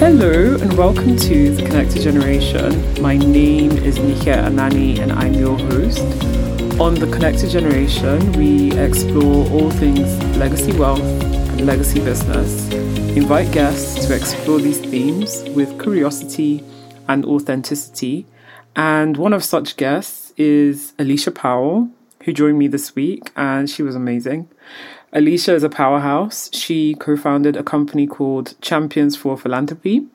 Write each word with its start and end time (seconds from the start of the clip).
Hello 0.00 0.54
and 0.54 0.78
welcome 0.78 1.14
to 1.14 1.54
The 1.54 1.62
Connected 1.62 2.00
Generation. 2.00 3.02
My 3.02 3.18
name 3.18 3.72
is 3.72 3.98
Nika 3.98 4.32
Anani 4.32 4.98
and 4.98 5.12
I'm 5.12 5.34
your 5.34 5.58
host. 5.58 6.00
On 6.80 6.94
The 6.94 7.06
Connected 7.12 7.50
Generation, 7.50 8.32
we 8.32 8.72
explore 8.78 9.46
all 9.50 9.70
things 9.72 10.08
legacy 10.38 10.72
wealth 10.72 11.02
and 11.02 11.66
legacy 11.66 12.00
business. 12.00 12.72
Invite 13.14 13.52
guests 13.52 14.06
to 14.06 14.16
explore 14.16 14.58
these 14.58 14.80
themes 14.80 15.44
with 15.50 15.78
curiosity 15.78 16.64
and 17.06 17.26
authenticity. 17.26 18.24
And 18.74 19.18
one 19.18 19.34
of 19.34 19.44
such 19.44 19.76
guests 19.76 20.32
is 20.38 20.94
Alycia 20.98 21.34
Powell, 21.34 21.90
who 22.22 22.32
joined 22.32 22.58
me 22.58 22.68
this 22.68 22.94
week, 22.94 23.30
and 23.36 23.68
she 23.68 23.82
was 23.82 23.94
amazing. 23.94 24.48
Alycia 25.12 25.54
is 25.54 25.64
a 25.64 25.68
powerhouse. 25.68 26.50
She 26.52 26.94
co 26.94 27.16
founded 27.16 27.56
a 27.56 27.62
company 27.62 28.06
called 28.06 28.54
Champions 28.60 29.16
for 29.16 29.36
Philanthropy 29.36 30.06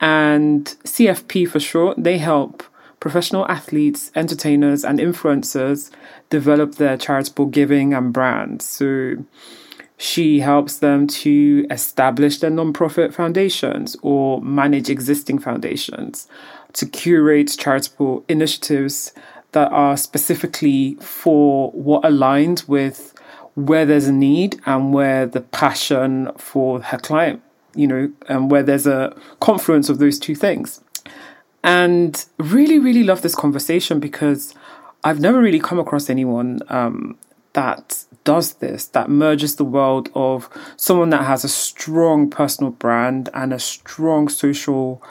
and 0.00 0.66
CFP 0.84 1.48
for 1.48 1.60
short. 1.60 2.02
They 2.02 2.18
help 2.18 2.62
professional 3.00 3.46
athletes, 3.48 4.10
entertainers, 4.14 4.84
and 4.84 4.98
influencers 4.98 5.90
develop 6.30 6.76
their 6.76 6.96
charitable 6.96 7.46
giving 7.46 7.94
and 7.94 8.12
brands. 8.12 8.66
So 8.66 9.16
she 9.96 10.40
helps 10.40 10.78
them 10.78 11.06
to 11.06 11.66
establish 11.70 12.40
their 12.40 12.50
nonprofit 12.50 13.14
foundations 13.14 13.96
or 14.02 14.42
manage 14.42 14.90
existing 14.90 15.38
foundations, 15.38 16.28
to 16.74 16.86
curate 16.86 17.54
charitable 17.58 18.24
initiatives 18.28 19.12
that 19.52 19.70
are 19.70 19.96
specifically 19.96 20.96
for 20.96 21.70
what 21.70 22.02
aligns 22.02 22.68
with 22.68 23.13
where 23.54 23.86
there's 23.86 24.06
a 24.06 24.12
need 24.12 24.60
and 24.66 24.92
where 24.92 25.26
the 25.26 25.40
passion 25.40 26.30
for 26.36 26.80
her 26.80 26.98
client, 26.98 27.42
you 27.74 27.86
know, 27.86 28.12
and 28.28 28.50
where 28.50 28.62
there's 28.62 28.86
a 28.86 29.16
confluence 29.40 29.88
of 29.88 29.98
those 29.98 30.18
two 30.18 30.34
things. 30.34 30.80
And 31.62 32.24
really, 32.38 32.78
really 32.78 33.04
love 33.04 33.22
this 33.22 33.34
conversation 33.34 34.00
because 34.00 34.54
I've 35.02 35.20
never 35.20 35.40
really 35.40 35.60
come 35.60 35.78
across 35.78 36.10
anyone 36.10 36.60
um, 36.68 37.16
that 37.54 38.04
does 38.24 38.54
this, 38.54 38.86
that 38.88 39.08
merges 39.08 39.56
the 39.56 39.64
world 39.64 40.10
of 40.14 40.48
someone 40.76 41.10
that 41.10 41.24
has 41.24 41.44
a 41.44 41.48
strong 41.48 42.28
personal 42.28 42.70
brand 42.70 43.28
and 43.34 43.52
a 43.52 43.58
strong 43.58 44.28
social 44.28 45.02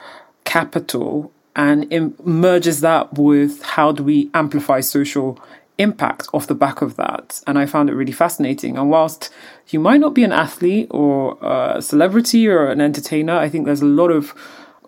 capital 0.44 1.32
and 1.56 2.18
merges 2.24 2.80
that 2.80 3.14
with 3.14 3.62
how 3.62 3.92
do 3.92 4.02
we 4.02 4.30
amplify 4.34 4.80
social 4.80 5.40
impact 5.78 6.28
off 6.32 6.46
the 6.46 6.54
back 6.54 6.82
of 6.82 6.96
that. 6.96 7.42
And 7.46 7.58
I 7.58 7.66
found 7.66 7.90
it 7.90 7.94
really 7.94 8.12
fascinating. 8.12 8.78
And 8.78 8.90
whilst 8.90 9.30
you 9.68 9.80
might 9.80 10.00
not 10.00 10.14
be 10.14 10.24
an 10.24 10.32
athlete 10.32 10.88
or 10.90 11.38
a 11.42 11.82
celebrity 11.82 12.46
or 12.48 12.68
an 12.68 12.80
entertainer, 12.80 13.36
I 13.36 13.48
think 13.48 13.66
there's 13.66 13.82
a 13.82 13.86
lot 13.86 14.10
of 14.10 14.34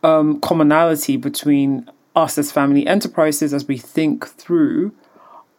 um, 0.02 0.40
commonality 0.40 1.16
between 1.16 1.90
us 2.14 2.38
as 2.38 2.52
family 2.52 2.86
enterprises 2.86 3.52
as 3.52 3.66
we 3.66 3.76
think 3.76 4.26
through 4.26 4.92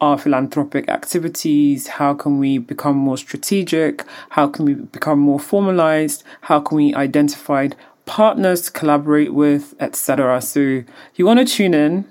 our 0.00 0.16
philanthropic 0.16 0.88
activities 0.88 1.88
how 1.88 2.14
can 2.14 2.38
we 2.38 2.58
become 2.58 2.96
more 2.96 3.16
strategic 3.16 4.04
how 4.30 4.46
can 4.46 4.64
we 4.64 4.74
become 4.74 5.18
more 5.18 5.40
formalized 5.40 6.22
how 6.42 6.60
can 6.60 6.76
we 6.76 6.94
identify 6.94 7.68
partners 8.06 8.62
to 8.62 8.70
collaborate 8.70 9.34
with 9.34 9.74
etc 9.80 10.40
so 10.40 10.82
you 11.16 11.26
want 11.26 11.38
to 11.40 11.44
tune 11.44 11.74
in 11.74 12.04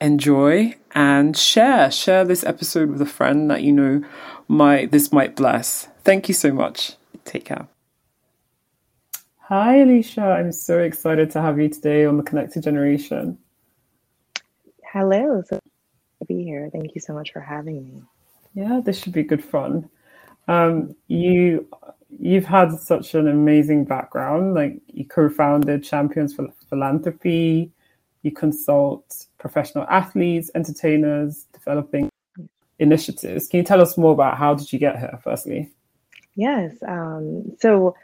enjoy 0.00 0.74
and 0.94 1.36
share 1.36 1.90
share 1.90 2.24
this 2.24 2.44
episode 2.44 2.90
with 2.90 3.00
a 3.00 3.06
friend 3.06 3.50
that 3.50 3.62
you 3.62 3.72
know 3.72 4.02
might 4.48 4.90
this 4.90 5.12
might 5.12 5.36
bless. 5.36 5.88
Thank 6.04 6.28
you 6.28 6.34
so 6.34 6.52
much. 6.52 6.94
Take 7.24 7.46
care. 7.46 7.68
Hi 9.48 9.76
Alycia, 9.76 10.38
I'm 10.38 10.52
so 10.52 10.78
excited 10.78 11.30
to 11.32 11.42
have 11.42 11.58
you 11.58 11.68
today 11.68 12.06
on 12.06 12.16
the 12.16 12.22
Connected 12.22 12.62
Generation. 12.62 13.38
Hello, 14.90 15.42
so 15.46 15.60
to 16.20 16.24
be 16.26 16.44
here. 16.44 16.70
Thank 16.72 16.94
you 16.94 17.00
so 17.00 17.12
much 17.12 17.32
for 17.32 17.40
having 17.40 17.84
me. 17.84 18.02
Yeah, 18.54 18.80
this 18.84 18.98
should 19.02 19.12
be 19.12 19.22
good 19.22 19.44
fun. 19.44 19.90
Um, 20.48 20.94
you 21.08 21.66
you've 22.18 22.44
had 22.44 22.72
such 22.78 23.14
an 23.14 23.28
amazing 23.28 23.84
background. 23.84 24.54
Like 24.54 24.80
you 24.86 25.04
co-founded 25.04 25.84
Champions 25.84 26.34
for 26.34 26.48
Philanthropy. 26.70 27.70
You 28.24 28.32
consult 28.32 29.26
professional 29.38 29.84
athletes, 29.88 30.50
entertainers, 30.54 31.46
developing 31.52 32.08
initiatives. 32.78 33.48
Can 33.48 33.58
you 33.58 33.64
tell 33.64 33.80
us 33.80 33.96
more 33.96 34.12
about 34.12 34.36
how 34.36 34.54
did 34.54 34.72
you 34.72 34.78
get 34.80 34.98
here, 34.98 35.20
firstly? 35.22 35.70
Yes. 36.34 36.74
Um, 36.88 37.54
so 37.60 37.94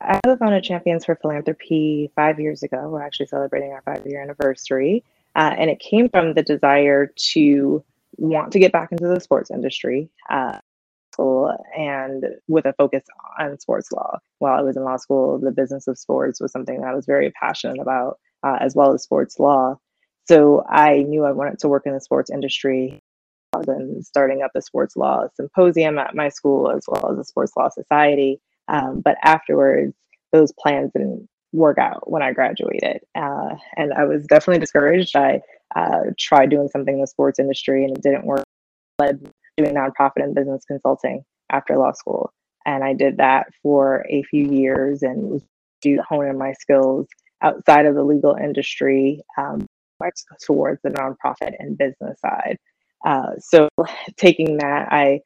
I 0.00 0.20
was 0.24 0.38
founded 0.38 0.62
Champions 0.64 1.04
for 1.06 1.16
Philanthropy 1.16 2.12
five 2.14 2.38
years 2.38 2.62
ago. 2.62 2.88
We're 2.88 3.02
actually 3.02 3.26
celebrating 3.26 3.72
our 3.72 3.82
five 3.82 4.06
year 4.06 4.22
anniversary. 4.22 5.02
Uh, 5.34 5.54
and 5.58 5.70
it 5.70 5.80
came 5.80 6.08
from 6.10 6.34
the 6.34 6.42
desire 6.42 7.12
to 7.32 7.82
want 8.16 8.52
to 8.52 8.58
get 8.58 8.72
back 8.72 8.92
into 8.92 9.08
the 9.08 9.20
sports 9.20 9.50
industry. 9.50 10.10
Uh, 10.28 10.58
and 11.76 12.24
with 12.48 12.64
a 12.64 12.72
focus 12.74 13.04
on 13.38 13.58
sports 13.58 13.92
law. 13.92 14.18
While 14.38 14.58
I 14.58 14.62
was 14.62 14.76
in 14.76 14.84
law 14.84 14.96
school, 14.96 15.38
the 15.38 15.50
business 15.50 15.86
of 15.86 15.98
sports 15.98 16.40
was 16.40 16.52
something 16.52 16.80
that 16.80 16.88
I 16.88 16.94
was 16.94 17.06
very 17.06 17.30
passionate 17.32 17.80
about, 17.80 18.18
uh, 18.42 18.58
as 18.60 18.74
well 18.74 18.92
as 18.94 19.02
sports 19.02 19.38
law. 19.38 19.76
So 20.28 20.64
I 20.68 20.98
knew 20.98 21.24
I 21.24 21.32
wanted 21.32 21.58
to 21.60 21.68
work 21.68 21.86
in 21.86 21.94
the 21.94 22.00
sports 22.00 22.30
industry. 22.30 23.00
And 23.52 24.06
starting 24.06 24.42
up 24.42 24.52
the 24.54 24.62
sports 24.62 24.96
law 24.96 25.26
symposium 25.34 25.98
at 25.98 26.14
my 26.14 26.28
school, 26.28 26.70
as 26.70 26.84
well 26.86 27.10
as 27.10 27.16
the 27.16 27.24
sports 27.24 27.52
law 27.56 27.68
society. 27.68 28.40
Um, 28.68 29.00
but 29.00 29.16
afterwards, 29.24 29.92
those 30.32 30.52
plans 30.52 30.92
didn't 30.92 31.28
work 31.52 31.78
out 31.78 32.08
when 32.08 32.22
I 32.22 32.32
graduated, 32.32 33.00
uh, 33.16 33.56
and 33.76 33.92
I 33.92 34.04
was 34.04 34.24
definitely 34.26 34.60
discouraged. 34.60 35.16
I 35.16 35.40
uh, 35.74 36.12
tried 36.16 36.50
doing 36.50 36.68
something 36.68 36.94
in 36.94 37.00
the 37.00 37.08
sports 37.08 37.40
industry, 37.40 37.84
and 37.84 37.96
it 37.96 38.02
didn't 38.04 38.24
work. 38.24 38.44
Led 39.00 39.28
doing 39.56 39.74
nonprofit 39.74 40.22
and 40.22 40.34
business 40.34 40.64
consulting 40.64 41.24
after 41.50 41.76
law 41.76 41.90
school, 41.90 42.32
and 42.64 42.84
I 42.84 42.94
did 42.94 43.16
that 43.16 43.48
for 43.64 44.06
a 44.08 44.22
few 44.22 44.46
years 44.46 45.02
and 45.02 45.22
was 45.22 45.42
do 45.82 45.98
honing 46.08 46.38
my 46.38 46.52
skills 46.52 47.08
outside 47.42 47.86
of 47.86 47.94
the 47.94 48.04
legal 48.04 48.34
industry. 48.34 49.22
Um, 49.36 49.66
towards 50.44 50.80
the 50.82 50.90
nonprofit 50.90 51.54
and 51.58 51.76
business 51.76 52.18
side. 52.20 52.58
Uh, 53.04 53.32
so, 53.38 53.68
taking 54.16 54.58
that, 54.58 54.88
I 54.90 55.20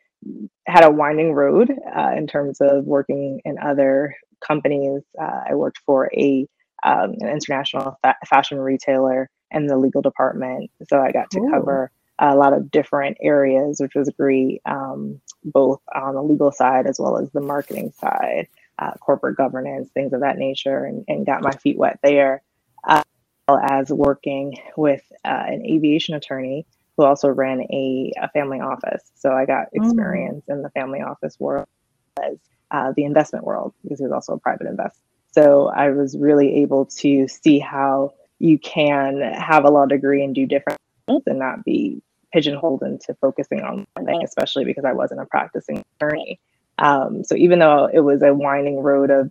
had 0.67 0.85
a 0.85 0.91
winding 0.91 1.33
road 1.33 1.73
uh, 1.97 2.13
in 2.17 2.27
terms 2.27 2.59
of 2.61 2.85
working 2.85 3.41
in 3.45 3.59
other 3.59 4.15
companies. 4.47 5.03
Uh, 5.21 5.43
I 5.51 5.55
worked 5.55 5.79
for 5.85 6.11
a 6.17 6.47
um, 6.83 7.15
an 7.21 7.29
international 7.29 7.99
fa- 8.03 8.17
fashion 8.27 8.59
retailer 8.59 9.31
in 9.51 9.67
the 9.67 9.77
legal 9.77 10.03
department, 10.03 10.71
so 10.89 11.01
I 11.01 11.13
got 11.13 11.31
to 11.31 11.41
Ooh. 11.41 11.51
cover 11.51 11.91
a 12.19 12.37
lot 12.37 12.53
of 12.53 12.71
different 12.71 13.17
areas, 13.23 13.81
which 13.81 13.95
was 13.95 14.11
great, 14.19 14.61
um, 14.67 15.21
both 15.45 15.81
on 15.95 16.15
the 16.15 16.23
legal 16.23 16.53
side 16.53 16.87
as 16.87 16.99
well 17.01 17.19
as 17.19 17.31
the 17.33 17.41
marketing 17.41 17.93
side, 17.99 18.49
uh, 18.79 18.93
corporate 19.01 19.37
governance, 19.37 19.91
things 19.91 20.13
of 20.13 20.21
that 20.21 20.39
nature, 20.39 20.85
and, 20.85 21.05
and 21.09 21.27
got 21.27 21.43
my 21.43 21.53
feet 21.53 21.77
wet 21.77 21.99
there. 22.03 22.43
Uh, 22.87 23.03
as 23.49 23.91
working 23.91 24.57
with 24.77 25.03
uh, 25.25 25.45
an 25.47 25.65
aviation 25.67 26.15
attorney 26.15 26.67
who 26.97 27.05
also 27.05 27.29
ran 27.29 27.61
a, 27.63 28.13
a 28.21 28.29
family 28.31 28.61
office. 28.61 29.03
So 29.15 29.33
I 29.33 29.45
got 29.45 29.67
mm. 29.67 29.85
experience 29.85 30.45
mm. 30.49 30.55
in 30.55 30.63
the 30.63 30.71
family 30.71 31.03
office 31.03 31.39
world 31.39 31.67
as 32.23 32.39
uh, 32.71 32.93
the 32.97 33.05
investment 33.05 33.45
world 33.45 33.75
because 33.83 33.99
he 33.99 34.05
was 34.05 34.13
also 34.13 34.35
a 34.35 34.39
private 34.39 34.67
investor. 34.67 35.01
So 35.33 35.69
I 35.69 35.91
was 35.91 36.17
really 36.17 36.63
able 36.63 36.87
to 37.01 37.27
see 37.29 37.59
how 37.59 38.15
you 38.39 38.59
can 38.59 39.21
have 39.21 39.65
a 39.65 39.71
law 39.71 39.87
degree 39.87 40.23
and 40.23 40.35
do 40.35 40.47
different 40.47 40.79
things 41.07 41.23
and 41.27 41.39
not 41.39 41.65
be 41.65 42.03
pigeonholed 42.33 42.83
into 42.83 43.15
focusing 43.21 43.63
on 43.63 43.87
one 43.95 44.07
thing, 44.07 44.23
especially 44.25 44.65
because 44.65 44.85
I 44.85 44.93
wasn't 44.93 45.21
a 45.21 45.27
practicing 45.27 45.83
attorney. 45.97 46.41
Um, 46.79 47.25
so 47.25 47.37
even 47.37 47.59
though 47.59 47.89
it 47.93 48.01
was 48.01 48.23
a 48.23 48.35
winding 48.35 48.81
road 48.81 49.11
of 49.11 49.31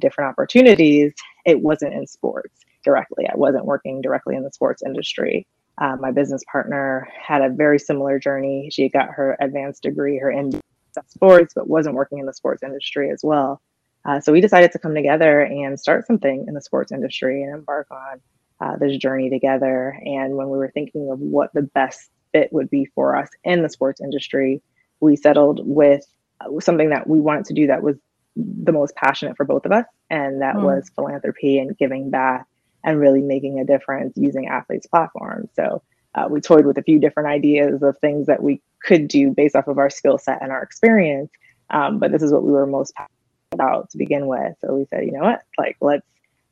different 0.00 0.30
opportunities, 0.30 1.12
it 1.44 1.60
wasn't 1.60 1.94
in 1.94 2.06
sports 2.06 2.54
directly. 2.84 3.26
I 3.26 3.36
wasn't 3.36 3.64
working 3.64 4.00
directly 4.00 4.36
in 4.36 4.42
the 4.42 4.52
sports 4.52 4.82
industry. 4.84 5.46
Uh, 5.78 5.96
my 5.96 6.10
business 6.10 6.42
partner 6.50 7.08
had 7.20 7.40
a 7.40 7.48
very 7.48 7.78
similar 7.78 8.18
journey. 8.18 8.68
She 8.72 8.88
got 8.88 9.10
her 9.10 9.36
advanced 9.40 9.82
degree, 9.82 10.18
her 10.18 10.32
MD 10.32 10.60
sports, 11.06 11.54
but 11.54 11.68
wasn't 11.68 11.94
working 11.94 12.18
in 12.18 12.26
the 12.26 12.32
sports 12.32 12.62
industry 12.62 13.10
as 13.10 13.20
well. 13.22 13.60
Uh, 14.04 14.20
so 14.20 14.32
we 14.32 14.40
decided 14.40 14.72
to 14.72 14.78
come 14.78 14.94
together 14.94 15.42
and 15.42 15.78
start 15.78 16.06
something 16.06 16.44
in 16.48 16.54
the 16.54 16.60
sports 16.60 16.92
industry 16.92 17.42
and 17.42 17.54
embark 17.54 17.86
on 17.90 18.20
uh, 18.60 18.76
this 18.76 18.96
journey 18.96 19.30
together. 19.30 19.98
And 20.04 20.34
when 20.34 20.48
we 20.48 20.58
were 20.58 20.70
thinking 20.70 21.10
of 21.10 21.20
what 21.20 21.52
the 21.52 21.62
best 21.62 22.10
fit 22.32 22.52
would 22.52 22.70
be 22.70 22.86
for 22.94 23.16
us 23.16 23.28
in 23.44 23.62
the 23.62 23.68
sports 23.68 24.00
industry, 24.00 24.62
we 25.00 25.14
settled 25.14 25.60
with 25.64 26.04
uh, 26.40 26.60
something 26.60 26.90
that 26.90 27.06
we 27.08 27.20
wanted 27.20 27.46
to 27.46 27.54
do 27.54 27.66
that 27.68 27.82
was 27.82 27.96
the 28.36 28.72
most 28.72 28.94
passionate 28.94 29.36
for 29.36 29.44
both 29.44 29.64
of 29.66 29.72
us, 29.72 29.86
and 30.10 30.42
that 30.42 30.56
mm. 30.56 30.62
was 30.62 30.90
philanthropy 30.94 31.58
and 31.58 31.76
giving 31.76 32.10
back 32.10 32.46
and 32.84 33.00
really 33.00 33.22
making 33.22 33.58
a 33.58 33.64
difference 33.64 34.16
using 34.16 34.48
athletes' 34.48 34.86
platforms. 34.86 35.50
So 35.54 35.82
uh, 36.14 36.28
we 36.30 36.40
toyed 36.40 36.66
with 36.66 36.78
a 36.78 36.82
few 36.82 36.98
different 36.98 37.28
ideas 37.28 37.82
of 37.82 37.98
things 37.98 38.26
that 38.26 38.42
we 38.42 38.62
could 38.82 39.08
do 39.08 39.30
based 39.30 39.56
off 39.56 39.66
of 39.66 39.78
our 39.78 39.90
skill 39.90 40.18
set 40.18 40.42
and 40.42 40.52
our 40.52 40.62
experience. 40.62 41.30
Um, 41.70 41.98
but 41.98 42.12
this 42.12 42.22
is 42.22 42.32
what 42.32 42.44
we 42.44 42.52
were 42.52 42.66
most 42.66 42.94
passionate 42.94 43.10
about 43.52 43.90
to 43.90 43.98
begin 43.98 44.26
with. 44.26 44.54
So 44.60 44.74
we 44.74 44.86
said, 44.86 45.04
you 45.04 45.12
know 45.12 45.24
what, 45.24 45.42
like 45.58 45.76
let's 45.80 46.06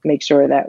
make 0.05 0.23
sure 0.23 0.47
that 0.49 0.67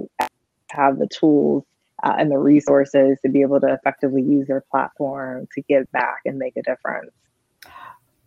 have 0.69 0.99
the 0.99 1.07
tools 1.07 1.63
uh, 2.03 2.15
and 2.17 2.31
the 2.31 2.37
resources 2.37 3.17
to 3.25 3.29
be 3.29 3.41
able 3.41 3.59
to 3.59 3.73
effectively 3.73 4.21
use 4.21 4.47
their 4.47 4.63
platform 4.71 5.47
to 5.53 5.61
give 5.63 5.91
back 5.91 6.21
and 6.25 6.37
make 6.37 6.55
a 6.55 6.61
difference. 6.61 7.11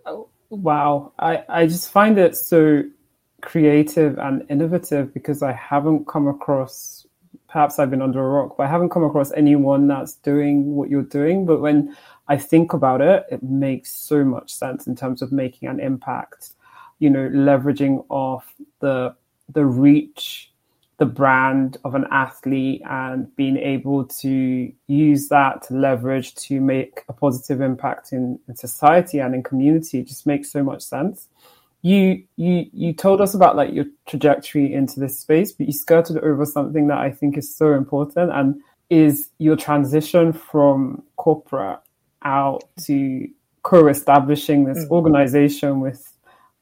Oh, 0.05 0.29
wow. 0.51 1.13
I, 1.19 1.45
I 1.49 1.67
just 1.67 1.91
find 1.91 2.19
it 2.19 2.37
so 2.37 2.83
creative 3.43 4.19
and 4.19 4.45
innovative 4.51 5.15
because 5.15 5.43
I 5.43 5.53
haven't 5.53 6.07
come 6.07 6.29
across, 6.29 7.07
perhaps 7.49 7.79
I've 7.79 7.91
been 7.91 8.03
under 8.03 8.21
a 8.21 8.29
rock, 8.29 8.57
but 8.57 8.65
I 8.65 8.71
haven't 8.71 8.91
come 8.91 9.05
across 9.05 9.33
anyone 9.33 9.89
that's 9.89 10.15
doing 10.15 10.75
what 10.75 10.91
you're 10.91 11.03
doing. 11.03 11.47
But 11.47 11.61
when 11.61 11.97
I 12.29 12.37
think 12.37 12.73
about 12.73 13.01
it, 13.01 13.25
it 13.31 13.43
makes 13.43 13.91
so 13.91 14.25
much 14.25 14.53
sense 14.53 14.87
in 14.87 14.95
terms 14.95 15.23
of 15.23 15.33
making 15.33 15.69
an 15.69 15.81
impact, 15.81 16.53
you 16.99 17.11
know, 17.11 17.29
leveraging 17.29 18.05
off 18.09 18.55
the 18.81 19.15
the 19.53 19.65
reach, 19.65 20.50
the 21.01 21.07
brand 21.07 21.79
of 21.85 21.95
an 21.95 22.05
athlete 22.13 22.83
and 22.89 23.35
being 23.35 23.57
able 23.57 24.05
to 24.05 24.71
use 24.87 25.29
that 25.31 25.63
to 25.63 25.75
leverage 25.75 26.35
to 26.35 26.61
make 26.61 27.03
a 27.09 27.13
positive 27.13 27.63
impact 27.63 28.13
in, 28.13 28.39
in 28.47 28.55
society 28.55 29.19
and 29.19 29.35
in 29.35 29.43
community 29.43 30.03
just 30.03 30.27
makes 30.27 30.53
so 30.53 30.63
much 30.63 30.83
sense 30.83 31.29
you 31.83 32.23
you 32.37 32.67
you 32.73 32.93
told 32.93 33.21
us 33.21 33.35
about 33.35 33.57
like 33.57 33.73
your 33.73 33.87
trajectory 34.07 34.73
into 34.73 35.01
this 35.01 35.19
space, 35.19 35.53
but 35.53 35.67
you 35.67 35.73
skirted 35.73 36.19
over 36.19 36.45
something 36.45 36.89
that 36.89 36.99
I 36.99 37.11
think 37.11 37.39
is 37.39 37.55
so 37.55 37.73
important 37.73 38.31
and 38.33 38.61
is 38.91 39.31
your 39.39 39.57
transition 39.57 40.33
from 40.33 41.03
corporate 41.17 41.79
out 42.23 42.65
to 42.85 43.27
co-establishing 43.63 44.65
this 44.65 44.85
mm-hmm. 44.85 44.93
organization 44.93 45.81
with 45.81 46.13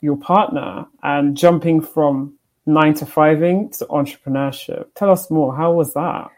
your 0.00 0.17
partner 0.17 0.87
and 1.02 1.37
jumping 1.37 1.81
from 1.81 2.38
nine 2.68 2.94
to 2.94 3.06
fiving 3.06 3.76
to 3.78 3.86
entrepreneurship. 3.86 4.86
Tell 4.94 5.10
us 5.10 5.30
more. 5.30 5.56
How 5.56 5.72
was 5.72 5.94
that? 5.94 6.30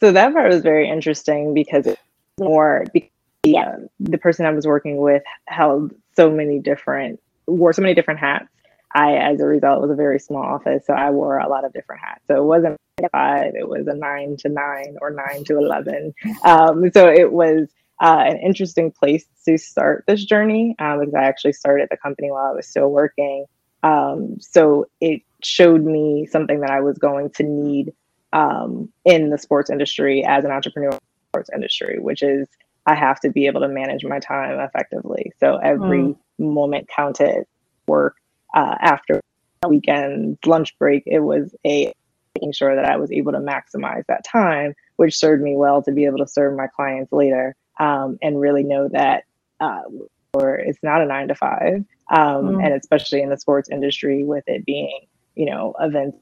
So 0.00 0.12
that 0.12 0.32
part 0.32 0.52
was 0.52 0.62
very 0.62 0.88
interesting 0.88 1.54
because 1.54 1.86
it's 1.86 2.00
more 2.38 2.84
because 2.92 3.10
the, 3.42 3.88
the 4.00 4.18
person 4.18 4.44
I 4.44 4.50
was 4.50 4.66
working 4.66 4.96
with 4.98 5.22
held 5.46 5.92
so 6.16 6.30
many 6.30 6.58
different 6.58 7.20
wore 7.46 7.72
so 7.72 7.82
many 7.82 7.94
different 7.94 8.20
hats. 8.20 8.48
I, 8.92 9.14
as 9.14 9.40
a 9.40 9.46
result, 9.46 9.82
was 9.82 9.90
a 9.90 9.94
very 9.94 10.18
small 10.18 10.42
office, 10.42 10.84
so 10.84 10.94
I 10.94 11.10
wore 11.10 11.38
a 11.38 11.48
lot 11.48 11.64
of 11.64 11.72
different 11.72 12.00
hats. 12.00 12.22
So 12.26 12.36
it 12.36 12.44
wasn't 12.44 12.76
five; 13.12 13.54
it 13.54 13.68
was 13.68 13.86
a 13.86 13.94
nine 13.94 14.36
to 14.38 14.48
nine 14.48 14.96
or 15.00 15.10
nine 15.10 15.44
to 15.44 15.58
eleven. 15.58 16.12
Um, 16.44 16.90
so 16.92 17.08
it 17.08 17.30
was 17.30 17.68
uh, 18.00 18.24
an 18.26 18.38
interesting 18.38 18.90
place 18.90 19.26
to 19.46 19.58
start 19.58 20.04
this 20.08 20.24
journey 20.24 20.74
um, 20.80 20.98
because 20.98 21.14
I 21.14 21.22
actually 21.22 21.52
started 21.52 21.88
the 21.90 21.96
company 21.96 22.30
while 22.32 22.46
I 22.46 22.52
was 22.52 22.66
still 22.66 22.90
working. 22.90 23.46
Um, 23.82 24.38
so 24.40 24.86
it 25.00 25.22
showed 25.42 25.84
me 25.84 26.26
something 26.26 26.60
that 26.60 26.70
I 26.70 26.80
was 26.80 26.98
going 26.98 27.30
to 27.30 27.42
need 27.42 27.92
um, 28.32 28.92
in 29.04 29.30
the 29.30 29.38
sports 29.38 29.70
industry 29.70 30.24
as 30.24 30.44
an 30.44 30.50
entrepreneur 30.50 30.98
sports 31.30 31.50
industry, 31.54 31.98
which 31.98 32.22
is 32.22 32.48
I 32.86 32.94
have 32.94 33.20
to 33.20 33.30
be 33.30 33.46
able 33.46 33.60
to 33.60 33.68
manage 33.68 34.04
my 34.04 34.18
time 34.18 34.58
effectively. 34.58 35.32
So 35.38 35.56
every 35.56 36.00
mm 36.00 36.16
moment 36.40 36.88
counted 36.88 37.44
work 37.86 38.16
uh, 38.54 38.74
after 38.80 39.20
weekends, 39.68 40.38
lunch 40.46 40.76
break. 40.78 41.02
It 41.06 41.20
was 41.20 41.54
a 41.66 41.92
making 42.34 42.52
sure 42.52 42.74
that 42.74 42.86
I 42.86 42.96
was 42.96 43.12
able 43.12 43.32
to 43.32 43.38
maximize 43.38 44.06
that 44.06 44.24
time, 44.24 44.74
which 44.96 45.18
served 45.18 45.42
me 45.42 45.56
well 45.56 45.82
to 45.82 45.92
be 45.92 46.06
able 46.06 46.18
to 46.18 46.26
serve 46.26 46.56
my 46.56 46.66
clients 46.66 47.12
later 47.12 47.54
um, 47.78 48.18
and 48.22 48.40
really 48.40 48.62
know 48.62 48.88
that 48.88 49.24
uh, 49.60 49.82
or 50.32 50.54
it's 50.54 50.78
not 50.82 51.02
a 51.02 51.06
nine 51.06 51.28
to 51.28 51.34
five, 51.34 51.84
um, 52.10 52.48
mm. 52.48 52.64
and 52.64 52.74
especially 52.74 53.22
in 53.22 53.30
the 53.30 53.38
sports 53.38 53.68
industry 53.70 54.24
with 54.24 54.44
it 54.46 54.64
being 54.64 55.06
you 55.34 55.46
know 55.46 55.74
event 55.80 56.14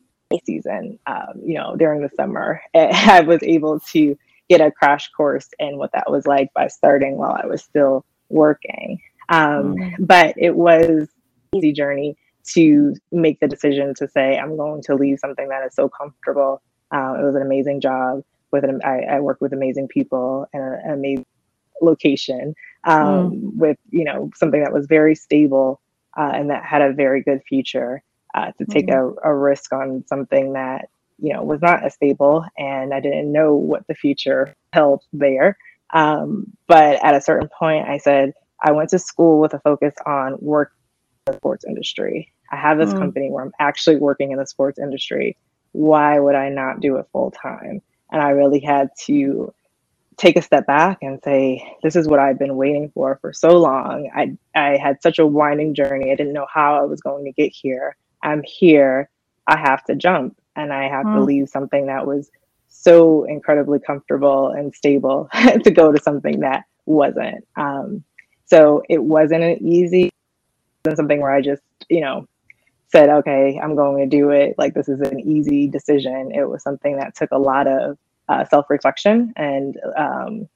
season, 0.45 0.99
um, 1.07 1.41
you 1.43 1.55
know 1.55 1.77
during 1.77 2.03
the 2.03 2.11
summer, 2.11 2.61
I 2.75 3.21
was 3.21 3.43
able 3.43 3.81
to 3.81 4.17
get 4.49 4.61
a 4.61 4.71
crash 4.71 5.11
course 5.11 5.49
in 5.59 5.77
what 5.77 5.93
that 5.93 6.11
was 6.11 6.27
like 6.27 6.53
by 6.55 6.69
starting 6.69 7.17
while 7.17 7.39
I 7.43 7.47
was 7.47 7.63
still 7.63 8.05
working. 8.29 9.01
Um, 9.29 9.77
mm. 9.77 9.95
But 9.99 10.35
it 10.39 10.57
was 10.57 11.09
easy 11.55 11.73
journey 11.73 12.17
to 12.55 12.95
make 13.13 13.41
the 13.41 13.49
decision 13.49 13.95
to 13.95 14.09
say 14.09 14.39
I'm 14.39 14.57
going 14.57 14.83
to 14.85 14.95
leave 14.95 15.19
something 15.19 15.49
that 15.49 15.67
is 15.67 15.75
so 15.75 15.89
comfortable. 15.89 16.63
Uh, 16.91 17.17
it 17.21 17.25
was 17.25 17.35
an 17.35 17.43
amazing 17.43 17.81
job 17.81 18.23
with 18.51 18.65
an 18.65 18.81
I, 18.85 19.01
I 19.01 19.21
worked 19.21 19.43
with 19.43 19.53
amazing 19.53 19.89
people 19.89 20.47
and 20.53 20.63
an 20.63 20.91
amazing 20.93 21.27
location 21.83 22.55
um, 22.89 23.31
mm. 23.31 23.57
with 23.57 23.79
you 23.91 24.05
know 24.05 24.31
something 24.35 24.63
that 24.63 24.73
was 24.73 24.87
very 24.87 25.15
stable 25.15 25.81
uh, 26.17 26.33
and 26.35 26.51
that 26.51 26.65
had 26.65 26.83
a 26.83 26.93
very 26.93 27.23
good 27.23 27.43
future. 27.49 28.03
Uh, 28.35 28.53
to 28.59 28.67
take 28.67 28.89
mm. 28.89 29.17
a, 29.25 29.31
a 29.31 29.35
risk 29.35 29.73
on 29.73 30.05
something 30.07 30.53
that 30.53 30.91
you 31.19 31.33
know 31.33 31.43
was 31.43 31.63
not 31.63 31.83
as 31.83 31.95
stable 31.95 32.45
and 32.59 32.93
I 32.93 33.01
didn't 33.01 33.33
know 33.33 33.55
what 33.55 33.87
the 33.87 33.95
future 33.95 34.55
held 34.73 35.03
there. 35.13 35.57
Um, 35.95 36.53
but 36.67 37.03
at 37.03 37.15
a 37.15 37.23
certain 37.23 37.49
point, 37.59 37.89
I 37.89 37.97
said, 37.97 38.35
I 38.63 38.73
went 38.73 38.91
to 38.91 38.99
school 38.99 39.41
with 39.41 39.55
a 39.55 39.61
focus 39.61 39.95
on 40.05 40.37
work 40.41 40.73
in 41.27 41.33
the 41.33 41.39
sports 41.39 41.65
industry. 41.67 42.33
I 42.53 42.57
have 42.57 42.79
this 42.79 42.93
mm. 42.93 42.99
company 42.99 43.31
where 43.31 43.45
I'm 43.45 43.53
actually 43.59 43.97
working 43.97 44.33
in 44.33 44.39
the 44.39 44.47
sports 44.47 44.79
industry. 44.79 45.37
Why 45.73 46.19
would 46.19 46.35
I 46.35 46.51
not 46.51 46.81
do 46.81 46.97
it 46.97 47.07
full 47.13 47.31
time? 47.31 47.81
And 48.13 48.23
I 48.23 48.31
really 48.31 48.61
had 48.61 48.91
to 49.07 49.53
take 50.19 50.37
a 50.37 50.43
step 50.43 50.67
back 50.67 50.99
and 51.01 51.21
say, 51.23 51.65
this 51.83 51.97
is 51.97 52.09
what 52.09 52.19
I've 52.19 52.39
been 52.39 52.57
waiting 52.57 52.91
for 52.93 53.19
for 53.21 53.33
so 53.33 53.57
long. 53.57 54.11
I, 54.15 54.37
I 54.55 54.77
had 54.77 55.01
such 55.01 55.19
a 55.19 55.27
winding 55.27 55.75
journey. 55.75 56.11
I 56.11 56.17
didn't 56.17 56.33
know 56.33 56.47
how 56.53 56.77
I 56.77 56.83
was 56.83 57.01
going 57.01 57.25
to 57.25 57.33
get 57.33 57.53
here. 57.53 57.97
I'm 58.23 58.43
here. 58.43 59.09
I 59.47 59.57
have 59.57 59.85
to 59.85 59.95
jump 59.95 60.37
and 60.57 60.73
I 60.73 60.89
have 60.89 61.07
mm. 61.07 61.15
to 61.15 61.21
leave 61.23 61.49
something 61.49 61.87
that 61.87 62.07
was 62.07 62.31
so 62.69 63.25
incredibly 63.25 63.79
comfortable 63.79 64.49
and 64.49 64.75
stable 64.75 65.29
to 65.65 65.71
go 65.71 65.93
to 65.93 66.03
something 66.03 66.41
that 66.41 66.65
wasn't. 66.85 67.47
Um, 67.57 68.03
so 68.45 68.83
it 68.89 69.03
wasn't 69.03 69.45
an 69.45 69.65
easy, 69.67 70.11
something 70.97 71.21
where 71.21 71.33
I 71.33 71.43
just, 71.43 71.63
you 71.89 72.01
know, 72.01 72.27
said, 72.89 73.09
okay, 73.09 73.61
I'm 73.63 73.77
going 73.77 73.99
to 74.09 74.17
do 74.17 74.31
it. 74.31 74.57
Like 74.59 74.75
this 74.75 74.89
is 74.89 75.01
an 75.01 75.21
easy 75.21 75.69
decision. 75.69 76.33
It 76.35 76.49
was 76.49 76.63
something 76.63 76.97
that 76.97 77.15
took 77.15 77.31
a 77.31 77.39
lot 77.39 77.69
of 77.69 77.99
uh, 78.29 78.45
self 78.45 78.67
reflection. 78.71 79.33
And 79.37 79.77
um, 79.97 80.49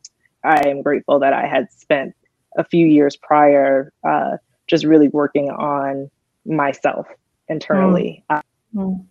I 0.45 0.69
am 0.69 0.83
grateful 0.83 1.21
that 1.21 1.33
I 1.33 1.47
had 1.47 1.71
spent 1.73 2.15
a 2.57 2.65
few 2.65 2.87
years 2.87 3.17
prior 3.17 3.93
uh, 4.07 4.37
just 4.67 4.85
really 4.85 5.09
working 5.09 5.51
on 5.51 6.11
myself 6.45 7.07
internally. 7.49 8.25
Mm. 8.31 8.37
Uh, 8.37 9.03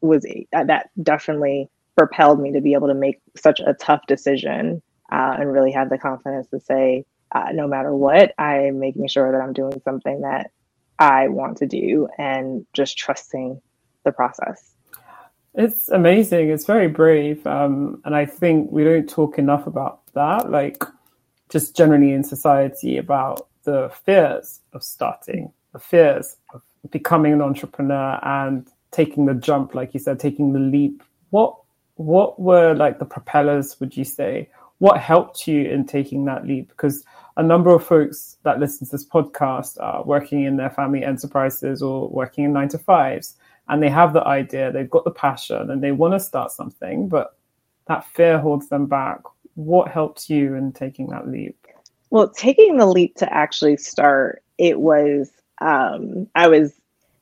was 0.00 0.24
uh, 0.54 0.64
that 0.64 0.90
definitely 1.02 1.68
propelled 1.96 2.40
me 2.40 2.52
to 2.52 2.60
be 2.60 2.74
able 2.74 2.88
to 2.88 2.94
make 2.94 3.20
such 3.36 3.60
a 3.60 3.74
tough 3.74 4.00
decision 4.06 4.80
uh, 5.12 5.36
and 5.38 5.52
really 5.52 5.72
have 5.72 5.90
the 5.90 5.98
confidence 5.98 6.46
to 6.48 6.60
say, 6.60 7.04
uh, 7.32 7.48
no 7.52 7.68
matter 7.68 7.94
what, 7.94 8.32
I'm 8.38 8.78
making 8.78 9.08
sure 9.08 9.30
that 9.32 9.40
I'm 9.40 9.52
doing 9.52 9.80
something 9.84 10.22
that 10.22 10.50
I 10.98 11.28
want 11.28 11.58
to 11.58 11.66
do 11.66 12.08
and 12.18 12.66
just 12.72 12.96
trusting 12.96 13.60
the 14.04 14.12
process. 14.12 14.74
It's 15.54 15.88
amazing. 15.88 16.50
It's 16.50 16.64
very 16.64 16.88
brave. 16.88 17.44
Um, 17.46 18.00
and 18.04 18.14
I 18.14 18.26
think 18.26 18.70
we 18.70 18.84
don't 18.84 19.08
talk 19.08 19.38
enough 19.38 19.66
about 19.66 20.00
that, 20.14 20.50
like 20.50 20.82
just 21.48 21.76
generally 21.76 22.12
in 22.12 22.22
society, 22.22 22.96
about 22.96 23.48
the 23.64 23.90
fears 24.04 24.60
of 24.72 24.82
starting, 24.82 25.52
the 25.72 25.78
fears 25.78 26.36
of 26.54 26.62
becoming 26.90 27.32
an 27.32 27.42
entrepreneur 27.42 28.18
and 28.22 28.68
taking 28.92 29.26
the 29.26 29.34
jump, 29.34 29.74
like 29.74 29.92
you 29.92 30.00
said, 30.00 30.20
taking 30.20 30.52
the 30.52 30.60
leap. 30.60 31.02
What 31.30 31.56
what 31.96 32.40
were 32.40 32.74
like 32.74 32.98
the 32.98 33.04
propellers, 33.04 33.78
would 33.80 33.96
you 33.96 34.04
say? 34.04 34.48
What 34.78 34.98
helped 34.98 35.46
you 35.46 35.68
in 35.68 35.84
taking 35.84 36.24
that 36.24 36.46
leap? 36.46 36.68
Because 36.68 37.04
a 37.36 37.42
number 37.42 37.74
of 37.74 37.84
folks 37.84 38.38
that 38.44 38.58
listen 38.58 38.86
to 38.86 38.92
this 38.92 39.06
podcast 39.06 39.76
are 39.80 40.02
working 40.04 40.44
in 40.44 40.56
their 40.56 40.70
family 40.70 41.04
enterprises 41.04 41.82
or 41.82 42.08
working 42.08 42.44
in 42.44 42.54
nine 42.54 42.68
to 42.70 42.78
fives, 42.78 43.36
and 43.70 43.82
they 43.82 43.88
have 43.88 44.12
the 44.12 44.26
idea, 44.26 44.70
they've 44.70 44.90
got 44.90 45.04
the 45.04 45.10
passion, 45.10 45.70
and 45.70 45.82
they 45.82 45.92
want 45.92 46.14
to 46.14 46.20
start 46.20 46.52
something, 46.52 47.08
but 47.08 47.36
that 47.86 48.04
fear 48.04 48.38
holds 48.38 48.68
them 48.68 48.86
back. 48.86 49.20
What 49.54 49.88
helped 49.88 50.28
you 50.28 50.54
in 50.54 50.72
taking 50.72 51.08
that 51.08 51.28
leap? 51.28 51.56
Well, 52.10 52.28
taking 52.28 52.76
the 52.76 52.86
leap 52.86 53.16
to 53.16 53.32
actually 53.32 53.76
start, 53.78 54.42
it 54.58 54.80
was, 54.80 55.30
um, 55.60 56.28
I 56.34 56.48
was 56.48 56.74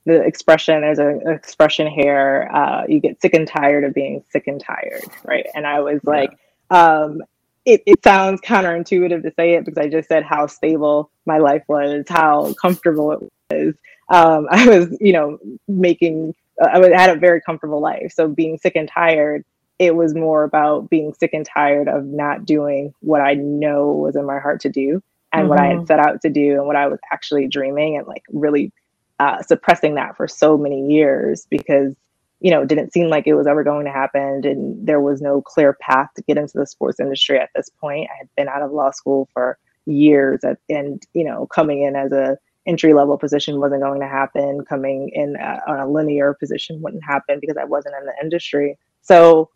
the 0.05 0.23
expression 0.23 0.81
there's 0.81 0.99
an 0.99 1.21
expression 1.27 1.87
here 1.87 2.49
uh, 2.55 2.85
you 2.89 2.99
get 2.99 3.21
sick 3.21 3.35
and 3.35 3.47
tired 3.47 3.85
of 3.85 3.93
being 3.93 4.25
sick 4.31 4.47
and 4.47 4.59
tired 4.59 5.03
right 5.25 5.47
and 5.55 5.67
i 5.67 5.81
was 5.81 6.01
yeah. 6.03 6.11
like 6.11 6.39
um, 6.71 7.21
it, 7.69 7.83
it 7.85 8.03
sounds 8.03 8.41
counterintuitive 8.41 9.23
to 9.23 9.33
say 9.37 9.55
it 9.55 9.65
because 9.65 9.79
I 9.79 9.89
just 9.89 10.09
said 10.09 10.25
how 10.25 10.47
stable 10.47 11.11
my 11.27 11.39
life 11.39 11.65
was, 11.69 12.05
how 12.09 12.55
comfortable 12.55 13.13
it 13.13 13.21
was. 13.51 13.75
Um, 14.09 14.47
I 14.51 14.67
was, 14.67 14.97
you 15.01 15.13
know, 15.13 15.39
making, 15.67 16.35
uh, 16.63 16.69
I 16.73 17.01
had 17.01 17.17
a 17.17 17.21
very 17.21 17.41
comfortable 17.41 17.81
life. 17.81 18.13
So 18.15 18.29
being 18.29 18.59
sick 18.59 18.77
and 18.77 18.89
tired, 18.89 19.45
it 19.79 19.95
was 19.95 20.15
more 20.15 20.43
about 20.45 20.91
being 20.91 21.15
sick 21.15 21.31
and 21.33 21.47
tired 21.47 21.89
of 21.89 22.05
not 22.05 22.45
doing 22.45 22.93
what 23.01 23.21
I 23.21 23.35
know 23.35 23.93
was 23.93 24.17
in 24.17 24.27
my 24.27 24.41
heart 24.41 24.61
to 24.63 24.69
do 24.69 25.03
and 25.33 25.43
mm-hmm. 25.43 25.49
what 25.49 25.61
I 25.61 25.67
had 25.67 25.77
mm-hmm. 25.77 25.87
set 25.87 26.01
out 26.01 26.21
to 26.23 26.31
do 26.31 26.55
and 26.55 26.67
what 26.67 26.77
I 26.77 26.89
was 26.89 26.99
actually 27.13 27.47
dreaming 27.47 27.97
and 27.97 28.07
like 28.07 28.25
really 28.31 28.73
uh, 29.21 29.43
suppressing 29.43 29.95
that 29.95 30.17
for 30.17 30.27
so 30.27 30.59
many 30.59 30.93
years 30.93 31.47
because 31.49 31.95
you 32.41 32.51
know, 32.51 32.65
didn't 32.65 32.93
seem 32.93 33.09
like 33.09 33.27
it 33.27 33.35
was 33.35 33.47
ever 33.47 33.65
going 33.65 33.85
to 33.85 33.93
happen. 33.93 34.43
And 34.45 34.87
there 34.87 35.01
was 35.01 35.21
no 35.21 35.43
clear 35.43 35.77
path 35.81 36.09
to 36.17 36.23
get 36.23 36.39
into 36.39 36.59
the 36.59 36.67
sports 36.67 37.01
industry 37.01 37.39
at 37.39 37.51
this 37.55 37.69
point. 37.69 38.09
I 38.13 38.19
had 38.19 38.29
been 38.37 38.49
out 38.49 38.63
of 38.63 38.71
law 38.71 38.91
school 38.93 39.29
for 39.33 39.59
years 39.87 40.45
at, 40.45 40.59
and, 40.69 41.03
you 41.15 41.25
know, 41.25 41.47
coming 41.47 41.83
in 41.83 41.97
as 41.97 42.13
a 42.13 42.39
entry 42.69 42.93
level 42.93 43.19
position 43.19 43.59
wasn't 43.59 43.83
going 43.83 44.01
to 44.01 44.07
happen. 44.07 44.65
Coming 44.65 45.11
in 45.15 45.37
uh, 45.37 45.61
on 45.67 45.81
a 45.81 45.89
linear 45.89 46.35
position 46.35 46.81
wouldn't 46.83 47.03
happen 47.03 47.41
because 47.41 47.57
I 47.57 47.65
wasn't 47.65 47.95
in 47.99 48.07
the 48.07 48.15
industry. 48.23 48.79
So 49.01 49.51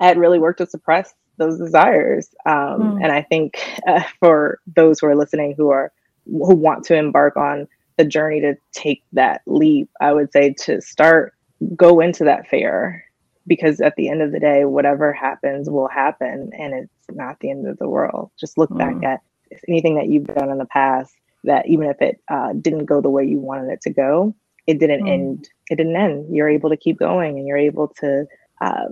I 0.00 0.06
had 0.06 0.18
really 0.18 0.38
worked 0.38 0.58
to 0.58 0.66
suppress 0.66 1.14
those 1.36 1.58
desires. 1.58 2.28
Um, 2.46 2.54
mm. 2.54 3.02
And 3.02 3.12
I 3.12 3.22
think 3.22 3.80
uh, 3.86 4.02
for 4.18 4.60
those 4.74 4.98
who 4.98 5.06
are 5.06 5.16
listening 5.16 5.54
who 5.56 5.70
are 5.70 5.92
who 6.26 6.54
want 6.54 6.84
to 6.86 6.96
embark 6.96 7.36
on 7.36 7.68
the 7.98 8.04
journey 8.04 8.40
to 8.40 8.56
take 8.72 9.04
that 9.12 9.42
leap, 9.46 9.90
I 10.00 10.12
would 10.12 10.32
say 10.32 10.54
to 10.60 10.80
start 10.80 11.34
go 11.76 12.00
into 12.00 12.24
that 12.24 12.48
fear 12.48 13.04
because 13.46 13.80
at 13.80 13.94
the 13.96 14.08
end 14.08 14.22
of 14.22 14.32
the 14.32 14.40
day, 14.40 14.64
whatever 14.64 15.12
happens 15.12 15.68
will 15.68 15.88
happen 15.88 16.50
and 16.58 16.74
it's 16.74 17.16
not 17.16 17.38
the 17.40 17.50
end 17.50 17.68
of 17.68 17.78
the 17.78 17.88
world. 17.88 18.30
Just 18.40 18.56
look 18.56 18.70
mm. 18.70 18.78
back 18.78 19.04
at 19.04 19.20
anything 19.68 19.96
that 19.96 20.08
you've 20.08 20.24
done 20.24 20.50
in 20.50 20.58
the 20.58 20.64
past 20.64 21.14
that 21.44 21.66
even 21.66 21.88
if 21.88 22.00
it 22.02 22.20
uh, 22.28 22.52
didn't 22.52 22.86
go 22.86 23.00
the 23.00 23.10
way 23.10 23.24
you 23.24 23.38
wanted 23.38 23.70
it 23.70 23.80
to 23.82 23.90
go, 23.90 24.34
it 24.66 24.78
didn't 24.78 25.04
mm. 25.04 25.12
end. 25.12 25.48
It 25.70 25.76
didn't 25.76 25.96
end. 25.96 26.34
You're 26.34 26.48
able 26.48 26.70
to 26.70 26.76
keep 26.76 26.98
going 26.98 27.38
and 27.38 27.46
you're 27.46 27.56
able 27.56 27.88
to 28.00 28.26
uh, 28.60 28.86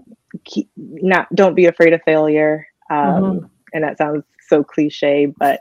keep, 0.44 0.70
not, 0.76 1.32
don't 1.34 1.54
be 1.54 1.66
afraid 1.66 1.92
of 1.92 2.02
failure. 2.02 2.66
Um, 2.90 2.98
mm-hmm. 2.98 3.46
And 3.74 3.84
that 3.84 3.98
sounds 3.98 4.24
so 4.48 4.62
cliche, 4.62 5.26
but 5.26 5.60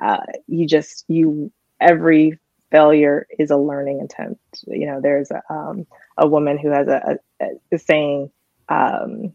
uh, 0.00 0.24
you 0.46 0.66
just, 0.66 1.04
you, 1.08 1.52
every 1.80 2.38
failure 2.70 3.26
is 3.38 3.50
a 3.50 3.56
learning 3.56 4.00
attempt. 4.00 4.64
You 4.66 4.86
know, 4.86 5.00
there's 5.00 5.30
a, 5.30 5.42
um, 5.52 5.86
a 6.16 6.26
woman 6.26 6.56
who 6.56 6.70
has 6.70 6.88
a, 6.88 7.18
a, 7.40 7.46
a 7.72 7.78
saying, 7.78 8.30
um, 8.68 9.34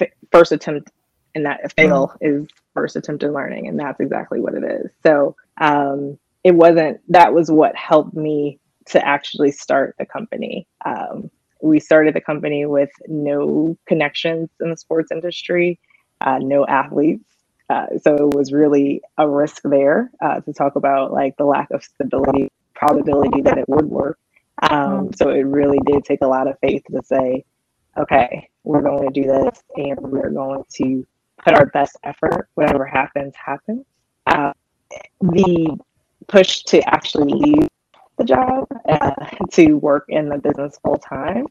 f- 0.00 0.10
first 0.32 0.50
attempt 0.50 0.90
and 1.34 1.46
that 1.46 1.72
fail 1.74 2.08
mm-hmm. 2.20 2.42
is 2.42 2.48
first 2.74 2.96
attempt 2.96 3.22
in 3.22 3.32
learning. 3.32 3.68
And 3.68 3.78
that's 3.78 4.00
exactly 4.00 4.40
what 4.40 4.54
it 4.54 4.64
is. 4.64 4.90
So 5.02 5.36
um, 5.60 6.18
it 6.44 6.54
wasn't, 6.54 7.00
that 7.08 7.32
was 7.32 7.50
what 7.50 7.74
helped 7.76 8.14
me 8.14 8.58
to 8.86 9.06
actually 9.06 9.52
start 9.52 9.94
the 9.98 10.06
company. 10.06 10.66
Um, 10.84 11.30
we 11.62 11.78
started 11.78 12.14
the 12.14 12.20
company 12.20 12.66
with 12.66 12.90
no 13.06 13.76
connections 13.86 14.50
in 14.60 14.70
the 14.70 14.76
sports 14.76 15.12
industry, 15.12 15.78
uh, 16.20 16.38
no 16.38 16.66
athletes. 16.66 17.24
Uh, 17.70 17.86
so 18.02 18.14
it 18.16 18.34
was 18.34 18.52
really 18.52 19.00
a 19.18 19.28
risk 19.28 19.62
there 19.64 20.10
uh, 20.20 20.40
to 20.40 20.52
talk 20.52 20.76
about 20.76 21.12
like 21.12 21.36
the 21.36 21.44
lack 21.44 21.70
of 21.70 21.82
stability, 21.82 22.48
probability 22.74 23.40
that 23.40 23.56
it 23.56 23.68
would 23.68 23.86
work. 23.86 24.18
Um, 24.62 25.12
so 25.14 25.30
it 25.30 25.42
really 25.42 25.78
did 25.86 26.04
take 26.04 26.22
a 26.22 26.26
lot 26.26 26.48
of 26.48 26.58
faith 26.58 26.82
to 26.90 27.02
say, 27.04 27.44
okay, 27.96 28.48
we're 28.64 28.82
going 28.82 29.06
to 29.06 29.20
do 29.20 29.26
this 29.26 29.62
and 29.76 29.98
we're 30.00 30.30
going 30.30 30.64
to 30.74 31.06
put 31.44 31.54
our 31.54 31.66
best 31.66 31.96
effort. 32.04 32.48
Whatever 32.54 32.84
happens, 32.84 33.34
happens. 33.36 33.84
Uh, 34.26 34.52
the 35.20 35.78
push 36.28 36.62
to 36.64 36.80
actually 36.92 37.32
leave 37.32 37.68
the 38.18 38.24
job 38.24 38.66
uh, 38.88 39.12
to 39.52 39.74
work 39.74 40.06
in 40.08 40.28
the 40.28 40.38
business 40.38 40.78
full 40.82 40.98
time, 40.98 41.46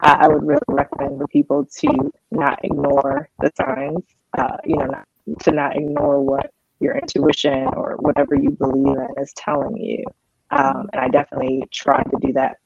I 0.00 0.28
would 0.28 0.46
really 0.46 0.60
recommend 0.68 1.18
for 1.18 1.26
people 1.28 1.66
to 1.80 2.12
not 2.30 2.60
ignore 2.64 3.28
the 3.40 3.50
signs. 3.56 4.02
Uh, 4.36 4.56
you 4.64 4.76
know, 4.76 4.86
not, 4.86 5.06
to 5.40 5.52
not 5.52 5.76
ignore 5.76 6.20
what 6.20 6.52
your 6.80 6.96
intuition 6.96 7.68
or 7.74 7.96
whatever 8.00 8.34
you 8.34 8.50
believe 8.50 8.96
in 8.96 9.08
is 9.22 9.32
telling 9.36 9.76
you. 9.76 10.04
Um, 10.50 10.88
and 10.92 11.00
I 11.00 11.08
definitely 11.08 11.62
tried 11.70 12.04
to 12.04 12.18
do 12.20 12.32
that 12.34 12.58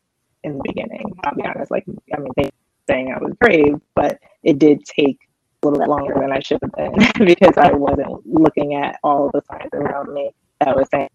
in 0.42 0.56
the 0.56 0.62
beginning. 0.64 1.14
I'll 1.24 1.34
be 1.34 1.44
honest. 1.44 1.70
Like, 1.70 1.84
I 2.14 2.18
mean, 2.18 2.32
they 2.36 2.50
saying 2.88 3.12
I 3.12 3.22
was 3.22 3.34
brave, 3.38 3.74
but 3.94 4.18
it 4.42 4.58
did 4.58 4.84
take 4.84 5.18
a 5.62 5.66
little 5.66 5.80
bit 5.80 5.88
longer 5.88 6.14
than 6.18 6.32
I 6.32 6.40
should 6.40 6.58
have 6.62 6.72
been 6.72 7.26
because 7.26 7.56
I 7.56 7.72
wasn't 7.72 8.26
looking 8.26 8.74
at 8.74 8.98
all 9.04 9.30
the 9.32 9.42
signs 9.50 9.70
around 9.74 10.12
me 10.12 10.30
that 10.60 10.74
was 10.74 10.88
saying 10.90 11.08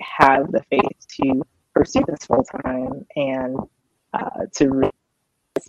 have 0.00 0.50
the 0.52 0.62
faith 0.70 1.06
to 1.20 1.42
pursue 1.74 2.02
this 2.06 2.26
full 2.26 2.44
time 2.44 3.06
and 3.16 3.56
uh, 4.14 4.46
to 4.54 4.68
really 4.70 4.92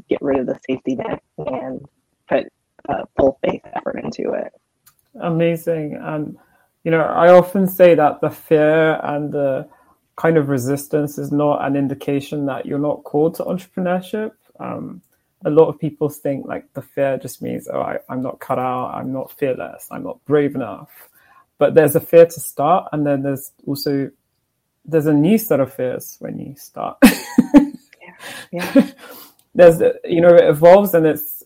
get 0.10 0.22
rid 0.22 0.40
of 0.40 0.48
the 0.48 0.60
safety 0.70 0.96
net 0.96 1.22
and 1.38 1.86
put 2.30 2.46
uh, 2.90 3.04
full 3.18 3.40
faith 3.44 3.62
effort 3.74 4.00
into 4.04 4.34
it. 4.34 4.52
Amazing. 5.22 5.98
And, 6.02 6.38
you 6.84 6.92
know, 6.92 7.02
I 7.02 7.34
often 7.34 7.68
say 7.68 7.96
that 7.96 8.22
the 8.22 8.30
fear 8.30 9.00
and 9.04 9.32
the 9.32 9.68
kind 10.16 10.38
of 10.38 10.50
resistance 10.50 11.18
is 11.18 11.32
not 11.32 11.66
an 11.66 11.76
indication 11.76 12.46
that 12.48 12.66
you're 12.66 12.80
not 12.80 13.04
called 13.04 13.36
to 13.36 13.44
entrepreneurship. 13.44 14.32
Um, 14.60 15.02
a 15.46 15.50
lot 15.50 15.70
of 15.70 15.80
people 15.80 16.10
think 16.10 16.48
like 16.48 16.72
the 16.74 16.82
fear 16.82 17.18
just 17.18 17.42
means, 17.42 17.68
oh, 17.72 17.80
I, 17.80 18.00
I'm 18.10 18.22
not 18.22 18.40
cut 18.40 18.58
out, 18.58 18.96
I'm 18.96 19.14
not 19.14 19.32
fearless, 19.32 19.88
I'm 19.92 20.04
not 20.04 20.24
brave 20.26 20.56
enough. 20.56 21.10
But 21.58 21.74
there's 21.74 21.96
a 21.96 22.00
fear 22.00 22.26
to 22.26 22.40
start, 22.40 22.90
and 22.92 23.06
then 23.06 23.24
there's 23.24 23.52
also 23.66 24.12
there's 24.86 25.06
a 25.06 25.14
new 25.14 25.38
set 25.38 25.60
of 25.60 25.74
fears 25.74 26.18
when 26.20 26.40
you 26.40 26.56
start. 26.56 26.98
yeah. 27.04 27.72
yeah. 28.52 28.92
there's 29.56 29.82
you 30.06 30.22
know 30.22 30.34
it 30.34 30.46
evolves 30.46 30.94
and 30.94 31.06
it's 31.06 31.44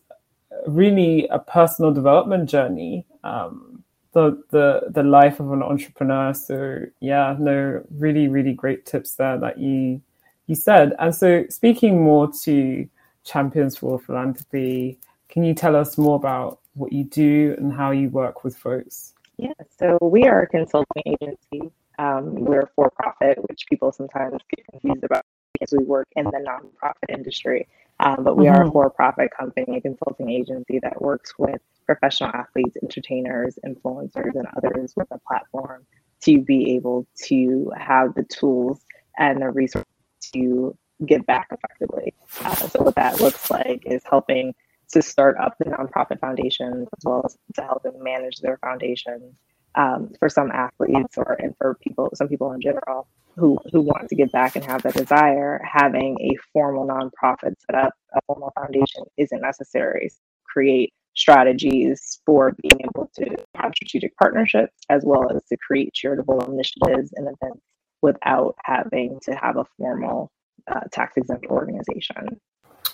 really 0.67 1.27
a 1.27 1.39
personal 1.39 1.93
development 1.93 2.49
journey. 2.49 3.05
Um, 3.23 3.83
the 4.13 4.43
the 4.49 4.81
the 4.89 5.03
life 5.03 5.39
of 5.39 5.51
an 5.51 5.63
entrepreneur. 5.63 6.33
So 6.33 6.81
yeah, 6.99 7.35
no, 7.39 7.83
really 7.97 8.27
really 8.27 8.53
great 8.53 8.85
tips 8.85 9.15
there 9.15 9.37
that 9.39 9.57
you 9.57 10.01
you 10.47 10.55
said. 10.55 10.93
And 10.99 11.15
so 11.15 11.45
speaking 11.49 12.01
more 12.01 12.29
to 12.43 12.87
Champions 13.23 13.77
for 13.77 13.99
Philanthropy, 13.99 14.99
can 15.29 15.43
you 15.43 15.53
tell 15.53 15.75
us 15.75 15.97
more 15.97 16.15
about 16.15 16.59
what 16.73 16.91
you 16.91 17.05
do 17.05 17.55
and 17.57 17.71
how 17.71 17.91
you 17.91 18.09
work 18.09 18.43
with 18.43 18.57
folks? 18.57 19.13
Yeah, 19.41 19.53
so 19.79 19.98
we 20.03 20.25
are 20.25 20.43
a 20.43 20.48
consulting 20.48 21.01
agency. 21.19 21.71
Um, 21.98 22.36
we're 22.36 22.69
for 22.75 22.91
profit, 22.91 23.39
which 23.50 23.65
people 23.67 23.91
sometimes 23.91 24.39
get 24.55 24.67
confused 24.69 25.03
about 25.03 25.25
because 25.53 25.74
we 25.75 25.83
work 25.83 26.07
in 26.15 26.25
the 26.25 26.45
nonprofit 26.48 27.10
industry. 27.10 27.67
Um, 28.00 28.24
but 28.24 28.38
we 28.38 28.45
mm-hmm. 28.45 28.53
are 28.53 28.62
a 28.62 28.65
mm-hmm. 28.65 28.74
for 28.74 28.89
profit 28.91 29.31
company, 29.36 29.77
a 29.77 29.81
consulting 29.81 30.29
agency 30.29 30.79
that 30.83 31.01
works 31.01 31.33
with 31.39 31.60
professional 31.88 32.29
athletes, 32.36 32.77
entertainers, 32.83 33.57
influencers, 33.65 34.36
and 34.36 34.45
others 34.55 34.93
with 34.95 35.07
a 35.10 35.17
platform 35.27 35.88
to 36.21 36.39
be 36.39 36.75
able 36.75 37.07
to 37.24 37.71
have 37.75 38.13
the 38.13 38.24
tools 38.24 38.86
and 39.17 39.41
the 39.41 39.50
resources 39.50 39.88
to 40.33 40.77
give 41.07 41.25
back 41.25 41.48
effectively. 41.51 42.13
Uh, 42.41 42.55
so, 42.67 42.83
what 42.83 42.93
that 42.93 43.19
looks 43.19 43.50
like 43.50 43.81
is 43.88 44.03
helping 44.07 44.53
to 44.91 45.01
start 45.01 45.38
up 45.38 45.55
the 45.60 45.65
nonprofit 45.65 46.19
foundations 46.19 46.88
as 46.98 47.03
well 47.03 47.21
as 47.25 47.38
to 47.55 47.62
help 47.62 47.83
them 47.83 48.01
manage 48.01 48.38
their 48.38 48.57
foundations 48.57 49.36
um, 49.75 50.12
for 50.19 50.29
some 50.29 50.51
athletes 50.51 51.17
or 51.17 51.33
and 51.33 51.55
for 51.57 51.77
people, 51.81 52.10
some 52.13 52.27
people 52.27 52.51
in 52.51 52.62
general 52.62 53.07
who 53.36 53.57
who 53.71 53.81
want 53.81 54.10
to 54.10 54.15
give 54.15 54.31
back 54.31 54.55
and 54.55 54.65
have 54.65 54.81
that 54.83 54.93
desire, 54.93 55.62
having 55.63 56.19
a 56.19 56.36
formal 56.51 56.86
nonprofit 56.86 57.55
set 57.65 57.75
up, 57.75 57.93
a 58.13 58.19
formal 58.27 58.51
foundation 58.60 59.03
isn't 59.17 59.41
necessary. 59.41 60.12
Create 60.45 60.93
strategies 61.15 62.19
for 62.25 62.55
being 62.62 62.81
able 62.81 63.10
to 63.15 63.25
have 63.55 63.71
strategic 63.75 64.15
partnerships 64.17 64.74
as 64.89 65.03
well 65.05 65.29
as 65.36 65.43
to 65.45 65.57
create 65.57 65.93
charitable 65.93 66.41
initiatives 66.45 67.12
and 67.15 67.27
events 67.27 67.62
without 68.01 68.55
having 68.63 69.19
to 69.21 69.33
have 69.36 69.57
a 69.57 69.65
formal 69.77 70.31
uh, 70.71 70.81
tax 70.91 71.17
exempt 71.17 71.45
organization. 71.48 72.39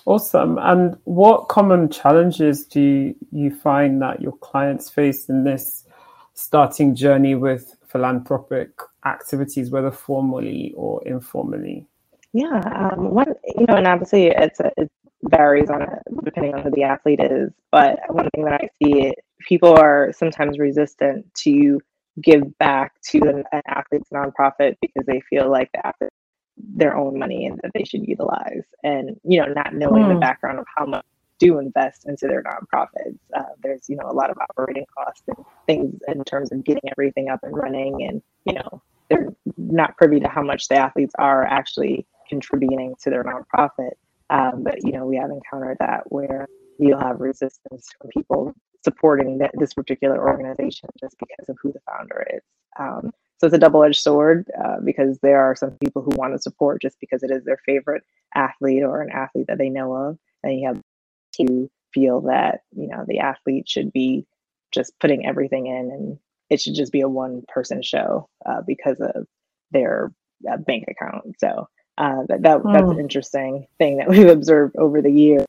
Awesome. 0.07 0.57
And 0.61 0.95
what 1.03 1.49
common 1.49 1.89
challenges 1.89 2.65
do 2.65 3.13
you 3.29 3.53
find 3.53 4.01
that 4.01 4.21
your 4.21 4.31
clients 4.37 4.89
face 4.89 5.27
in 5.27 5.43
this 5.43 5.83
starting 6.33 6.95
journey 6.95 7.35
with 7.35 7.75
philanthropic 7.85 8.69
activities, 9.05 9.69
whether 9.69 9.91
formally 9.91 10.73
or 10.77 11.05
informally? 11.05 11.85
Yeah, 12.31 12.61
um, 12.93 13.09
one 13.09 13.33
you 13.57 13.65
know, 13.67 13.75
and 13.75 13.85
obviously 13.85 14.27
it's 14.27 14.61
a, 14.61 14.71
it 14.77 14.89
varies 15.23 15.69
on 15.69 15.81
it 15.81 15.99
depending 16.23 16.53
on 16.53 16.61
who 16.61 16.71
the 16.71 16.83
athlete 16.83 17.19
is. 17.19 17.51
But 17.69 17.99
one 18.07 18.29
thing 18.33 18.45
that 18.45 18.61
I 18.61 18.69
see, 18.81 19.13
people 19.45 19.77
are 19.77 20.13
sometimes 20.13 20.57
resistant 20.57 21.25
to 21.43 21.81
give 22.21 22.57
back 22.59 22.93
to 23.09 23.17
an, 23.23 23.43
an 23.51 23.61
athlete's 23.67 24.09
nonprofit 24.13 24.77
because 24.81 25.05
they 25.05 25.21
feel 25.29 25.51
like 25.51 25.69
the 25.73 25.85
athlete 25.85 26.11
their 26.57 26.95
own 26.95 27.19
money 27.19 27.45
and 27.45 27.59
that 27.63 27.71
they 27.73 27.83
should 27.83 28.07
utilize, 28.07 28.63
and 28.83 29.19
you 29.23 29.39
know, 29.39 29.51
not 29.53 29.73
knowing 29.73 30.03
mm. 30.03 30.09
the 30.09 30.13
hmm. 30.15 30.19
background 30.19 30.59
of 30.59 30.65
how 30.75 30.85
much 30.85 31.05
do 31.39 31.59
invest 31.59 32.05
into 32.07 32.27
their 32.27 32.43
nonprofits. 32.43 33.17
Uh, 33.35 33.43
there's, 33.61 33.87
you 33.87 33.95
know, 33.95 34.09
a 34.09 34.13
lot 34.13 34.29
of 34.29 34.37
operating 34.37 34.85
costs 34.97 35.23
and 35.27 35.45
things 35.65 35.99
in 36.07 36.23
terms 36.23 36.51
of 36.51 36.63
getting 36.63 36.89
everything 36.91 37.29
up 37.29 37.39
and 37.43 37.55
running. 37.55 38.03
And, 38.03 38.21
you 38.45 38.53
know, 38.53 38.81
they're 39.09 39.33
not 39.57 39.97
privy 39.97 40.19
to 40.19 40.27
how 40.27 40.41
much 40.41 40.67
the 40.67 40.75
athletes 40.75 41.13
are 41.19 41.45
actually 41.45 42.05
contributing 42.27 42.95
to 43.03 43.09
their 43.09 43.23
nonprofit. 43.23 43.91
Um, 44.29 44.63
but, 44.63 44.83
you 44.83 44.91
know, 44.91 45.05
we 45.05 45.17
have 45.17 45.29
encountered 45.29 45.77
that 45.79 46.11
where 46.11 46.47
you'll 46.79 46.99
have 46.99 47.19
resistance 47.19 47.89
from 47.97 48.09
people 48.09 48.53
supporting 48.83 49.37
that, 49.39 49.51
this 49.57 49.73
particular 49.73 50.27
organization 50.27 50.89
just 50.99 51.17
because 51.19 51.49
of 51.49 51.57
who 51.61 51.71
the 51.71 51.79
founder 51.85 52.25
is. 52.33 52.41
Um, 52.79 53.11
so 53.37 53.47
it's 53.47 53.55
a 53.55 53.59
double 53.59 53.83
edged 53.83 54.01
sword 54.01 54.49
uh, 54.63 54.77
because 54.83 55.19
there 55.19 55.41
are 55.41 55.55
some 55.55 55.71
people 55.83 56.01
who 56.01 56.11
want 56.15 56.33
to 56.33 56.41
support 56.41 56.81
just 56.81 56.99
because 56.99 57.23
it 57.23 57.31
is 57.31 57.45
their 57.45 57.59
favorite 57.65 58.03
athlete 58.35 58.83
or 58.83 59.01
an 59.01 59.11
athlete 59.11 59.45
that 59.47 59.57
they 59.57 59.69
know 59.69 59.93
of. 59.93 60.17
And 60.43 60.59
you 60.59 60.67
have 60.67 60.81
to 61.33 61.69
feel 61.93 62.21
that 62.21 62.61
you 62.75 62.87
know 62.87 63.05
the 63.07 63.19
athlete 63.19 63.67
should 63.67 63.91
be 63.91 64.25
just 64.71 64.93
putting 64.99 65.25
everything 65.25 65.67
in 65.67 65.91
and 65.91 66.19
it 66.49 66.61
should 66.61 66.75
just 66.75 66.91
be 66.91 67.01
a 67.01 67.09
one 67.09 67.43
person 67.47 67.81
show 67.81 68.29
uh, 68.45 68.61
because 68.65 68.99
of 68.99 69.25
their 69.71 70.11
uh, 70.51 70.57
bank 70.57 70.85
account 70.89 71.23
so 71.39 71.67
uh, 71.97 72.23
that, 72.27 72.41
that 72.43 72.61
that's 72.63 72.91
an 72.91 72.99
interesting 72.99 73.65
thing 73.77 73.97
that 73.97 74.09
we've 74.09 74.27
observed 74.27 74.75
over 74.77 75.01
the 75.01 75.11
years 75.11 75.45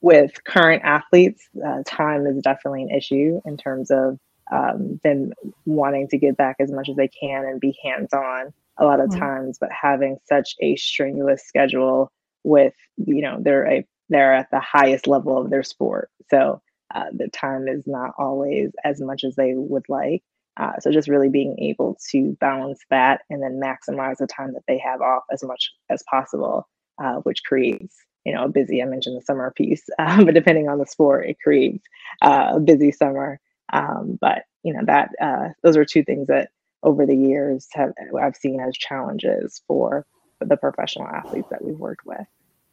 with 0.00 0.32
current 0.44 0.82
athletes 0.84 1.48
uh, 1.64 1.82
time 1.86 2.26
is 2.26 2.42
definitely 2.42 2.82
an 2.82 2.90
issue 2.90 3.40
in 3.44 3.56
terms 3.56 3.90
of 3.90 4.18
um, 4.52 5.00
them 5.04 5.32
wanting 5.66 6.08
to 6.08 6.18
get 6.18 6.36
back 6.36 6.56
as 6.58 6.70
much 6.70 6.88
as 6.88 6.96
they 6.96 7.08
can 7.08 7.44
and 7.44 7.60
be 7.60 7.78
hands 7.82 8.12
on 8.12 8.52
a 8.78 8.84
lot 8.84 9.00
of 9.00 9.10
mm. 9.10 9.18
times 9.18 9.58
but 9.60 9.70
having 9.72 10.16
such 10.24 10.54
a 10.60 10.76
strenuous 10.76 11.42
schedule 11.44 12.10
with 12.44 12.74
you 12.96 13.20
know 13.20 13.38
they're 13.40 13.66
a 13.66 13.86
they're 14.08 14.34
at 14.34 14.50
the 14.50 14.60
highest 14.60 15.06
level 15.06 15.38
of 15.38 15.50
their 15.50 15.62
sport. 15.62 16.10
So 16.30 16.60
uh, 16.94 17.06
the 17.12 17.28
time 17.28 17.68
is 17.68 17.86
not 17.86 18.12
always 18.18 18.70
as 18.84 19.00
much 19.00 19.24
as 19.24 19.36
they 19.36 19.52
would 19.54 19.84
like. 19.88 20.22
Uh, 20.56 20.72
so 20.80 20.90
just 20.90 21.08
really 21.08 21.28
being 21.28 21.56
able 21.60 21.96
to 22.10 22.36
balance 22.40 22.80
that 22.90 23.20
and 23.30 23.42
then 23.42 23.60
maximize 23.62 24.16
the 24.16 24.26
time 24.26 24.54
that 24.54 24.64
they 24.66 24.78
have 24.78 25.00
off 25.00 25.22
as 25.30 25.44
much 25.44 25.72
as 25.88 26.02
possible, 26.10 26.66
uh, 27.02 27.16
which 27.16 27.44
creates 27.44 27.94
you 28.24 28.32
know 28.34 28.44
a 28.44 28.48
busy. 28.48 28.82
I 28.82 28.86
mentioned 28.86 29.16
the 29.16 29.24
summer 29.24 29.52
piece, 29.52 29.84
uh, 29.98 30.24
but 30.24 30.34
depending 30.34 30.68
on 30.68 30.78
the 30.78 30.86
sport, 30.86 31.28
it 31.28 31.36
creates 31.42 31.84
uh, 32.22 32.52
a 32.54 32.60
busy 32.60 32.90
summer. 32.90 33.40
Um, 33.72 34.18
but 34.20 34.44
you 34.62 34.74
know 34.74 34.84
that 34.86 35.10
uh, 35.20 35.48
those 35.62 35.76
are 35.76 35.84
two 35.84 36.04
things 36.04 36.28
that 36.28 36.50
over 36.82 37.06
the 37.06 37.16
years 37.16 37.66
have 37.72 37.92
I've 38.20 38.36
seen 38.36 38.60
as 38.60 38.76
challenges 38.76 39.62
for 39.66 40.06
the 40.40 40.56
professional 40.56 41.08
athletes 41.08 41.48
that 41.50 41.64
we've 41.64 41.78
worked 41.78 42.06
with 42.06 42.26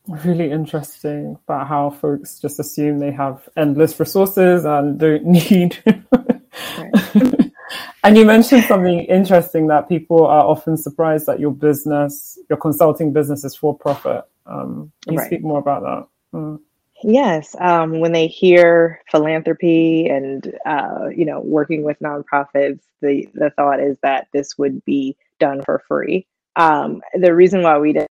really 0.08 0.52
interesting 0.52 1.38
about 1.48 1.68
how 1.68 1.90
folks 1.90 2.40
just 2.40 2.60
assume 2.60 3.00
they 3.00 3.12
have 3.12 3.48
endless 3.58 4.00
resources 4.00 4.66
and 4.66 5.00
don't 5.00 5.26
need. 5.26 5.78
and 8.04 8.18
you 8.18 8.26
mentioned 8.26 8.64
something 8.66 9.00
interesting 9.02 9.68
that 9.68 9.90
people 9.90 10.26
are 10.26 10.44
often 10.44 10.78
surprised 10.78 11.26
that 11.26 11.40
your 11.40 11.52
business, 11.52 12.38
your 12.50 12.58
consulting 12.58 13.14
business, 13.14 13.44
is 13.44 13.56
for 13.56 13.76
profit. 13.76 14.24
Um, 14.46 14.92
can 15.04 15.14
you 15.14 15.20
right. 15.20 15.28
speak 15.28 15.42
more 15.42 15.60
about 15.60 15.82
that? 15.82 16.38
Mm. 16.38 16.60
Yes, 17.08 17.56
um, 17.60 18.00
when 18.00 18.14
they 18.14 18.26
hear 18.26 19.00
philanthropy 19.12 20.08
and 20.08 20.52
uh, 20.66 21.10
you 21.16 21.24
know 21.24 21.40
working 21.40 21.84
with 21.84 22.00
nonprofits, 22.00 22.80
the 23.00 23.28
the 23.36 23.52
thought 23.56 23.80
is 23.80 23.96
that 24.02 24.28
this 24.34 24.58
would 24.58 24.84
be 24.86 25.16
done 25.40 25.62
for 25.64 25.84
free. 25.88 26.26
Um, 26.56 27.02
the 27.14 27.36
reason 27.36 27.62
why 27.62 27.78
we 27.78 27.94
did 27.94 28.08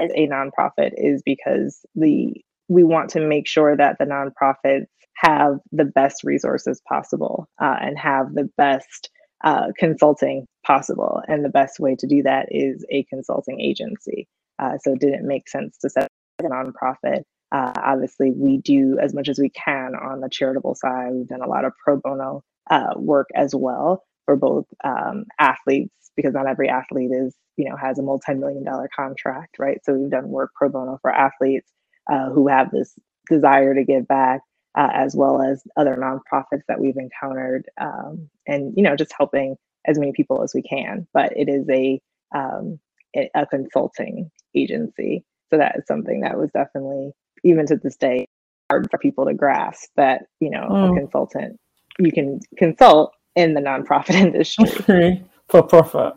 as 0.00 0.10
a 0.14 0.28
nonprofit 0.28 0.92
is 0.96 1.20
because 1.26 1.84
the 1.94 2.42
we 2.68 2.84
want 2.84 3.10
to 3.10 3.20
make 3.20 3.46
sure 3.46 3.76
that 3.76 3.98
the 3.98 4.06
nonprofits 4.06 4.86
have 5.16 5.58
the 5.72 5.84
best 5.84 6.24
resources 6.24 6.80
possible 6.88 7.50
uh, 7.60 7.76
and 7.82 7.98
have 7.98 8.32
the 8.32 8.48
best 8.56 9.10
uh, 9.44 9.66
consulting 9.76 10.46
possible. 10.64 11.20
And 11.28 11.44
the 11.44 11.50
best 11.50 11.80
way 11.80 11.96
to 11.96 12.06
do 12.06 12.22
that 12.22 12.46
is 12.50 12.82
a 12.90 13.04
consulting 13.04 13.60
agency. 13.60 14.26
Uh, 14.58 14.78
so 14.82 14.92
it 14.92 15.00
didn't 15.00 15.26
make 15.26 15.50
sense 15.50 15.76
to 15.78 15.90
set 15.90 16.04
up 16.04 16.10
a 16.40 16.44
nonprofit. 16.44 17.24
Uh, 17.52 17.72
obviously, 17.76 18.30
we 18.30 18.58
do 18.58 18.98
as 19.00 19.14
much 19.14 19.28
as 19.28 19.38
we 19.38 19.50
can 19.50 19.94
on 19.94 20.20
the 20.20 20.28
charitable 20.28 20.74
side. 20.74 21.12
We've 21.12 21.28
done 21.28 21.42
a 21.42 21.48
lot 21.48 21.64
of 21.64 21.72
pro 21.82 21.96
bono 21.96 22.42
uh, 22.70 22.94
work 22.96 23.28
as 23.34 23.54
well 23.54 24.04
for 24.26 24.36
both 24.36 24.66
um, 24.84 25.24
athletes, 25.38 25.94
because 26.16 26.34
not 26.34 26.46
every 26.48 26.68
athlete 26.68 27.10
is 27.12 27.34
you 27.56 27.68
know 27.68 27.76
has 27.76 27.98
a 27.98 28.02
multi-million 28.02 28.64
dollar 28.64 28.88
contract 28.94 29.56
right? 29.58 29.80
So 29.84 29.94
we've 29.94 30.10
done 30.10 30.28
work 30.28 30.52
pro 30.54 30.68
bono 30.68 30.98
for 31.02 31.10
athletes 31.10 31.70
uh, 32.10 32.30
who 32.30 32.48
have 32.48 32.70
this 32.70 32.94
desire 33.28 33.74
to 33.74 33.84
give 33.84 34.06
back 34.08 34.40
uh, 34.76 34.88
as 34.92 35.14
well 35.16 35.42
as 35.42 35.62
other 35.76 35.96
nonprofits 35.96 36.62
that 36.68 36.80
we've 36.80 36.96
encountered 36.96 37.66
um, 37.80 38.28
and 38.46 38.74
you 38.76 38.82
know 38.82 38.96
just 38.96 39.12
helping 39.16 39.56
as 39.86 39.98
many 39.98 40.12
people 40.12 40.42
as 40.42 40.52
we 40.54 40.62
can. 40.62 41.06
But 41.14 41.32
it 41.36 41.48
is 41.48 41.68
a 41.70 42.00
um, 42.34 42.78
a 43.16 43.46
consulting 43.46 44.30
agency. 44.54 45.24
So 45.50 45.58
that 45.58 45.76
is 45.78 45.86
something 45.86 46.20
that 46.20 46.38
was 46.38 46.50
definitely 46.52 47.12
even 47.44 47.66
to 47.66 47.76
this 47.76 47.96
day 47.96 48.26
hard 48.70 48.90
for 48.90 48.98
people 48.98 49.24
to 49.24 49.34
grasp 49.34 49.90
that 49.96 50.26
you 50.40 50.50
know 50.50 50.66
mm. 50.70 50.92
a 50.92 51.00
consultant 51.00 51.58
you 51.98 52.12
can 52.12 52.38
consult 52.56 53.12
in 53.34 53.54
the 53.54 53.60
nonprofit 53.60 54.10
industry 54.14 55.24
for 55.48 55.62
profit 55.62 56.14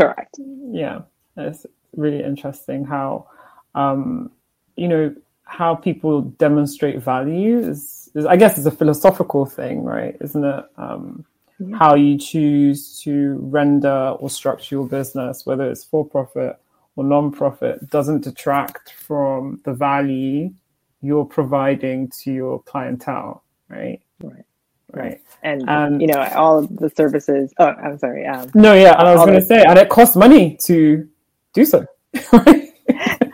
Correct. 0.00 0.38
Yeah, 0.70 1.00
it's 1.36 1.66
really 1.94 2.22
interesting 2.22 2.84
how, 2.84 3.28
um, 3.74 4.30
you 4.76 4.88
know, 4.88 5.14
how 5.44 5.74
people 5.74 6.22
demonstrate 6.22 7.02
value 7.02 7.58
is, 7.58 8.08
is, 8.14 8.24
I 8.24 8.36
guess, 8.36 8.56
it's 8.56 8.66
a 8.66 8.70
philosophical 8.70 9.44
thing, 9.44 9.84
right? 9.84 10.16
Isn't 10.20 10.44
it? 10.44 10.64
Um. 10.76 11.24
How 11.78 11.94
you 11.94 12.16
choose 12.16 13.02
to 13.02 13.36
render 13.38 14.16
or 14.18 14.30
structure 14.30 14.76
your 14.76 14.86
business, 14.86 15.44
whether 15.44 15.70
it's 15.70 15.84
for 15.84 16.06
profit 16.06 16.58
or 17.00 17.04
non-profit, 17.04 17.88
doesn't 17.90 18.24
detract 18.24 18.92
from 18.92 19.60
the 19.64 19.72
value 19.72 20.50
you're 21.00 21.24
providing 21.24 22.10
to 22.22 22.30
your 22.30 22.62
clientele, 22.62 23.42
right? 23.68 24.00
Right. 24.22 24.44
Right. 24.92 25.20
And 25.42 25.68
um, 25.68 26.00
you 26.00 26.08
know 26.08 26.20
all 26.34 26.58
of 26.58 26.76
the 26.76 26.90
services 26.90 27.54
oh 27.60 27.68
i'm 27.68 27.96
sorry 27.96 28.26
um, 28.26 28.50
no 28.54 28.74
yeah 28.74 28.98
and 28.98 29.06
i 29.06 29.14
was 29.14 29.24
going 29.24 29.38
to 29.38 29.44
say 29.44 29.62
and 29.62 29.78
it 29.78 29.88
costs 29.88 30.16
money 30.16 30.58
to 30.64 31.08
do 31.52 31.64
so. 31.64 31.86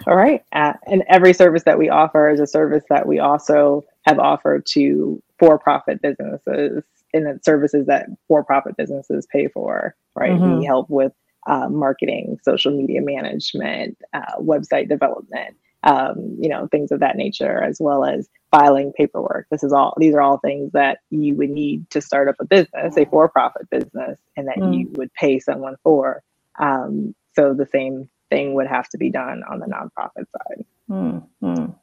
All 0.06 0.14
right. 0.14 0.44
Uh, 0.52 0.74
and 0.86 1.02
every 1.08 1.32
service 1.32 1.64
that 1.64 1.78
we 1.78 1.88
offer 1.88 2.28
is 2.28 2.40
a 2.40 2.46
service 2.46 2.84
that 2.90 3.06
we 3.06 3.18
also 3.18 3.84
have 4.02 4.18
offered 4.18 4.66
to 4.66 5.20
for-profit 5.38 6.00
businesses 6.02 6.84
and 7.14 7.26
the 7.26 7.40
services 7.42 7.86
that 7.86 8.06
for-profit 8.28 8.76
businesses 8.76 9.26
pay 9.32 9.48
for 9.48 9.96
right? 10.14 10.32
Mm-hmm. 10.32 10.58
we 10.58 10.64
help 10.64 10.90
with 10.90 11.12
uh, 11.46 11.68
marketing 11.68 12.38
social 12.42 12.76
media 12.76 13.00
management 13.00 13.96
uh, 14.12 14.36
website 14.40 14.88
development 14.88 15.56
um, 15.86 16.36
you 16.40 16.48
know, 16.48 16.66
things 16.66 16.90
of 16.90 17.00
that 17.00 17.16
nature, 17.16 17.62
as 17.62 17.78
well 17.80 18.04
as 18.04 18.28
filing 18.50 18.92
paperwork. 18.92 19.46
This 19.50 19.62
is 19.62 19.72
all, 19.72 19.94
these 19.98 20.14
are 20.14 20.20
all 20.20 20.38
things 20.38 20.72
that 20.72 20.98
you 21.10 21.36
would 21.36 21.50
need 21.50 21.88
to 21.90 22.00
start 22.00 22.28
up 22.28 22.34
a 22.40 22.44
business, 22.44 22.96
a 22.96 23.06
for 23.06 23.28
profit 23.28 23.70
business, 23.70 24.18
and 24.36 24.48
that 24.48 24.56
mm. 24.56 24.76
you 24.76 24.88
would 24.96 25.12
pay 25.14 25.38
someone 25.38 25.76
for. 25.84 26.24
Um, 26.58 27.14
so 27.34 27.54
the 27.54 27.66
same 27.66 28.10
thing 28.30 28.54
would 28.54 28.66
have 28.66 28.88
to 28.90 28.98
be 28.98 29.10
done 29.10 29.44
on 29.48 29.60
the 29.60 29.66
nonprofit 29.66 30.24
side. 30.32 30.64
Mm, 30.90 31.74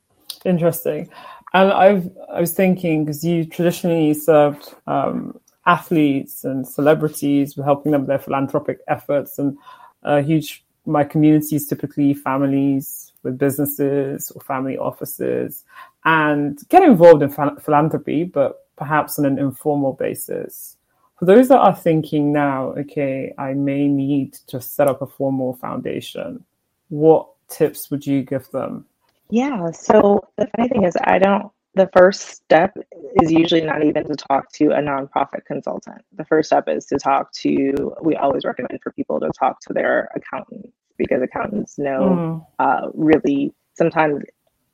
Interesting. 0.43 1.10
And 1.54 1.71
I've, 1.71 2.10
I 2.30 2.41
was 2.41 2.52
thinking, 2.52 3.06
because 3.06 3.23
you 3.23 3.45
traditionally 3.45 4.13
served 4.15 4.73
um, 4.86 5.39
athletes 5.65 6.43
and 6.43 6.67
celebrities, 6.67 7.56
with 7.56 7.65
helping 7.65 7.91
them 7.91 8.02
with 8.02 8.08
their 8.10 8.19
philanthropic 8.19 8.80
efforts, 8.88 9.39
and 9.39 9.58
a 10.04 10.21
huge, 10.21 10.63
my 10.86 11.04
community 11.04 11.56
is 11.56 11.67
typically 11.67 12.13
families 12.13 13.13
with 13.23 13.38
businesses 13.38 14.32
or 14.32 14.41
family 14.41 14.78
offices 14.78 15.63
and 16.04 16.60
get 16.67 16.84
involved 16.84 17.23
in 17.23 17.30
philanthropy, 17.30 18.26
but 18.26 18.67
perhaps 18.76 19.17
on 19.17 19.26
an 19.26 19.39
informal 19.39 19.93
basis. 19.93 20.76
For 21.19 21.26
those 21.26 21.47
that 21.47 21.60
are 21.60 21.76
thinking 21.76 22.34
now, 22.34 22.73
okay, 22.80 23.34
I 23.38 23.54
may 23.54 23.88
need 23.88 24.34
to 24.47 24.60
set 24.60 24.89
up 24.89 25.02
a 25.02 25.08
formal 25.08 25.54
foundation, 25.54 26.43
what 26.89 27.30
tips 27.47 27.89
would 27.89 28.06
you 28.06 28.23
give 28.23 28.49
them? 28.52 28.86
Yeah, 29.30 29.71
so 29.71 30.28
the 30.36 30.47
funny 30.47 30.67
thing 30.67 30.84
is, 30.84 30.97
I 31.06 31.19
don't, 31.19 31.49
the 31.75 31.89
first 31.95 32.21
step 32.21 32.77
is 33.21 33.31
usually 33.31 33.62
not 33.62 33.83
even 33.83 34.05
to 34.07 34.15
talk 34.15 34.51
to 34.53 34.65
a 34.67 34.79
nonprofit 34.79 35.45
consultant. 35.45 36.03
The 36.15 36.25
first 36.25 36.49
step 36.49 36.69
is 36.69 36.86
to 36.88 36.97
talk 36.97 37.31
to, 37.33 37.95
we 38.01 38.15
always 38.15 38.45
recommend 38.45 38.79
for 38.81 38.91
people 38.91 39.19
to 39.19 39.31
talk 39.38 39.59
to 39.62 39.73
their 39.73 40.09
accountant 40.15 40.71
because 40.97 41.21
accountants 41.21 41.77
know 41.77 41.99
mm. 41.99 42.45
uh, 42.59 42.89
really 42.93 43.53
sometimes 43.73 44.23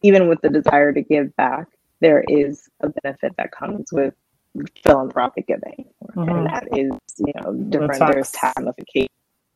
even 0.02 0.28
with 0.28 0.40
the 0.42 0.50
desire 0.50 0.94
to 0.94 1.02
give 1.02 1.36
back 1.36 1.68
there 2.02 2.24
is 2.28 2.70
a 2.82 2.90
benefit 2.90 3.34
that 3.38 3.52
comes 3.52 3.92
with 3.92 4.14
philanthropic 4.84 5.48
giving 5.48 5.86
mm-hmm. 6.04 6.30
and 6.30 6.46
that 6.48 6.68
is 6.72 6.92
you 7.18 7.34
know 7.36 7.54
different 7.70 7.94
the 7.94 8.06
there's 8.12 8.32
tax 8.32 8.54
ramifications 8.58 9.10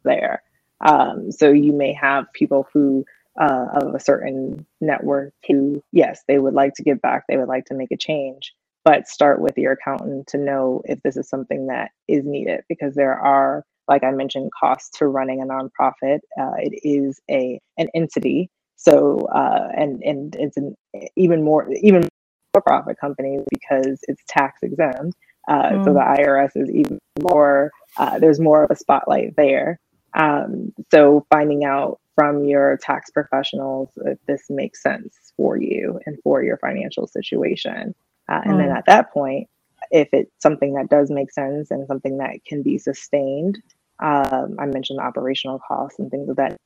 there 0.04 0.44
um, 0.82 1.32
so 1.32 1.52
you 1.52 1.72
may 1.72 1.94
have 1.94 2.32
people 2.34 2.68
who 2.74 3.06
uh, 3.40 3.66
of 3.74 3.96
a 3.96 4.00
certain 4.00 4.66
network 4.82 5.34
who 5.48 5.82
yes 5.92 6.22
they 6.28 6.38
would 6.38 6.54
like 6.54 6.74
to 6.76 6.84
give 6.84 7.02
back 7.02 7.24
they 7.28 7.38
would 7.38 7.48
like 7.48 7.66
to 7.66 7.74
make 7.74 7.92
a 7.92 7.98
change 7.98 8.54
but 8.86 9.08
start 9.08 9.42
with 9.42 9.58
your 9.58 9.72
accountant 9.74 10.28
to 10.28 10.38
know 10.38 10.82
if 10.86 11.02
this 11.04 11.18
is 11.18 11.28
something 11.28 11.68
that 11.68 11.92
is 12.08 12.26
needed 12.26 12.62
because 12.68 12.94
there 12.96 13.18
are 13.18 13.64
like 13.88 14.04
I 14.04 14.12
mentioned, 14.12 14.52
costs 14.58 14.98
to 15.00 15.08
running 15.08 15.42
a 15.42 15.46
nonprofit. 15.46 16.20
Uh, 16.40 16.54
it 16.58 16.80
is 16.84 17.20
a 17.30 17.60
an 17.78 17.88
entity, 17.94 18.50
so 18.76 19.20
uh, 19.34 19.70
and 19.76 20.02
and 20.04 20.36
it's 20.40 20.58
an 20.58 20.76
even 21.16 21.44
more 21.44 21.70
even 21.82 22.08
for 22.54 22.62
profit 22.62 22.98
company 23.00 23.40
because 23.50 24.00
it's 24.04 24.22
tax 24.28 24.60
exempt. 24.62 25.16
Uh, 25.48 25.72
mm. 25.72 25.84
So 25.84 25.94
the 25.94 26.00
IRS 26.00 26.52
is 26.56 26.70
even 26.70 27.00
more. 27.22 27.72
Uh, 27.98 28.20
there's 28.20 28.40
more 28.40 28.64
of 28.64 28.72
a 28.72 28.76
spotlight 28.76 29.36
there. 29.36 29.80
Um, 30.16 30.74
so 30.92 31.26
finding 31.30 31.66
out 31.66 32.00
from 32.16 32.46
your 32.46 32.78
tax 32.78 33.10
professionals 33.10 33.90
if 34.06 34.18
this 34.28 34.50
makes 34.50 34.82
sense 34.82 35.34
for 35.36 35.58
you 35.58 36.00
and 36.06 36.18
for 36.24 36.44
your 36.44 36.58
financial 36.58 37.08
situation. 37.08 37.96
Uh, 38.30 38.42
and 38.44 38.54
mm. 38.54 38.58
then 38.60 38.76
at 38.76 38.86
that 38.86 39.12
point, 39.12 39.48
if 39.92 40.10
it's 40.14 40.32
something 40.40 40.74
that 40.74 40.90
does 40.90 41.10
make 41.10 41.32
sense 41.32 41.72
and 41.72 41.88
something 41.88 42.18
that 42.18 42.44
can 42.46 42.62
be 42.62 42.78
sustained, 42.78 43.62
um, 44.00 44.56
I 44.60 44.66
mentioned 44.66 45.00
the 45.00 45.04
operational 45.04 45.60
costs 45.60 46.00
and 46.00 46.10
things 46.10 46.30
of 46.30 46.38
that, 46.38 46.58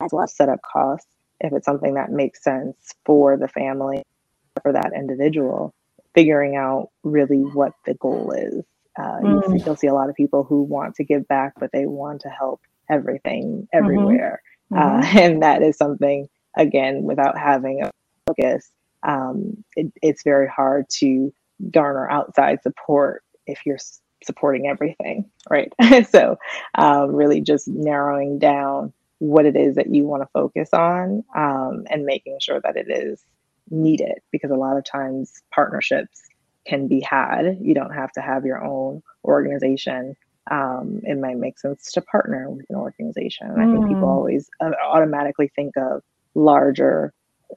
as 0.00 0.12
well 0.12 0.24
as 0.24 0.34
setup 0.34 0.60
costs. 0.62 1.06
If 1.40 1.52
it's 1.52 1.66
something 1.66 1.94
that 1.94 2.10
makes 2.10 2.42
sense 2.42 2.76
for 3.04 3.36
the 3.36 3.48
family, 3.48 4.02
for 4.62 4.72
that 4.72 4.92
individual, 4.94 5.74
figuring 6.14 6.56
out 6.56 6.90
really 7.02 7.40
what 7.40 7.72
the 7.84 7.94
goal 7.94 8.32
is. 8.32 8.64
Uh, 8.96 9.18
mm. 9.20 9.66
You'll 9.66 9.76
see 9.76 9.88
a 9.88 9.94
lot 9.94 10.08
of 10.08 10.14
people 10.14 10.44
who 10.44 10.62
want 10.62 10.94
to 10.96 11.04
give 11.04 11.26
back, 11.26 11.54
but 11.58 11.70
they 11.72 11.86
want 11.86 12.20
to 12.22 12.28
help 12.28 12.60
everything 12.88 13.62
mm-hmm. 13.62 13.84
everywhere. 13.84 14.40
Mm-hmm. 14.40 14.53
Uh, 14.74 15.02
and 15.18 15.42
that 15.42 15.62
is 15.62 15.76
something, 15.76 16.28
again, 16.56 17.02
without 17.02 17.38
having 17.38 17.82
a 17.82 17.90
focus, 18.26 18.68
um, 19.02 19.64
it, 19.76 19.92
it's 20.02 20.22
very 20.22 20.48
hard 20.48 20.86
to 20.88 21.32
garner 21.70 22.08
outside 22.10 22.62
support 22.62 23.22
if 23.46 23.60
you're 23.66 23.78
supporting 24.22 24.66
everything, 24.66 25.30
right? 25.50 25.72
so, 26.10 26.38
um, 26.76 27.14
really 27.14 27.40
just 27.40 27.68
narrowing 27.68 28.38
down 28.38 28.92
what 29.18 29.46
it 29.46 29.56
is 29.56 29.76
that 29.76 29.94
you 29.94 30.04
want 30.04 30.22
to 30.22 30.28
focus 30.32 30.70
on 30.72 31.24
um, 31.36 31.84
and 31.88 32.04
making 32.04 32.38
sure 32.40 32.60
that 32.62 32.76
it 32.76 32.90
is 32.90 33.24
needed 33.70 34.18
because 34.30 34.50
a 34.50 34.56
lot 34.56 34.76
of 34.76 34.84
times 34.84 35.32
partnerships 35.52 36.22
can 36.66 36.88
be 36.88 37.00
had. 37.00 37.58
You 37.60 37.74
don't 37.74 37.94
have 37.94 38.12
to 38.12 38.20
have 38.20 38.44
your 38.44 38.62
own 38.62 39.02
organization. 39.24 40.16
Um, 40.50 41.00
it 41.04 41.18
might 41.18 41.38
make 41.38 41.58
sense 41.58 41.92
to 41.92 42.02
partner 42.02 42.50
with 42.50 42.66
an 42.68 42.76
organization. 42.76 43.48
And 43.48 43.62
I 43.62 43.64
think 43.64 43.88
people 43.88 44.02
mm. 44.02 44.16
always 44.16 44.50
uh, 44.60 44.72
automatically 44.86 45.50
think 45.54 45.76
of 45.76 46.02
larger 46.34 47.12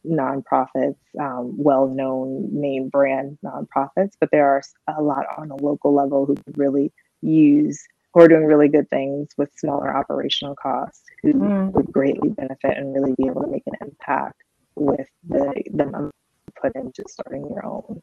nonprofits, 0.05 0.95
um, 1.19 1.55
well 1.57 1.87
known 1.87 2.47
name 2.51 2.89
brand 2.89 3.37
nonprofits, 3.43 4.13
but 4.19 4.29
there 4.31 4.47
are 4.47 4.61
a 4.95 5.01
lot 5.01 5.25
on 5.37 5.51
a 5.51 5.55
local 5.55 5.93
level 5.93 6.25
who 6.25 6.37
really 6.55 6.91
use 7.21 7.85
who 8.13 8.21
are 8.21 8.27
doing 8.27 8.45
really 8.45 8.67
good 8.67 8.89
things 8.89 9.29
with 9.37 9.49
smaller 9.55 9.95
operational 9.95 10.55
costs 10.55 11.03
who 11.21 11.33
mm. 11.33 11.71
would 11.71 11.91
greatly 11.91 12.29
benefit 12.29 12.77
and 12.77 12.93
really 12.93 13.13
be 13.17 13.27
able 13.27 13.41
to 13.41 13.47
make 13.47 13.63
an 13.67 13.73
impact 13.81 14.41
with 14.75 15.07
the 15.27 15.63
the 15.73 15.85
money 15.85 16.11
put 16.59 16.75
into 16.75 17.03
starting 17.07 17.47
your 17.49 17.65
own. 17.65 18.01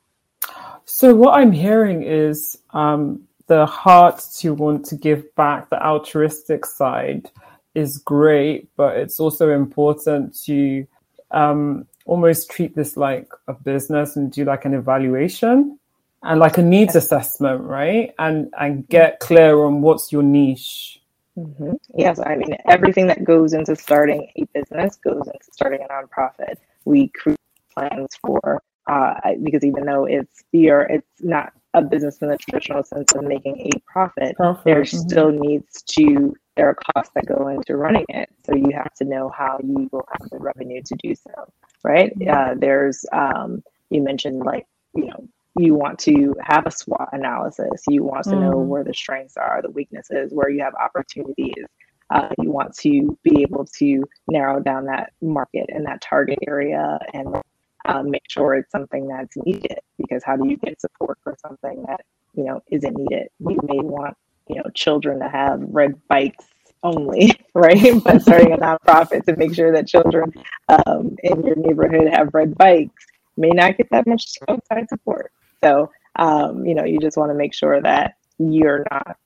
So 0.85 1.15
what 1.15 1.35
I'm 1.39 1.53
hearing 1.53 2.03
is 2.03 2.59
um, 2.71 3.27
the 3.47 3.67
heart 3.67 4.23
to 4.39 4.55
want 4.55 4.87
to 4.87 4.97
give 4.97 5.35
back, 5.35 5.71
the 5.71 5.85
altruistic 5.85 6.65
side 6.65 7.31
is 7.75 7.99
great, 7.99 8.69
but 8.77 8.97
it's 8.97 9.21
also 9.21 9.51
important 9.51 10.39
to 10.45 10.87
um, 11.31 11.87
almost 12.07 12.51
treat 12.51 12.75
this 12.75 12.97
like 12.97 13.29
a 13.49 13.53
business 13.53 14.17
and 14.17 14.33
do 14.33 14.45
like 14.45 14.65
an 14.65 14.75
evaluation 14.75 15.79
and 16.23 16.41
like 16.41 16.57
a 16.59 16.63
needs 16.63 16.97
assessment, 16.97 17.63
right? 17.63 18.15
And 18.19 18.53
and 18.59 18.89
get 18.89 19.21
clear 19.21 19.65
on 19.65 19.83
what's 19.83 20.11
your 20.11 20.23
niche. 20.23 21.01
Mm-hmm. 21.37 21.73
Yes, 21.97 22.21
I 22.21 22.37
mean 22.37 22.57
everything 22.67 23.09
that 23.09 23.25
goes 23.25 23.53
into 23.53 23.77
starting 23.77 24.31
a 24.37 24.45
business 24.55 24.97
goes 24.97 25.27
into 25.27 25.53
starting 25.53 25.81
a 25.83 25.93
nonprofit. 25.93 26.55
We 26.85 27.09
create 27.09 27.39
plans 27.75 28.17
for 28.23 28.63
uh, 28.87 29.15
because 29.43 29.65
even 29.65 29.85
though 29.85 30.05
it's 30.05 30.45
fear, 30.53 30.83
it's 30.83 31.09
not 31.21 31.53
a 31.75 31.83
business 31.83 32.19
in 32.19 32.29
the 32.29 32.37
traditional 32.37 32.85
sense 32.85 33.13
of 33.15 33.25
making 33.25 33.59
a 33.61 33.79
profit, 33.87 34.37
profit. 34.37 34.65
there 34.65 34.83
mm-hmm. 34.83 35.09
still 35.09 35.31
needs 35.33 35.83
to 35.83 36.35
there 36.57 36.69
are 36.69 36.77
costs 36.95 37.13
that 37.15 37.27
go 37.27 37.49
into 37.49 37.77
running 37.77 38.05
it. 38.09 38.29
So 38.47 38.55
you 38.55 38.71
have 38.75 38.95
to 38.95 39.05
know 39.05 39.31
how 39.37 39.59
you 39.63 39.89
will 39.91 40.07
have 40.13 40.31
the 40.31 40.39
revenue 40.39 40.83
to 40.85 40.97
do 41.03 41.15
so, 41.15 41.53
right? 41.83 42.17
Mm-hmm. 42.17 42.31
Uh, 42.31 42.55
there's, 42.59 43.05
um, 43.13 43.63
you 43.91 44.03
mentioned 44.03 44.45
like, 44.45 44.67
you 44.95 45.07
know, 45.07 45.29
you 45.57 45.75
want 45.75 45.99
to 46.01 46.35
have 46.43 46.67
a 46.67 46.71
SWOT 46.71 47.09
analysis. 47.13 47.83
You 47.89 48.03
want 48.03 48.25
to 48.25 48.31
mm. 48.31 48.41
know 48.41 48.59
where 48.59 48.83
the 48.83 48.95
strengths 48.95 49.37
are, 49.37 49.63
the 49.63 49.71
weaknesses, 49.71 50.33
where 50.33 50.49
you 50.49 50.63
have 50.63 50.75
opportunities. 50.75 51.65
Uh, 52.11 52.29
you 52.43 52.51
want 52.51 52.77
to 52.79 53.17
be 53.23 53.43
able 53.43 53.65
to 53.79 54.03
narrow 54.29 54.61
down 54.61 54.87
that 54.87 55.13
market 55.23 55.67
and 55.69 55.87
that 55.87 56.01
target 56.01 56.39
area 56.47 56.99
and 57.13 57.37
uh, 57.85 58.03
make 58.03 58.25
sure 58.29 58.55
it's 58.55 58.73
something 58.73 59.09
that's 59.09 59.37
needed. 59.37 59.79
Because 59.99 60.23
how 60.25 60.37
do 60.37 60.49
you 60.49 60.57
get 60.57 60.81
support 60.81 61.19
for 61.23 61.37
something 61.41 61.85
that 61.87 62.01
you 62.35 62.45
know 62.45 62.61
isn't 62.71 62.97
needed? 62.97 63.29
You 63.41 63.59
may 63.65 63.81
want 63.81 64.17
you 64.49 64.57
know 64.57 64.65
children 64.75 65.21
to 65.21 65.29
have 65.29 65.61
red 65.61 66.01
bikes 66.09 66.45
only, 66.83 67.33
right? 67.55 68.01
But 68.05 68.23
starting 68.23 68.53
a 68.53 68.57
nonprofit 68.59 69.25
to 69.27 69.37
make 69.37 69.55
sure 69.55 69.73
that 69.73 69.89
children 69.89 70.33
um, 70.69 71.17
in 71.23 71.45
your 71.45 71.57
neighborhood 71.57 72.09
have 72.13 72.35
red 72.35 72.57
bikes 72.57 73.07
may 73.37 73.51
not 73.51 73.77
get 73.77 73.89
that 73.91 74.07
much 74.07 74.37
outside 74.49 74.89
support. 74.89 75.33
So, 75.63 75.91
um, 76.17 76.65
you 76.65 76.75
know, 76.75 76.85
you 76.85 77.01
just 77.01 77.17
want 77.17 77.31
to 77.31 77.35
make 77.35 77.55
sure 77.55 77.81
that 77.81 78.17
you're 78.39 78.85
not 78.91 79.17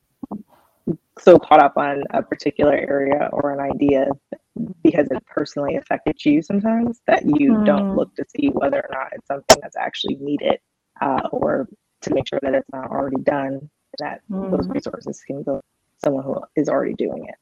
so 1.19 1.39
caught 1.39 1.61
up 1.61 1.77
on 1.77 2.05
a 2.11 2.23
particular 2.23 2.75
area 2.75 3.29
or 3.33 3.51
an 3.53 3.61
idea 3.61 4.09
because 4.83 5.07
it 5.11 5.25
personally 5.27 5.77
affected 5.77 6.25
you 6.25 6.43
sometimes 6.43 7.01
that 7.07 7.25
you 7.25 7.53
mm. 7.53 7.67
don't 7.67 7.97
look 7.97 8.15
to 8.17 8.25
see 8.37 8.49
whether 8.49 8.79
or 8.79 8.89
not 8.91 9.09
it's 9.13 9.27
something 9.27 9.59
that's 9.63 9.77
actually 9.77 10.17
needed 10.17 10.59
uh, 11.01 11.29
or 11.33 11.69
to 12.03 12.15
make 12.15 12.29
sure 12.29 12.39
that 12.43 12.55
it's 12.55 12.69
not 12.73 12.91
already 12.91 13.23
done 13.23 13.71
that 13.99 14.21
mm. 14.31 14.51
those 14.51 14.69
resources 14.69 15.21
can 15.27 15.43
go 15.43 15.57
to 15.57 15.63
someone 16.03 16.25
who 16.25 16.41
is 16.57 16.69
already 16.69 16.95
doing 16.95 17.27
it. 17.27 17.35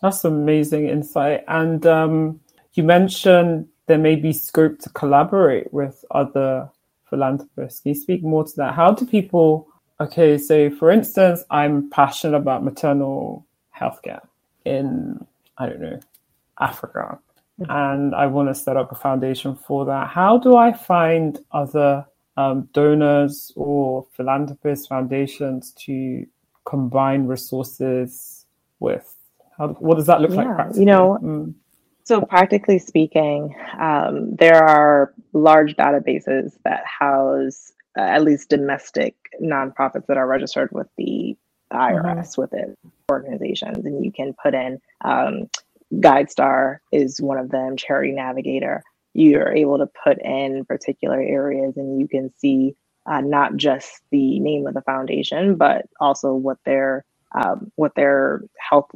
That's 0.00 0.24
amazing 0.24 0.88
insight. 0.88 1.44
And 1.46 1.86
um, 1.86 2.40
you 2.74 2.82
mentioned 2.82 3.68
there 3.86 3.98
may 3.98 4.16
be 4.16 4.32
scope 4.32 4.78
to 4.80 4.90
collaborate 4.90 5.72
with 5.72 6.04
other 6.10 6.70
philanthropists. 7.08 7.80
Can 7.80 7.90
you 7.90 8.00
speak 8.00 8.22
more 8.22 8.44
to 8.44 8.52
that? 8.56 8.74
How 8.74 8.92
do 8.92 9.06
people, 9.06 9.68
okay, 10.00 10.38
so 10.38 10.70
for 10.70 10.90
instance, 10.90 11.44
I'm 11.50 11.90
passionate 11.90 12.36
about 12.36 12.64
maternal 12.64 13.46
healthcare 13.76 14.20
in, 14.64 15.24
I 15.58 15.66
don't 15.66 15.80
know, 15.80 16.00
Africa, 16.62 17.18
and 17.68 18.14
I 18.14 18.26
want 18.26 18.48
to 18.48 18.54
set 18.54 18.76
up 18.76 18.92
a 18.92 18.94
foundation 18.94 19.54
for 19.54 19.84
that. 19.86 20.08
How 20.08 20.38
do 20.38 20.56
I 20.56 20.72
find 20.72 21.38
other 21.52 22.06
um, 22.36 22.68
donors 22.72 23.52
or 23.56 24.06
philanthropist 24.16 24.88
foundations 24.88 25.72
to 25.84 26.26
combine 26.64 27.26
resources 27.26 28.46
with? 28.80 29.14
How, 29.58 29.68
what 29.68 29.96
does 29.96 30.06
that 30.06 30.20
look 30.20 30.32
yeah, 30.32 30.56
like? 30.56 30.76
You 30.76 30.86
know, 30.86 31.18
mm. 31.22 31.54
so 32.04 32.22
practically 32.22 32.78
speaking, 32.78 33.54
um, 33.78 34.34
there 34.36 34.62
are 34.64 35.12
large 35.32 35.76
databases 35.76 36.52
that 36.64 36.84
house 36.86 37.72
uh, 37.98 38.02
at 38.02 38.22
least 38.22 38.48
domestic 38.48 39.14
nonprofits 39.42 40.06
that 40.06 40.16
are 40.16 40.26
registered 40.26 40.70
with 40.72 40.88
the 40.96 41.36
IRS 41.72 42.02
mm-hmm. 42.02 42.40
with 42.40 42.52
it 42.54 42.78
organizations, 43.10 43.84
and 43.84 44.04
you 44.04 44.12
can 44.12 44.34
put 44.42 44.54
in 44.54 44.80
um, 45.02 45.48
GuideStar 45.92 46.78
is 46.90 47.20
one 47.20 47.38
of 47.38 47.50
them, 47.50 47.76
Charity 47.76 48.12
Navigator 48.12 48.82
you're 49.14 49.52
able 49.52 49.78
to 49.78 49.88
put 50.04 50.18
in 50.22 50.64
particular 50.64 51.20
areas 51.20 51.76
and 51.76 52.00
you 52.00 52.08
can 52.08 52.32
see 52.38 52.74
uh, 53.06 53.20
not 53.20 53.56
just 53.56 54.00
the 54.10 54.40
name 54.40 54.66
of 54.66 54.74
the 54.74 54.82
foundation, 54.82 55.56
but 55.56 55.86
also 56.00 56.32
what 56.32 56.58
their 56.64 57.04
um, 57.34 57.70
what 57.76 57.94
their 57.94 58.42
health 58.58 58.90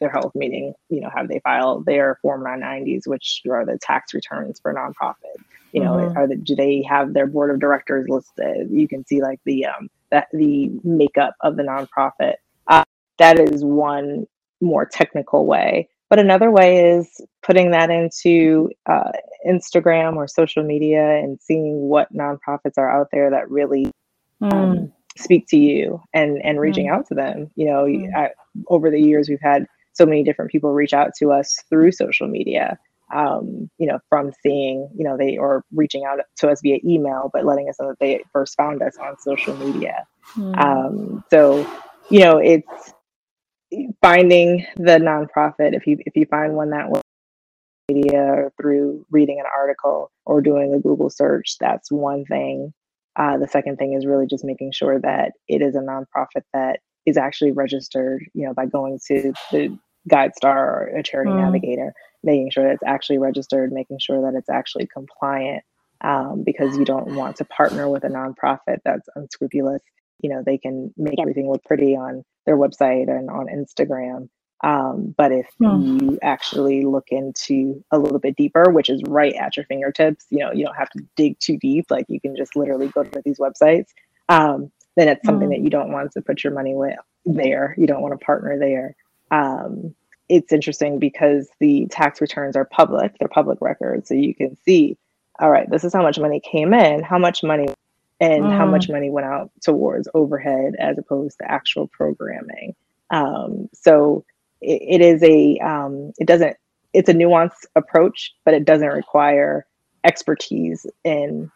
their 0.00 0.10
health 0.10 0.32
meeting. 0.34 0.72
You 0.88 1.02
know, 1.02 1.10
have 1.14 1.28
they 1.28 1.40
filed 1.40 1.84
their 1.84 2.18
Form 2.22 2.42
990s, 2.42 3.06
which 3.06 3.42
are 3.50 3.66
the 3.66 3.78
tax 3.80 4.14
returns 4.14 4.58
for 4.60 4.72
nonprofit? 4.72 5.36
You 5.72 5.84
know, 5.84 5.92
mm-hmm. 5.92 6.16
are 6.16 6.26
the, 6.26 6.36
do 6.36 6.56
they 6.56 6.82
have 6.88 7.12
their 7.12 7.26
board 7.26 7.50
of 7.50 7.60
directors 7.60 8.08
listed? 8.08 8.70
You 8.70 8.88
can 8.88 9.06
see 9.06 9.20
like 9.20 9.40
the 9.44 9.66
um, 9.66 9.88
that 10.10 10.28
the 10.32 10.70
makeup 10.82 11.34
of 11.42 11.56
the 11.56 11.62
nonprofit. 11.62 12.34
Uh, 12.66 12.84
that 13.18 13.38
is 13.38 13.62
one 13.62 14.26
more 14.60 14.86
technical 14.86 15.46
way 15.46 15.88
but 16.10 16.18
another 16.18 16.50
way 16.50 16.96
is 16.96 17.20
putting 17.42 17.70
that 17.70 17.88
into 17.88 18.68
uh, 18.86 19.12
Instagram 19.48 20.16
or 20.16 20.26
social 20.26 20.64
media 20.64 21.16
and 21.18 21.40
seeing 21.40 21.88
what 21.88 22.12
nonprofits 22.12 22.76
are 22.76 22.90
out 22.90 23.08
there 23.12 23.30
that 23.30 23.48
really 23.48 23.90
mm. 24.42 24.52
um, 24.52 24.92
speak 25.16 25.46
to 25.48 25.56
you 25.56 26.02
and 26.12 26.44
and 26.44 26.60
reaching 26.60 26.88
mm. 26.88 26.92
out 26.92 27.06
to 27.06 27.14
them. 27.14 27.50
You 27.54 27.66
know, 27.66 27.84
mm. 27.84 28.14
I, 28.14 28.30
over 28.66 28.90
the 28.90 29.00
years 29.00 29.28
we've 29.28 29.40
had 29.40 29.66
so 29.92 30.04
many 30.04 30.24
different 30.24 30.50
people 30.50 30.72
reach 30.72 30.92
out 30.92 31.12
to 31.20 31.32
us 31.32 31.62
through 31.70 31.92
social 31.92 32.26
media. 32.26 32.78
Um, 33.14 33.68
you 33.78 33.88
know, 33.88 33.98
from 34.08 34.30
seeing, 34.40 34.88
you 34.96 35.04
know, 35.04 35.16
they 35.16 35.36
or 35.36 35.64
reaching 35.72 36.04
out 36.04 36.20
to 36.38 36.48
us 36.48 36.60
via 36.62 36.78
email, 36.84 37.30
but 37.32 37.44
letting 37.44 37.68
us 37.68 37.76
know 37.80 37.88
that 37.88 37.98
they 37.98 38.22
first 38.32 38.56
found 38.56 38.82
us 38.82 38.96
on 38.98 39.18
social 39.18 39.56
media. 39.56 40.06
Mm. 40.36 40.58
Um, 40.58 41.24
so, 41.28 41.68
you 42.08 42.20
know, 42.20 42.38
it's 42.38 42.92
finding 44.02 44.66
the 44.76 44.98
nonprofit 44.98 45.74
if 45.74 45.86
you 45.86 45.98
if 46.00 46.16
you 46.16 46.26
find 46.26 46.54
one 46.54 46.70
that 46.70 46.90
was 46.90 47.02
media 47.88 48.22
or 48.22 48.52
through 48.60 49.04
reading 49.10 49.40
an 49.40 49.46
article 49.46 50.10
or 50.26 50.40
doing 50.40 50.74
a 50.74 50.80
google 50.80 51.10
search 51.10 51.56
that's 51.58 51.90
one 51.90 52.24
thing 52.24 52.72
uh, 53.16 53.36
the 53.36 53.48
second 53.48 53.76
thing 53.76 53.92
is 53.92 54.06
really 54.06 54.26
just 54.26 54.44
making 54.44 54.70
sure 54.72 55.00
that 55.00 55.32
it 55.48 55.60
is 55.60 55.74
a 55.74 55.80
nonprofit 55.80 56.42
that 56.54 56.80
is 57.06 57.16
actually 57.16 57.50
registered 57.50 58.24
you 58.34 58.46
know 58.46 58.54
by 58.54 58.66
going 58.66 58.98
to 59.06 59.32
the 59.50 59.76
guidestar 60.10 60.56
or 60.56 60.92
a 60.96 61.02
charity 61.02 61.30
mm. 61.30 61.42
navigator 61.42 61.92
making 62.22 62.50
sure 62.50 62.64
that 62.64 62.74
it's 62.74 62.82
actually 62.86 63.18
registered 63.18 63.72
making 63.72 63.98
sure 63.98 64.22
that 64.22 64.36
it's 64.36 64.50
actually 64.50 64.86
compliant 64.86 65.62
um, 66.02 66.42
because 66.44 66.76
you 66.76 66.84
don't 66.84 67.14
want 67.14 67.36
to 67.36 67.44
partner 67.44 67.88
with 67.88 68.04
a 68.04 68.08
nonprofit 68.08 68.78
that's 68.84 69.08
unscrupulous. 69.16 69.82
You 70.22 70.30
know, 70.30 70.42
they 70.44 70.58
can 70.58 70.92
make 70.96 71.18
everything 71.20 71.50
look 71.50 71.64
pretty 71.64 71.96
on 71.96 72.24
their 72.46 72.56
website 72.56 73.08
and 73.08 73.30
on 73.30 73.46
Instagram. 73.46 74.28
Um, 74.62 75.14
but 75.16 75.32
if 75.32 75.46
hmm. 75.58 75.98
you 75.98 76.18
actually 76.22 76.82
look 76.82 77.08
into 77.08 77.82
a 77.90 77.98
little 77.98 78.18
bit 78.18 78.36
deeper, 78.36 78.70
which 78.70 78.90
is 78.90 79.02
right 79.08 79.34
at 79.34 79.56
your 79.56 79.64
fingertips, 79.66 80.26
you 80.30 80.38
know, 80.38 80.52
you 80.52 80.64
don't 80.64 80.76
have 80.76 80.90
to 80.90 81.02
dig 81.16 81.38
too 81.38 81.56
deep. 81.56 81.86
Like 81.90 82.06
you 82.08 82.20
can 82.20 82.36
just 82.36 82.56
literally 82.56 82.88
go 82.88 83.04
to 83.04 83.22
these 83.24 83.38
websites. 83.38 83.88
Um, 84.28 84.70
then 84.96 85.08
it's 85.08 85.24
something 85.24 85.48
hmm. 85.48 85.54
that 85.54 85.62
you 85.62 85.70
don't 85.70 85.92
want 85.92 86.12
to 86.12 86.22
put 86.22 86.44
your 86.44 86.52
money 86.52 86.74
with 86.74 86.96
there. 87.24 87.74
You 87.78 87.86
don't 87.86 88.02
want 88.02 88.18
to 88.18 88.24
partner 88.24 88.58
there. 88.58 88.96
Um, 89.30 89.94
it's 90.28 90.52
interesting 90.52 90.98
because 90.98 91.48
the 91.58 91.86
tax 91.90 92.20
returns 92.20 92.54
are 92.54 92.64
public, 92.64 93.16
they're 93.18 93.28
public 93.28 93.58
records. 93.60 94.08
So 94.08 94.14
you 94.14 94.34
can 94.34 94.56
see, 94.64 94.96
all 95.40 95.50
right, 95.50 95.68
this 95.68 95.84
is 95.84 95.92
how 95.92 96.02
much 96.02 96.18
money 96.18 96.40
came 96.40 96.72
in, 96.72 97.02
how 97.02 97.18
much 97.18 97.42
money 97.42 97.68
and 98.20 98.44
mm. 98.44 98.56
how 98.56 98.66
much 98.66 98.88
money 98.88 99.10
went 99.10 99.26
out 99.26 99.50
towards 99.62 100.08
overhead 100.14 100.74
as 100.78 100.98
opposed 100.98 101.38
to 101.38 101.50
actual 101.50 101.86
programming. 101.88 102.74
Um, 103.10 103.68
so 103.72 104.24
it, 104.60 105.00
it 105.00 105.00
is 105.00 105.22
a, 105.22 105.58
um, 105.58 106.12
it 106.18 106.26
doesn't, 106.26 106.56
it's 106.92 107.08
a 107.08 107.14
nuanced 107.14 107.66
approach, 107.74 108.34
but 108.44 108.54
it 108.54 108.64
doesn't 108.64 108.88
require 108.88 109.66
expertise 110.04 110.86
in 111.04 111.50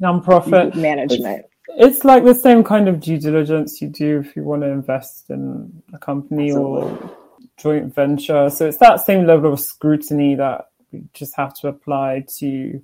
nonprofit 0.00 0.74
management. 0.74 1.46
It's 1.68 2.04
like 2.04 2.24
the 2.24 2.34
same 2.34 2.62
kind 2.62 2.88
of 2.88 3.00
due 3.00 3.18
diligence 3.18 3.80
you 3.80 3.88
do 3.88 4.20
if 4.20 4.36
you 4.36 4.42
want 4.42 4.62
to 4.62 4.68
invest 4.68 5.30
in 5.30 5.82
a 5.92 5.98
company 5.98 6.50
Absolutely. 6.50 7.08
or 7.08 7.16
joint 7.56 7.94
venture. 7.94 8.50
So 8.50 8.66
it's 8.66 8.78
that 8.78 9.00
same 9.00 9.26
level 9.26 9.52
of 9.52 9.60
scrutiny 9.60 10.34
that 10.34 10.68
we 10.92 11.04
just 11.14 11.34
have 11.36 11.54
to 11.60 11.68
apply 11.68 12.24
to 12.38 12.82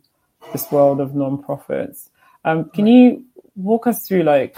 this 0.53 0.71
world 0.73 1.01
of 1.01 1.11
nonprofits. 1.11 2.09
Um, 2.45 2.71
can 2.71 2.87
you 2.87 3.25
walk 3.57 3.87
us 3.87 4.07
through 4.07 4.23
like 4.23 4.57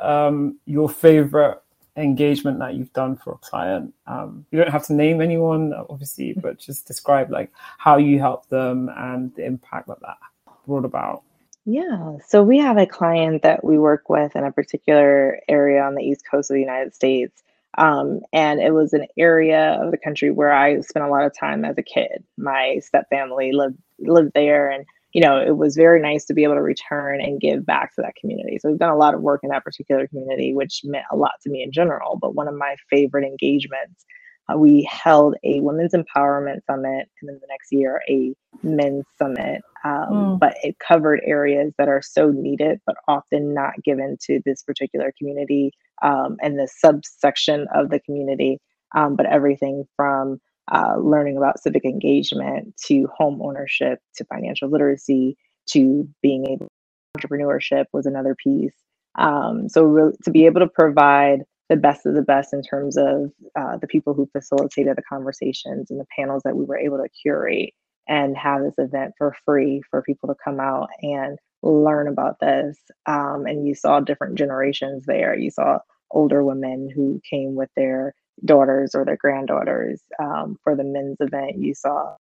um, 0.00 0.58
your 0.66 0.88
favorite 0.88 1.62
engagement 1.96 2.58
that 2.60 2.74
you've 2.74 2.92
done 2.92 3.16
for 3.16 3.32
a 3.32 3.38
client? 3.38 3.94
Um, 4.06 4.46
you 4.50 4.58
don't 4.58 4.70
have 4.70 4.86
to 4.86 4.94
name 4.94 5.20
anyone, 5.20 5.72
obviously, 5.72 6.32
but 6.34 6.58
just 6.58 6.86
describe 6.86 7.30
like 7.30 7.52
how 7.78 7.96
you 7.96 8.18
helped 8.18 8.50
them 8.50 8.90
and 8.96 9.34
the 9.34 9.44
impact 9.44 9.88
that 9.88 10.00
that 10.00 10.18
brought 10.66 10.84
about. 10.84 11.22
Yeah. 11.66 12.16
So 12.26 12.42
we 12.42 12.58
have 12.58 12.78
a 12.78 12.86
client 12.86 13.42
that 13.42 13.62
we 13.62 13.78
work 13.78 14.08
with 14.08 14.34
in 14.34 14.44
a 14.44 14.52
particular 14.52 15.40
area 15.48 15.82
on 15.82 15.94
the 15.94 16.02
East 16.02 16.24
Coast 16.28 16.50
of 16.50 16.54
the 16.54 16.60
United 16.60 16.94
States. 16.94 17.42
Um, 17.78 18.22
and 18.32 18.60
it 18.60 18.72
was 18.72 18.92
an 18.92 19.06
area 19.16 19.78
of 19.80 19.90
the 19.90 19.98
country 19.98 20.30
where 20.30 20.52
I 20.52 20.80
spent 20.80 21.04
a 21.04 21.08
lot 21.08 21.24
of 21.24 21.36
time 21.36 21.64
as 21.64 21.78
a 21.78 21.82
kid. 21.82 22.24
My 22.36 22.80
step 22.80 23.08
family 23.08 23.52
lived 23.52 23.78
lived 24.00 24.32
there, 24.34 24.68
and 24.68 24.86
you 25.12 25.20
know 25.20 25.40
it 25.40 25.56
was 25.56 25.76
very 25.76 26.00
nice 26.00 26.24
to 26.26 26.34
be 26.34 26.44
able 26.44 26.54
to 26.54 26.62
return 26.62 27.20
and 27.20 27.40
give 27.40 27.66
back 27.66 27.94
to 27.94 28.02
that 28.02 28.14
community. 28.16 28.58
So 28.58 28.68
we've 28.68 28.78
done 28.78 28.90
a 28.90 28.96
lot 28.96 29.14
of 29.14 29.22
work 29.22 29.40
in 29.42 29.50
that 29.50 29.64
particular 29.64 30.06
community, 30.06 30.54
which 30.54 30.82
meant 30.84 31.06
a 31.10 31.16
lot 31.16 31.32
to 31.42 31.50
me 31.50 31.62
in 31.62 31.72
general. 31.72 32.18
But 32.20 32.34
one 32.34 32.48
of 32.48 32.54
my 32.54 32.76
favorite 32.90 33.24
engagements 33.24 34.04
uh, 34.50 34.56
we 34.56 34.88
held 34.90 35.34
a 35.44 35.60
women's 35.60 35.92
empowerment 35.92 36.64
summit 36.66 37.08
and 37.20 37.28
then 37.28 37.38
the 37.40 37.46
next 37.48 37.72
year 37.72 38.00
a 38.08 38.34
men's 38.62 39.04
summit 39.18 39.62
um, 39.84 40.08
mm. 40.10 40.38
but 40.38 40.54
it 40.62 40.76
covered 40.78 41.20
areas 41.24 41.72
that 41.78 41.88
are 41.88 42.02
so 42.02 42.30
needed 42.30 42.80
but 42.86 42.96
often 43.08 43.54
not 43.54 43.72
given 43.84 44.16
to 44.20 44.40
this 44.44 44.62
particular 44.62 45.12
community 45.18 45.72
um, 46.02 46.36
and 46.42 46.58
the 46.58 46.68
subsection 46.68 47.66
of 47.74 47.90
the 47.90 48.00
community 48.00 48.58
um, 48.94 49.16
but 49.16 49.26
everything 49.26 49.84
from 49.96 50.40
uh, 50.72 50.96
learning 50.98 51.36
about 51.36 51.60
civic 51.62 51.84
engagement 51.84 52.74
to 52.86 53.08
home 53.16 53.40
ownership 53.42 54.00
to 54.16 54.24
financial 54.26 54.70
literacy 54.70 55.36
to 55.68 56.08
being 56.22 56.46
able 56.46 56.68
entrepreneurship 57.18 57.86
was 57.92 58.06
another 58.06 58.36
piece 58.36 58.74
um, 59.18 59.68
so 59.68 60.12
to 60.24 60.30
be 60.30 60.46
able 60.46 60.60
to 60.60 60.68
provide 60.68 61.40
the 61.68 61.76
best 61.76 62.06
of 62.06 62.14
the 62.14 62.22
best 62.22 62.54
in 62.54 62.62
terms 62.62 62.96
of 62.96 63.32
uh, 63.58 63.76
the 63.78 63.88
people 63.88 64.14
who 64.14 64.28
facilitated 64.32 64.96
the 64.96 65.02
conversations 65.02 65.90
and 65.90 66.00
the 66.00 66.06
panels 66.16 66.42
that 66.44 66.56
we 66.56 66.64
were 66.64 66.78
able 66.78 66.98
to 66.98 67.08
curate 67.10 67.74
and 68.08 68.36
have 68.36 68.62
this 68.62 68.76
event 68.78 69.14
for 69.18 69.34
free 69.46 69.82
for 69.90 70.02
people 70.02 70.28
to 70.28 70.36
come 70.44 70.60
out 70.60 70.88
and 71.02 71.38
learn 71.62 72.08
about 72.08 72.38
this. 72.40 72.78
Um, 73.06 73.46
and 73.46 73.66
you 73.66 73.74
saw 73.74 74.00
different 74.00 74.36
generations 74.36 75.06
there. 75.06 75.34
You 75.36 75.50
saw 75.50 75.78
older 76.10 76.44
women 76.44 76.90
who 76.94 77.20
came 77.28 77.54
with 77.56 77.70
their 77.76 78.14
daughters 78.44 78.94
or 78.94 79.04
their 79.04 79.16
granddaughters 79.16 80.02
um, 80.18 80.58
for 80.62 80.76
the 80.76 80.84
men's 80.84 81.16
event. 81.20 81.58
You 81.58 81.74
saw 81.74 82.14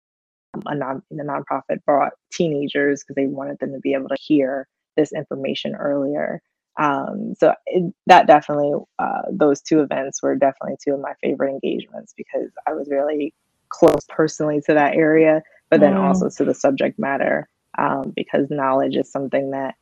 um, 0.53 0.63
a 0.65 0.75
non 0.75 1.03
the 1.11 1.23
nonprofit 1.23 1.83
brought 1.85 2.13
teenagers 2.31 3.03
because 3.03 3.15
they 3.15 3.27
wanted 3.27 3.59
them 3.59 3.73
to 3.73 3.79
be 3.79 3.93
able 3.93 4.09
to 4.09 4.17
hear 4.19 4.67
this 4.95 5.11
information 5.13 5.75
earlier. 5.75 6.41
Um, 6.77 7.33
so 7.37 7.53
it, 7.65 7.93
that 8.07 8.27
definitely, 8.27 8.71
uh, 8.99 9.23
those 9.31 9.61
two 9.61 9.81
events 9.81 10.23
were 10.23 10.35
definitely 10.35 10.77
two 10.83 10.93
of 10.93 11.01
my 11.01 11.13
favorite 11.21 11.51
engagements 11.51 12.13
because 12.15 12.51
I 12.67 12.73
was 12.73 12.87
really 12.89 13.33
close 13.67 14.05
personally 14.07 14.61
to 14.65 14.73
that 14.73 14.95
area, 14.95 15.41
but 15.69 15.81
then 15.81 15.93
mm. 15.93 15.99
also 15.99 16.29
to 16.29 16.45
the 16.45 16.53
subject 16.53 16.97
matter 16.97 17.49
um, 17.77 18.13
because 18.15 18.49
knowledge 18.49 18.95
is 18.95 19.11
something 19.11 19.51
that 19.51 19.75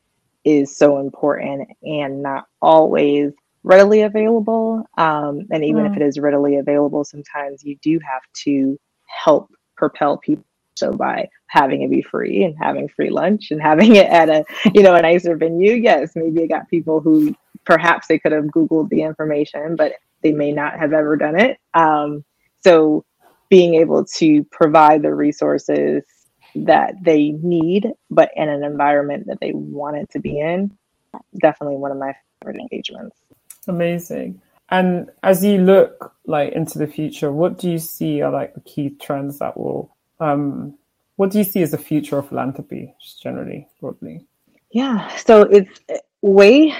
is 0.44 0.76
so 0.76 0.98
important 0.98 1.68
and 1.82 2.22
not 2.22 2.44
always 2.60 3.32
readily 3.62 4.02
available. 4.02 4.84
Um, 4.96 5.46
and 5.50 5.64
even 5.64 5.84
mm. 5.84 5.90
if 5.90 5.96
it 5.96 6.02
is 6.02 6.18
readily 6.18 6.56
available, 6.56 7.04
sometimes 7.04 7.64
you 7.64 7.76
do 7.82 7.98
have 8.00 8.22
to 8.44 8.78
help 9.06 9.50
propel 9.76 10.16
people 10.18 10.44
so 10.78 10.92
by 10.92 11.28
having 11.48 11.82
it 11.82 11.90
be 11.90 12.02
free 12.02 12.44
and 12.44 12.54
having 12.56 12.88
free 12.88 13.10
lunch 13.10 13.50
and 13.50 13.60
having 13.70 13.96
it 13.96 14.06
at 14.06 14.28
a 14.28 14.44
you 14.74 14.82
know 14.82 14.94
a 14.94 15.02
nicer 15.02 15.36
venue, 15.36 15.74
yes, 15.74 16.12
maybe 16.14 16.42
it 16.42 16.48
got 16.48 16.68
people 16.68 17.00
who 17.00 17.34
perhaps 17.64 18.06
they 18.06 18.18
could 18.18 18.32
have 18.32 18.44
googled 18.44 18.88
the 18.88 19.02
information, 19.02 19.76
but 19.76 19.92
they 20.22 20.32
may 20.32 20.52
not 20.52 20.78
have 20.78 20.92
ever 20.92 21.16
done 21.16 21.38
it. 21.38 21.58
Um, 21.74 22.24
so 22.64 23.04
being 23.50 23.74
able 23.74 24.04
to 24.04 24.44
provide 24.44 25.02
the 25.02 25.14
resources 25.14 26.02
that 26.54 26.94
they 27.02 27.30
need, 27.30 27.92
but 28.10 28.30
in 28.36 28.48
an 28.48 28.64
environment 28.64 29.26
that 29.26 29.38
they 29.40 29.52
want 29.52 29.96
it 29.96 30.10
to 30.10 30.18
be 30.18 30.40
in, 30.40 30.76
definitely 31.40 31.76
one 31.76 31.92
of 31.92 31.98
my 31.98 32.14
favorite 32.40 32.60
engagements. 32.60 33.16
Amazing. 33.68 34.40
And 34.70 35.10
as 35.22 35.44
you 35.44 35.58
look 35.58 36.14
like 36.26 36.52
into 36.52 36.78
the 36.78 36.86
future, 36.86 37.32
what 37.32 37.58
do 37.58 37.70
you 37.70 37.78
see 37.78 38.20
are 38.20 38.32
like 38.32 38.54
the 38.54 38.60
key 38.60 38.90
trends 38.90 39.38
that 39.38 39.56
will 39.56 39.94
um, 40.20 40.76
what 41.18 41.30
do 41.30 41.38
you 41.38 41.44
see 41.44 41.62
as 41.62 41.72
the 41.72 41.78
future 41.78 42.18
of 42.18 42.28
philanthropy, 42.28 42.94
just 43.02 43.20
generally, 43.20 43.66
broadly? 43.80 44.24
Yeah, 44.70 45.08
so 45.16 45.42
it's 45.42 45.80
way 46.22 46.72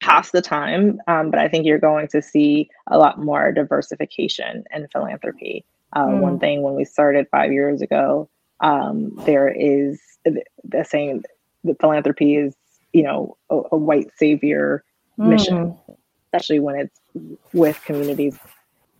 past 0.00 0.32
the 0.32 0.42
time, 0.42 1.00
um, 1.06 1.30
but 1.30 1.40
I 1.40 1.48
think 1.48 1.64
you're 1.64 1.78
going 1.78 2.08
to 2.08 2.20
see 2.20 2.68
a 2.88 2.98
lot 2.98 3.18
more 3.18 3.52
diversification 3.52 4.64
in 4.70 4.86
philanthropy. 4.88 5.64
Uh, 5.94 6.08
mm. 6.08 6.20
One 6.20 6.38
thing 6.38 6.60
when 6.60 6.74
we 6.74 6.84
started 6.84 7.26
five 7.30 7.52
years 7.52 7.80
ago, 7.80 8.28
um, 8.60 9.12
there 9.24 9.48
is 9.48 9.98
the 10.24 10.84
saying 10.84 11.24
that 11.64 11.80
philanthropy 11.80 12.36
is, 12.36 12.54
you 12.92 13.02
know, 13.02 13.38
a, 13.48 13.60
a 13.72 13.76
white 13.78 14.10
savior 14.18 14.84
mm. 15.18 15.28
mission, 15.28 15.74
especially 16.36 16.60
when 16.60 16.76
it's 16.76 17.00
with 17.52 17.82
communities. 17.84 18.38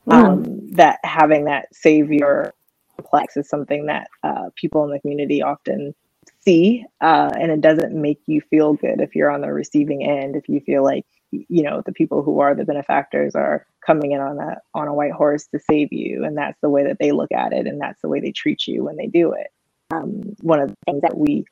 Mm. 0.08 0.12
Um, 0.12 0.70
that 0.72 1.00
having 1.04 1.44
that 1.44 1.74
savior 1.74 2.52
complex 2.96 3.36
is 3.36 3.48
something 3.48 3.86
that 3.86 4.08
uh, 4.22 4.50
people 4.54 4.84
in 4.84 4.90
the 4.90 5.00
community 5.00 5.42
often 5.42 5.94
see, 6.40 6.84
uh, 7.00 7.30
and 7.38 7.50
it 7.50 7.60
doesn't 7.60 7.92
make 7.92 8.20
you 8.26 8.40
feel 8.40 8.74
good 8.74 9.00
if 9.00 9.14
you're 9.14 9.30
on 9.30 9.40
the 9.40 9.52
receiving 9.52 10.04
end. 10.04 10.36
If 10.36 10.48
you 10.48 10.60
feel 10.60 10.84
like 10.84 11.04
you 11.32 11.62
know 11.62 11.82
the 11.84 11.92
people 11.92 12.22
who 12.22 12.38
are 12.38 12.54
the 12.54 12.64
benefactors 12.64 13.34
are 13.34 13.66
coming 13.84 14.12
in 14.12 14.20
on 14.20 14.38
a 14.38 14.58
on 14.74 14.86
a 14.86 14.94
white 14.94 15.12
horse 15.12 15.46
to 15.48 15.58
save 15.58 15.92
you, 15.92 16.24
and 16.24 16.36
that's 16.36 16.60
the 16.60 16.70
way 16.70 16.84
that 16.84 16.98
they 17.00 17.10
look 17.10 17.32
at 17.32 17.52
it, 17.52 17.66
and 17.66 17.80
that's 17.80 18.00
the 18.00 18.08
way 18.08 18.20
they 18.20 18.32
treat 18.32 18.66
you 18.66 18.84
when 18.84 18.96
they 18.96 19.08
do 19.08 19.32
it. 19.32 19.48
Um, 19.92 20.36
one 20.40 20.60
of 20.60 20.68
the 20.68 20.76
things 20.86 21.02
that 21.02 21.16
we 21.16 21.46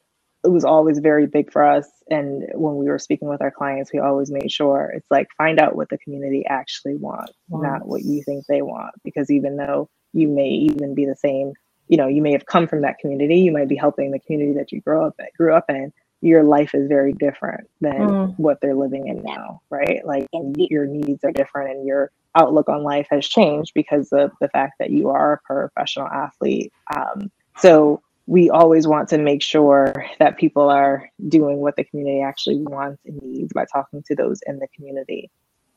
it 0.44 0.50
was 0.50 0.64
always 0.64 0.98
very 0.98 1.26
big 1.26 1.50
for 1.50 1.64
us. 1.64 1.88
And 2.10 2.44
when 2.54 2.76
we 2.76 2.86
were 2.86 2.98
speaking 2.98 3.28
with 3.28 3.40
our 3.40 3.50
clients 3.50 3.92
we 3.92 3.98
always 3.98 4.30
made 4.30 4.50
sure 4.50 4.92
it's 4.94 5.10
like 5.10 5.28
find 5.36 5.58
out 5.58 5.76
what 5.76 5.88
the 5.88 5.98
community 5.98 6.44
actually 6.46 6.96
wants 6.96 7.32
not 7.48 7.86
what 7.86 8.02
you 8.02 8.22
think 8.22 8.44
they 8.46 8.62
want. 8.62 8.94
Because 9.02 9.30
even 9.30 9.56
though 9.56 9.88
you 10.12 10.28
may 10.28 10.48
even 10.48 10.94
be 10.94 11.06
the 11.06 11.16
same 11.16 11.52
you 11.88 11.96
know 11.96 12.08
you 12.08 12.22
may 12.22 12.32
have 12.32 12.46
come 12.46 12.66
from 12.66 12.82
that 12.82 12.98
community 12.98 13.40
you 13.40 13.52
might 13.52 13.68
be 13.68 13.76
helping 13.76 14.10
the 14.10 14.18
community 14.20 14.56
that 14.58 14.72
you 14.72 14.80
grew 14.80 15.04
up 15.04 15.18
grew 15.36 15.54
up 15.54 15.66
in 15.68 15.92
your 16.20 16.42
life 16.42 16.74
is 16.74 16.88
very 16.88 17.12
different 17.12 17.68
than 17.82 18.00
mm. 18.00 18.38
what 18.38 18.58
they're 18.62 18.74
living 18.74 19.08
in 19.08 19.22
now 19.22 19.60
right? 19.70 20.04
Like 20.06 20.28
your 20.32 20.86
needs 20.86 21.24
are 21.24 21.32
different 21.32 21.76
and 21.76 21.86
your 21.86 22.10
outlook 22.34 22.68
on 22.68 22.82
life 22.82 23.06
has 23.10 23.26
changed 23.26 23.72
because 23.74 24.12
of 24.12 24.32
the 24.40 24.48
fact 24.48 24.74
that 24.78 24.90
you 24.90 25.08
are 25.08 25.34
a 25.34 25.38
professional 25.46 26.08
athlete. 26.08 26.72
Um, 26.94 27.30
so 27.58 28.02
we 28.26 28.48
always 28.48 28.86
want 28.86 29.08
to 29.10 29.18
make 29.18 29.42
sure 29.42 30.06
that 30.18 30.38
people 30.38 30.70
are 30.70 31.10
doing 31.28 31.58
what 31.58 31.76
the 31.76 31.84
community 31.84 32.22
actually 32.22 32.56
wants 32.56 33.02
and 33.04 33.20
needs 33.22 33.52
by 33.52 33.64
talking 33.66 34.02
to 34.02 34.14
those 34.14 34.40
in 34.46 34.58
the 34.58 34.68
community 34.74 35.30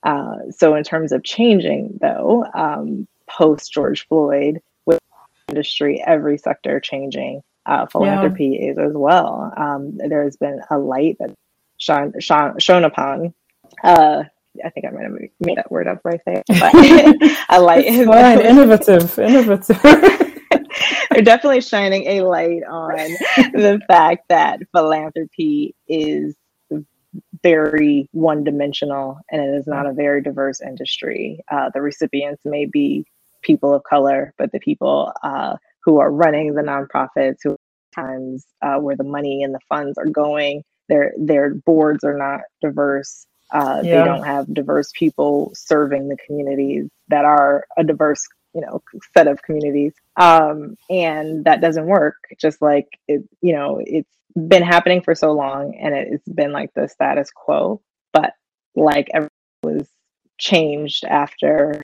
uh, 0.04 0.38
so 0.50 0.76
in 0.76 0.84
terms 0.84 1.12
of 1.12 1.24
changing 1.24 1.98
though 2.02 2.46
um, 2.54 3.08
post 3.28 3.72
George 3.72 4.08
Floyd, 4.08 4.62
with 4.86 5.00
industry, 5.50 6.04
every 6.06 6.38
sector 6.38 6.80
changing. 6.80 7.44
uh, 7.66 7.86
philanthropy 7.86 8.60
yeah. 8.60 8.72
is 8.72 8.78
as 8.78 8.94
well. 8.94 9.54
Um, 9.58 9.98
there 9.98 10.24
has 10.24 10.38
been 10.38 10.62
a 10.72 10.78
light 10.78 11.18
that 11.20 11.36
shone, 11.78 12.14
shone, 12.20 12.58
shone 12.60 12.86
upon. 12.86 13.34
Uh, 13.84 14.24
I 14.64 14.70
think 14.70 14.86
I 14.88 14.92
might 14.92 15.04
have 15.04 15.14
made 15.42 15.58
that 15.58 15.70
word 15.70 15.88
up 15.88 16.00
right 16.06 16.22
there, 16.26 16.44
but 16.48 16.74
a 17.50 17.62
light 17.62 17.86
fine. 17.86 18.40
innovative, 18.40 19.20
innovative. 19.20 20.22
They're 21.18 21.24
definitely 21.24 21.62
shining 21.62 22.06
a 22.06 22.22
light 22.22 22.62
on 22.70 22.96
the 23.54 23.82
fact 23.88 24.26
that 24.30 24.60
philanthropy 24.72 25.74
is 25.88 26.36
very 27.42 28.08
one 28.12 28.44
dimensional 28.44 29.18
and 29.32 29.42
it 29.42 29.58
is 29.58 29.66
not 29.66 29.88
a 29.88 29.94
very 29.94 30.22
diverse 30.22 30.62
industry. 30.62 31.40
Uh, 31.52 31.72
the 31.74 31.82
recipients 31.82 32.46
may 32.46 32.66
be 32.66 33.04
people 33.42 33.74
of 33.74 33.82
color, 33.82 34.32
but 34.38 34.52
the 34.52 34.60
people 34.60 35.12
uh, 35.24 35.56
who 35.84 35.98
are 35.98 36.12
running 36.12 36.54
the 36.54 36.62
nonprofits, 36.62 37.38
who 37.44 37.58
times 37.96 38.46
uh, 38.62 38.78
where 38.78 38.96
the 38.96 39.04
money 39.04 39.42
and 39.42 39.56
the 39.56 39.60
funds 39.68 39.98
are 39.98 40.06
going, 40.06 40.64
their 40.88 41.14
their 41.18 41.56
boards 41.56 42.04
are 42.04 42.16
not 42.16 42.42
diverse. 42.62 43.26
Uh, 43.52 43.82
yeah. 43.84 44.02
They 44.02 44.06
don't 44.06 44.24
have 44.24 44.54
diverse 44.54 44.92
people 44.94 45.52
serving 45.56 46.10
the 46.10 46.18
communities 46.28 46.90
that 47.08 47.26
are 47.26 47.66
a 47.76 47.84
diverse, 47.84 48.22
you 48.54 48.62
know, 48.62 48.82
set 49.14 49.28
of 49.28 49.42
communities, 49.42 49.94
um, 50.16 50.78
and 50.90 51.46
that 51.46 51.62
doesn't 51.62 51.86
work. 51.86 52.16
Just 52.40 52.62
like 52.62 52.88
it, 53.08 53.24
you 53.42 53.54
know, 53.54 53.82
it's 53.84 54.10
been 54.36 54.64
happening 54.64 55.02
for 55.02 55.16
so 55.16 55.32
long, 55.32 55.76
and 55.76 55.94
it's 55.94 56.28
been 56.28 56.52
like 56.52 56.74
the 56.74 56.88
status 56.88 57.32
quo. 57.32 57.82
But 58.14 58.34
like 58.76 59.10
everything 59.14 59.30
was 59.64 59.88
changed 60.38 61.04
after 61.06 61.82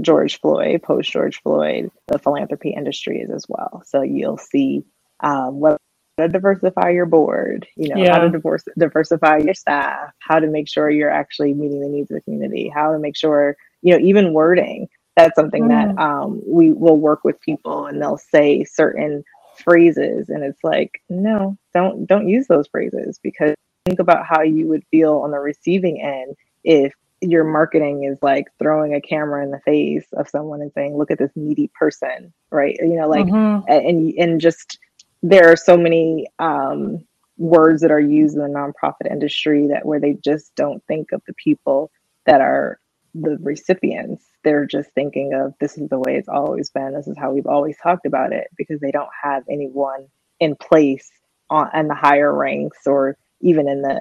George 0.00 0.40
Floyd, 0.40 0.82
post 0.82 1.10
George 1.10 1.40
Floyd, 1.42 1.90
the 2.08 2.18
philanthropy 2.18 2.70
industry 2.70 3.20
is 3.20 3.30
as 3.30 3.46
well. 3.48 3.82
So 3.86 4.02
you'll 4.02 4.38
see 4.38 4.84
um, 5.20 5.60
what 5.60 5.80
to 6.18 6.28
diversify 6.28 6.90
your 6.90 7.06
board, 7.06 7.66
you 7.76 7.88
know, 7.88 8.02
yeah. 8.02 8.12
how 8.12 8.18
to 8.20 8.30
divorce, 8.30 8.64
diversify 8.78 9.38
your 9.38 9.54
staff, 9.54 10.12
how 10.18 10.38
to 10.38 10.46
make 10.46 10.68
sure 10.68 10.90
you're 10.90 11.10
actually 11.10 11.52
meeting 11.52 11.80
the 11.80 11.88
needs 11.88 12.10
of 12.10 12.16
the 12.16 12.20
community, 12.22 12.70
how 12.74 12.92
to 12.92 12.98
make 12.98 13.16
sure, 13.16 13.56
you 13.82 13.92
know, 13.92 14.04
even 14.04 14.32
wording. 14.32 14.88
That's 15.16 15.34
something 15.34 15.64
mm. 15.64 15.68
that 15.68 16.02
um, 16.02 16.42
we 16.46 16.72
will 16.72 16.98
work 16.98 17.24
with 17.24 17.40
people 17.40 17.86
and 17.86 18.00
they'll 18.00 18.18
say 18.18 18.64
certain 18.64 19.24
phrases 19.56 20.28
and 20.28 20.44
it's 20.44 20.62
like, 20.62 21.02
no, 21.08 21.56
don't 21.72 22.06
don't 22.06 22.28
use 22.28 22.46
those 22.46 22.68
phrases 22.68 23.18
because 23.22 23.54
think 23.86 23.98
about 24.00 24.26
how 24.26 24.42
you 24.42 24.66
would 24.66 24.84
feel 24.90 25.18
on 25.18 25.30
the 25.30 25.38
receiving 25.38 26.02
end 26.02 26.36
if 26.64 26.92
your 27.22 27.44
marketing 27.44 28.04
is 28.04 28.18
like 28.22 28.46
throwing 28.58 28.94
a 28.94 29.00
camera 29.00 29.42
in 29.42 29.50
the 29.50 29.60
face 29.60 30.06
of 30.12 30.28
someone 30.28 30.60
and 30.60 30.72
saying, 30.72 30.96
"Look 30.96 31.10
at 31.10 31.18
this 31.18 31.30
needy 31.34 31.70
person," 31.74 32.32
right? 32.50 32.76
You 32.78 32.96
know, 32.96 33.08
like, 33.08 33.26
mm-hmm. 33.26 33.70
and 33.70 34.12
and 34.18 34.40
just 34.40 34.78
there 35.22 35.50
are 35.50 35.56
so 35.56 35.76
many 35.76 36.26
um, 36.38 37.04
words 37.38 37.80
that 37.82 37.90
are 37.90 38.00
used 38.00 38.36
in 38.36 38.42
the 38.42 38.48
nonprofit 38.48 39.10
industry 39.10 39.68
that 39.68 39.86
where 39.86 40.00
they 40.00 40.14
just 40.24 40.54
don't 40.56 40.84
think 40.86 41.12
of 41.12 41.22
the 41.26 41.34
people 41.34 41.90
that 42.26 42.40
are 42.40 42.78
the 43.14 43.38
recipients. 43.40 44.24
They're 44.46 44.64
just 44.64 44.90
thinking 44.92 45.34
of 45.34 45.54
this 45.58 45.76
is 45.76 45.88
the 45.88 45.98
way 45.98 46.14
it's 46.14 46.28
always 46.28 46.70
been. 46.70 46.94
This 46.94 47.08
is 47.08 47.18
how 47.18 47.32
we've 47.32 47.48
always 47.48 47.76
talked 47.82 48.06
about 48.06 48.32
it 48.32 48.46
because 48.56 48.78
they 48.78 48.92
don't 48.92 49.10
have 49.20 49.42
anyone 49.50 50.06
in 50.38 50.54
place 50.54 51.10
on 51.50 51.68
in 51.74 51.88
the 51.88 51.96
higher 51.96 52.32
ranks 52.32 52.86
or 52.86 53.16
even 53.40 53.68
in 53.68 53.82
the 53.82 54.00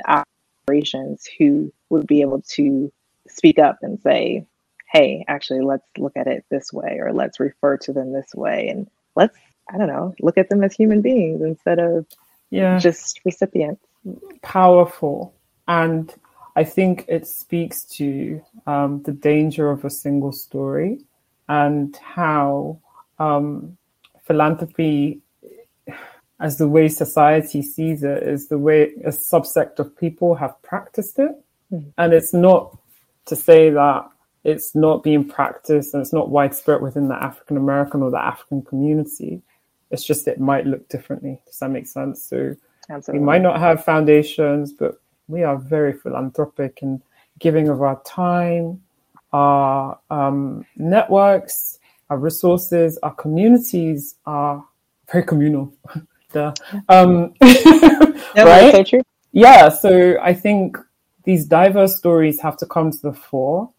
operations 0.67 1.27
who 1.39 1.73
would 1.89 2.05
be 2.05 2.21
able 2.21 2.43
to 2.49 2.91
speak 3.27 3.57
up 3.57 3.79
and 3.81 3.99
say, 4.01 4.45
hey, 4.91 5.25
actually, 5.27 5.61
let's 5.61 5.87
look 5.97 6.15
at 6.15 6.27
it 6.27 6.45
this 6.51 6.71
way, 6.71 6.99
or 6.99 7.11
let's 7.11 7.39
refer 7.39 7.77
to 7.77 7.91
them 7.91 8.13
this 8.13 8.29
way, 8.35 8.67
and 8.67 8.87
let's, 9.15 9.35
I 9.73 9.79
don't 9.79 9.87
know, 9.87 10.13
look 10.21 10.37
at 10.37 10.49
them 10.49 10.63
as 10.63 10.75
human 10.75 11.01
beings 11.01 11.41
instead 11.41 11.79
of 11.79 12.05
yeah. 12.51 12.77
just 12.77 13.19
recipients. 13.25 13.83
Powerful. 14.43 15.33
And 15.67 16.13
I 16.55 16.63
think 16.63 17.05
it 17.07 17.27
speaks 17.27 17.83
to 17.97 18.41
um, 18.65 19.01
the 19.03 19.11
danger 19.11 19.69
of 19.69 19.83
a 19.83 19.89
single 19.89 20.31
story 20.31 20.99
and 21.49 21.95
how 21.97 22.79
um, 23.19 23.77
philanthropy, 24.23 25.21
as 26.39 26.57
the 26.57 26.67
way 26.67 26.87
society 26.87 27.61
sees 27.61 28.03
it, 28.03 28.23
is 28.23 28.47
the 28.47 28.57
way 28.57 28.93
a 29.03 29.09
subsect 29.09 29.79
of 29.79 29.97
people 29.97 30.35
have 30.35 30.61
practiced 30.63 31.19
it. 31.19 31.31
Mm-hmm. 31.71 31.89
And 31.97 32.13
it's 32.13 32.33
not 32.33 32.77
to 33.25 33.35
say 33.35 33.69
that 33.71 34.09
it's 34.45 34.75
not 34.75 35.03
being 35.03 35.27
practiced 35.27 35.93
and 35.93 36.01
it's 36.01 36.13
not 36.13 36.29
widespread 36.29 36.81
within 36.81 37.07
the 37.07 37.21
African 37.21 37.57
American 37.57 38.01
or 38.01 38.11
the 38.11 38.23
African 38.23 38.61
community. 38.61 39.41
It's 39.91 40.05
just 40.05 40.27
it 40.27 40.39
might 40.39 40.65
look 40.65 40.87
differently. 40.87 41.41
Does 41.47 41.59
that 41.59 41.69
make 41.69 41.87
sense? 41.87 42.23
So 42.23 42.55
Absolutely. 42.89 43.19
we 43.19 43.25
might 43.25 43.41
not 43.41 43.59
have 43.59 43.83
foundations, 43.83 44.71
but 44.71 45.01
we 45.27 45.43
are 45.43 45.57
very 45.57 45.93
philanthropic 45.93 46.79
and 46.81 47.01
giving 47.39 47.69
of 47.69 47.81
our 47.81 48.01
time, 48.03 48.81
our 49.33 49.99
um, 50.09 50.65
networks, 50.77 51.79
our 52.09 52.17
resources, 52.17 52.97
our 53.03 53.13
communities 53.13 54.15
are 54.25 54.63
very 55.11 55.23
communal. 55.23 55.73
um, 56.89 57.33
right? 57.41 58.71
So 58.71 58.83
true. 58.83 59.01
Yeah, 59.31 59.69
so 59.69 60.17
I 60.21 60.33
think 60.33 60.77
these 61.23 61.45
diverse 61.45 61.97
stories 61.97 62.39
have 62.41 62.57
to 62.57 62.65
come 62.65 62.91
to 62.91 63.01
the 63.01 63.13
fore. 63.13 63.69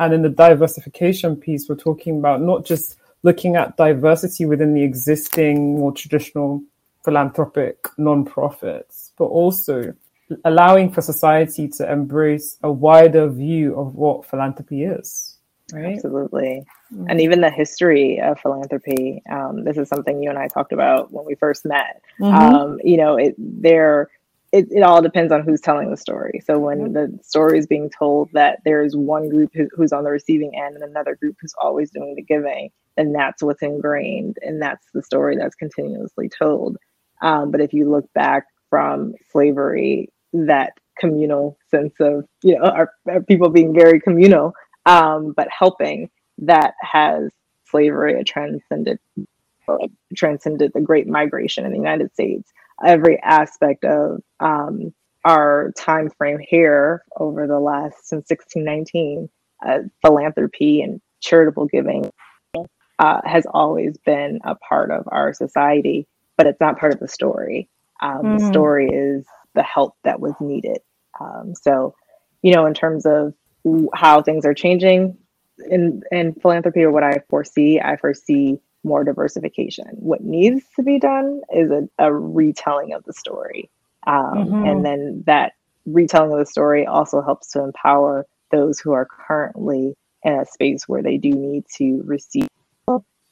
And 0.00 0.12
in 0.12 0.22
the 0.22 0.28
diversification 0.28 1.36
piece, 1.36 1.68
we're 1.68 1.76
talking 1.76 2.18
about 2.18 2.40
not 2.40 2.64
just 2.64 2.96
looking 3.22 3.56
at 3.56 3.76
diversity 3.76 4.44
within 4.44 4.74
the 4.74 4.82
existing 4.82 5.78
more 5.78 5.92
traditional 5.92 6.62
philanthropic 7.04 7.82
nonprofits, 7.98 9.12
but 9.16 9.26
also 9.26 9.94
allowing 10.44 10.90
for 10.90 11.02
society 11.02 11.68
to 11.68 11.90
embrace 11.90 12.56
a 12.62 12.70
wider 12.70 13.28
view 13.28 13.78
of 13.78 13.94
what 13.94 14.26
philanthropy 14.26 14.84
is. 14.84 15.38
Right? 15.72 15.96
Absolutely. 15.96 16.64
Mm-hmm. 16.92 17.06
And 17.08 17.20
even 17.20 17.40
the 17.40 17.50
history 17.50 18.20
of 18.20 18.38
philanthropy. 18.40 19.22
Um, 19.30 19.64
this 19.64 19.76
is 19.76 19.88
something 19.88 20.22
you 20.22 20.30
and 20.30 20.38
I 20.38 20.48
talked 20.48 20.72
about 20.72 21.12
when 21.12 21.24
we 21.24 21.34
first 21.34 21.64
met. 21.64 22.02
Mm-hmm. 22.20 22.34
Um, 22.34 22.80
you 22.84 22.96
know, 22.96 23.16
it, 23.16 23.34
there 23.38 24.10
it, 24.54 24.68
it 24.70 24.82
all 24.84 25.02
depends 25.02 25.32
on 25.32 25.42
who's 25.42 25.60
telling 25.60 25.90
the 25.90 25.96
story. 25.96 26.40
So 26.46 26.60
when 26.60 26.92
the 26.92 27.18
story 27.22 27.58
is 27.58 27.66
being 27.66 27.90
told 27.90 28.30
that 28.34 28.60
there's 28.64 28.94
one 28.94 29.28
group 29.28 29.50
who, 29.52 29.68
who's 29.74 29.92
on 29.92 30.04
the 30.04 30.12
receiving 30.12 30.52
end 30.54 30.76
and 30.76 30.84
another 30.84 31.16
group 31.16 31.36
who's 31.40 31.54
always 31.60 31.90
doing 31.90 32.14
the 32.14 32.22
giving, 32.22 32.70
then 32.96 33.12
that's 33.12 33.42
what's 33.42 33.62
ingrained 33.62 34.36
and 34.42 34.62
that's 34.62 34.86
the 34.94 35.02
story 35.02 35.36
that's 35.36 35.56
continuously 35.56 36.28
told. 36.28 36.76
Um, 37.20 37.50
but 37.50 37.60
if 37.60 37.72
you 37.72 37.90
look 37.90 38.04
back 38.12 38.44
from 38.70 39.14
slavery, 39.32 40.12
that 40.34 40.74
communal 40.98 41.56
sense 41.70 41.94
of 42.00 42.24
you 42.42 42.56
know 42.56 42.64
our, 42.64 42.92
our 43.08 43.22
people 43.22 43.48
being 43.48 43.74
very 43.74 44.00
communal, 44.00 44.52
um, 44.86 45.32
but 45.36 45.48
helping 45.56 46.10
that 46.38 46.74
has 46.80 47.30
slavery 47.64 48.22
transcended 48.24 48.98
transcended 50.14 50.72
the 50.74 50.80
Great 50.80 51.06
Migration 51.06 51.64
in 51.64 51.72
the 51.72 51.78
United 51.78 52.12
States 52.12 52.52
every 52.84 53.20
aspect 53.22 53.84
of 53.84 54.20
um, 54.40 54.92
our 55.24 55.72
time 55.76 56.10
frame 56.10 56.38
here 56.38 57.04
over 57.16 57.46
the 57.46 57.58
last 57.58 58.06
since 58.06 58.28
1619 58.28 59.28
uh, 59.66 59.78
philanthropy 60.02 60.82
and 60.82 61.00
charitable 61.20 61.66
giving 61.66 62.10
uh, 62.98 63.20
has 63.24 63.46
always 63.52 63.96
been 64.04 64.38
a 64.44 64.54
part 64.56 64.90
of 64.90 65.08
our 65.10 65.32
society 65.32 66.06
but 66.36 66.46
it's 66.46 66.60
not 66.60 66.78
part 66.78 66.92
of 66.92 67.00
the 67.00 67.08
story 67.08 67.68
um, 68.02 68.18
mm-hmm. 68.18 68.38
the 68.38 68.46
story 68.48 68.88
is 68.90 69.24
the 69.54 69.62
help 69.62 69.94
that 70.04 70.20
was 70.20 70.34
needed 70.40 70.78
um, 71.20 71.54
so 71.60 71.94
you 72.42 72.52
know 72.52 72.66
in 72.66 72.74
terms 72.74 73.06
of 73.06 73.34
how 73.94 74.22
things 74.22 74.44
are 74.44 74.54
changing 74.54 75.16
in 75.70 76.02
in 76.10 76.34
philanthropy 76.34 76.82
or 76.82 76.90
what 76.90 77.02
i 77.02 77.20
foresee 77.28 77.80
i 77.80 77.96
foresee 77.96 78.60
more 78.84 79.02
diversification. 79.02 79.86
What 79.94 80.22
needs 80.22 80.62
to 80.76 80.82
be 80.82 80.98
done 80.98 81.40
is 81.52 81.70
a, 81.70 81.88
a 81.98 82.14
retelling 82.14 82.92
of 82.92 83.02
the 83.04 83.12
story. 83.12 83.70
Um, 84.06 84.34
mm-hmm. 84.34 84.64
And 84.66 84.84
then 84.84 85.24
that 85.26 85.52
retelling 85.86 86.32
of 86.32 86.38
the 86.38 86.46
story 86.46 86.86
also 86.86 87.22
helps 87.22 87.48
to 87.52 87.64
empower 87.64 88.26
those 88.50 88.78
who 88.78 88.92
are 88.92 89.06
currently 89.06 89.96
in 90.22 90.34
a 90.34 90.46
space 90.46 90.86
where 90.86 91.02
they 91.02 91.16
do 91.16 91.30
need 91.30 91.64
to 91.76 92.02
receive 92.04 92.48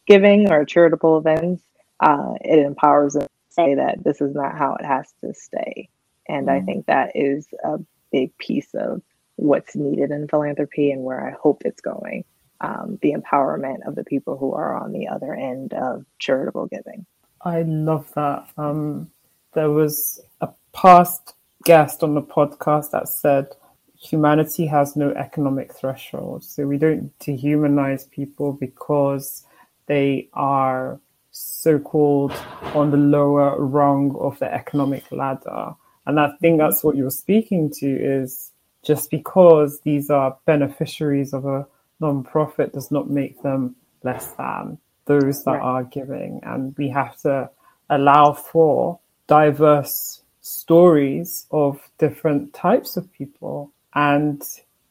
giving 0.06 0.50
or 0.50 0.64
charitable 0.64 1.18
events. 1.18 1.62
Uh, 2.00 2.32
it 2.40 2.58
empowers 2.58 3.12
them 3.12 3.22
to 3.22 3.28
say 3.50 3.74
that 3.76 4.02
this 4.02 4.20
is 4.20 4.34
not 4.34 4.56
how 4.56 4.74
it 4.80 4.84
has 4.84 5.12
to 5.22 5.32
stay. 5.32 5.88
And 6.32 6.46
mm-hmm. 6.46 6.62
I 6.62 6.66
think 6.66 6.86
that 6.86 7.12
is 7.14 7.46
a 7.62 7.78
big 8.10 8.36
piece 8.38 8.74
of 8.74 9.02
what's 9.36 9.76
needed 9.76 10.10
in 10.10 10.28
philanthropy 10.28 10.90
and 10.90 11.02
where 11.02 11.26
I 11.26 11.32
hope 11.40 11.62
it's 11.64 11.80
going 11.80 12.24
um, 12.60 12.98
the 13.02 13.12
empowerment 13.12 13.86
of 13.86 13.94
the 13.94 14.04
people 14.04 14.36
who 14.36 14.52
are 14.54 14.76
on 14.76 14.92
the 14.92 15.08
other 15.08 15.34
end 15.34 15.74
of 15.74 16.04
charitable 16.18 16.66
giving. 16.66 17.04
I 17.40 17.62
love 17.62 18.10
that. 18.14 18.48
Um, 18.56 19.10
there 19.52 19.70
was 19.70 20.20
a 20.40 20.48
past 20.72 21.34
guest 21.64 22.02
on 22.02 22.14
the 22.14 22.22
podcast 22.22 22.92
that 22.92 23.08
said 23.08 23.48
humanity 24.00 24.66
has 24.66 24.96
no 24.96 25.10
economic 25.10 25.74
threshold. 25.74 26.44
So 26.44 26.66
we 26.66 26.78
don't 26.78 27.16
dehumanize 27.18 28.08
people 28.10 28.52
because 28.52 29.44
they 29.86 30.28
are 30.32 31.00
so 31.32 31.78
called 31.78 32.32
on 32.74 32.90
the 32.90 32.96
lower 32.96 33.60
rung 33.60 34.14
of 34.18 34.38
the 34.38 34.52
economic 34.52 35.10
ladder. 35.10 35.74
And 36.06 36.18
I 36.18 36.32
think 36.40 36.58
that's 36.58 36.82
what 36.82 36.96
you're 36.96 37.10
speaking 37.10 37.70
to 37.78 37.86
is 37.86 38.50
just 38.82 39.10
because 39.10 39.80
these 39.80 40.10
are 40.10 40.36
beneficiaries 40.46 41.32
of 41.32 41.46
a 41.46 41.66
non-profit 42.00 42.72
does 42.72 42.90
not 42.90 43.08
make 43.08 43.40
them 43.42 43.76
less 44.02 44.26
than 44.32 44.78
those 45.04 45.44
that 45.44 45.52
right. 45.52 45.62
are 45.62 45.84
giving. 45.84 46.40
And 46.42 46.76
we 46.76 46.88
have 46.88 47.16
to 47.20 47.50
allow 47.88 48.32
for 48.32 48.98
diverse 49.26 50.22
stories 50.40 51.46
of 51.50 51.80
different 51.98 52.52
types 52.52 52.96
of 52.96 53.12
people. 53.12 53.72
And 53.94 54.42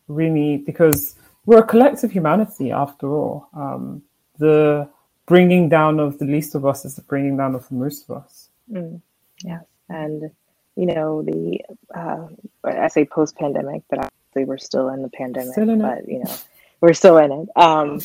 really, 0.08 0.58
because 0.58 1.16
we're 1.46 1.60
a 1.60 1.68
collective 1.68 2.12
humanity 2.12 2.72
after 2.72 3.14
all, 3.14 3.50
um, 3.54 4.04
the 4.38 4.88
bringing 5.26 5.70
down 5.70 6.00
of 6.00 6.20
the 6.20 6.26
least 6.26 6.56
of 6.56 6.66
us 6.66 6.86
is 6.86 6.96
the 6.96 7.02
bringing 7.02 7.38
down 7.38 7.56
of 7.56 7.68
the 7.68 7.76
most 7.76 8.10
of 8.10 8.24
us. 8.24 8.50
Mm, 8.72 9.02
yes. 9.44 9.64
And, 9.90 10.32
you 10.82 10.88
know, 10.88 11.22
the, 11.22 11.60
uh, 11.96 12.26
I 12.64 12.88
say 12.88 13.06
post 13.06 13.36
pandemic, 13.36 13.84
but 13.88 14.00
obviously 14.00 14.46
we're 14.46 14.58
still 14.58 14.90
in 14.90 15.04
the 15.04 15.10
pandemic, 15.10 15.56
in 15.56 15.80
but, 15.80 16.08
you 16.08 16.24
know, 16.24 16.36
we're 16.82 16.94
still 16.94 17.20
in 17.20 17.32
it. 17.32 17.50
Um, 17.56 18.00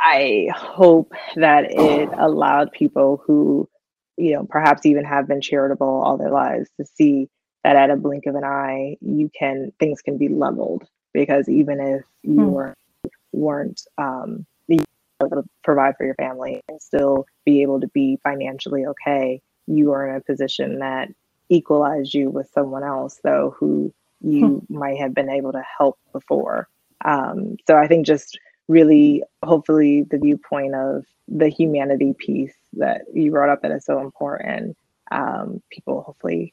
I 0.00 0.48
hope 0.52 1.12
that 1.36 1.70
it 1.70 2.08
allowed 2.18 2.72
people 2.72 3.22
who, 3.24 3.68
you 4.16 4.32
know, 4.32 4.48
perhaps 4.50 4.84
even 4.84 5.04
have 5.04 5.28
been 5.28 5.40
charitable 5.40 5.86
all 5.86 6.16
their 6.16 6.32
lives 6.32 6.68
to 6.80 6.86
see 6.96 7.28
that 7.62 7.76
at 7.76 7.90
a 7.90 7.94
blink 7.94 8.26
of 8.26 8.34
an 8.34 8.42
eye, 8.42 8.96
you 9.00 9.30
can 9.38 9.72
things 9.78 10.02
can 10.02 10.18
be 10.18 10.28
leveled 10.28 10.88
because 11.14 11.48
even 11.48 11.78
if 11.78 12.02
you 12.24 12.34
hmm. 12.34 12.50
were, 12.50 12.74
weren't 13.30 13.80
um, 13.96 14.44
able 15.22 15.42
to 15.42 15.48
provide 15.62 15.96
for 15.96 16.04
your 16.04 16.14
family 16.16 16.62
and 16.68 16.82
still 16.82 17.26
be 17.44 17.62
able 17.62 17.80
to 17.80 17.88
be 17.88 18.18
financially 18.24 18.86
okay, 18.86 19.40
you 19.68 19.92
are 19.92 20.08
in 20.08 20.16
a 20.16 20.20
position 20.20 20.80
that 20.80 21.08
equalized 21.48 22.14
you 22.14 22.30
with 22.30 22.50
someone 22.52 22.84
else, 22.84 23.18
though, 23.22 23.54
who 23.58 23.92
you 24.20 24.64
hmm. 24.68 24.78
might 24.78 24.98
have 24.98 25.14
been 25.14 25.30
able 25.30 25.52
to 25.52 25.62
help 25.78 25.98
before. 26.12 26.68
Um, 27.04 27.56
so 27.66 27.76
I 27.76 27.86
think 27.86 28.06
just 28.06 28.38
really 28.66 29.22
hopefully 29.42 30.02
the 30.02 30.18
viewpoint 30.18 30.74
of 30.74 31.04
the 31.26 31.48
humanity 31.48 32.14
piece 32.18 32.54
that 32.74 33.02
you 33.14 33.30
brought 33.30 33.48
up 33.48 33.62
that 33.62 33.70
is 33.70 33.84
so 33.84 34.00
important 34.00 34.76
um, 35.10 35.62
people 35.70 36.02
hopefully 36.02 36.52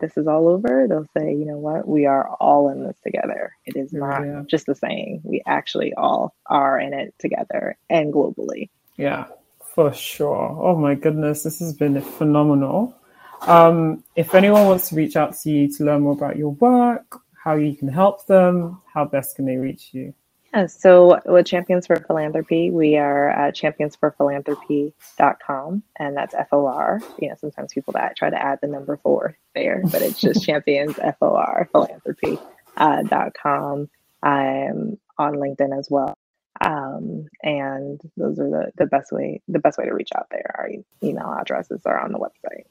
this 0.00 0.16
is 0.16 0.26
all 0.26 0.48
over 0.48 0.86
they'll 0.88 1.06
say 1.16 1.30
you 1.30 1.44
know 1.44 1.58
what 1.58 1.86
we 1.86 2.06
are 2.06 2.28
all 2.40 2.68
in 2.70 2.84
this 2.84 2.96
together 3.02 3.52
it 3.64 3.76
is 3.76 3.92
not 3.92 4.22
yeah. 4.22 4.42
just 4.46 4.66
the 4.66 4.74
saying 4.74 5.20
we 5.24 5.42
actually 5.46 5.92
all 5.94 6.34
are 6.46 6.78
in 6.78 6.92
it 6.92 7.14
together 7.18 7.76
and 7.90 8.12
globally 8.12 8.68
yeah 8.96 9.26
for 9.74 9.92
sure 9.92 10.58
oh 10.60 10.76
my 10.76 10.94
goodness 10.94 11.42
this 11.42 11.58
has 11.58 11.74
been 11.74 12.00
phenomenal 12.00 12.94
um, 13.42 14.02
if 14.16 14.34
anyone 14.34 14.66
wants 14.66 14.88
to 14.88 14.94
reach 14.94 15.16
out 15.16 15.36
to 15.38 15.50
you 15.50 15.72
to 15.76 15.84
learn 15.84 16.02
more 16.02 16.12
about 16.12 16.36
your 16.36 16.50
work 16.50 17.20
how 17.42 17.54
you 17.54 17.74
can 17.74 17.88
help 17.88 18.26
them 18.26 18.80
how 18.92 19.04
best 19.04 19.36
can 19.36 19.46
they 19.46 19.56
reach 19.56 19.90
you 19.92 20.12
yeah, 20.54 20.66
so 20.66 21.20
with 21.26 21.46
Champions 21.46 21.86
for 21.86 21.96
Philanthropy, 21.96 22.70
we 22.70 22.96
are 22.96 23.28
at 23.28 23.54
championsforphilanthropy.com, 23.54 25.82
and 25.98 26.16
that's 26.16 26.34
F 26.34 26.48
O 26.52 26.66
R. 26.66 27.02
You 27.18 27.28
know, 27.28 27.34
sometimes 27.38 27.74
people 27.74 27.92
that 27.92 28.16
try 28.16 28.30
to 28.30 28.42
add 28.42 28.60
the 28.62 28.68
number 28.68 28.96
four 28.96 29.36
there, 29.54 29.82
but 29.90 30.00
it's 30.00 30.18
just 30.20 30.42
champions 30.46 30.98
F 30.98 31.16
O 31.20 31.36
R 31.36 31.68
philanthropy 31.70 32.38
uh, 32.78 33.02
dot 33.02 33.34
com. 33.40 33.90
I'm 34.22 34.98
on 35.18 35.34
LinkedIn 35.34 35.78
as 35.78 35.88
well, 35.90 36.16
um, 36.62 37.26
and 37.42 38.00
those 38.16 38.38
are 38.38 38.48
the, 38.48 38.72
the 38.76 38.86
best 38.86 39.12
way 39.12 39.42
the 39.48 39.58
best 39.58 39.76
way 39.76 39.84
to 39.84 39.92
reach 39.92 40.12
out 40.16 40.28
there. 40.30 40.50
Our 40.58 40.70
email 41.02 41.36
addresses 41.38 41.82
are 41.84 42.00
on 42.00 42.12
the 42.12 42.18
website. 42.18 42.64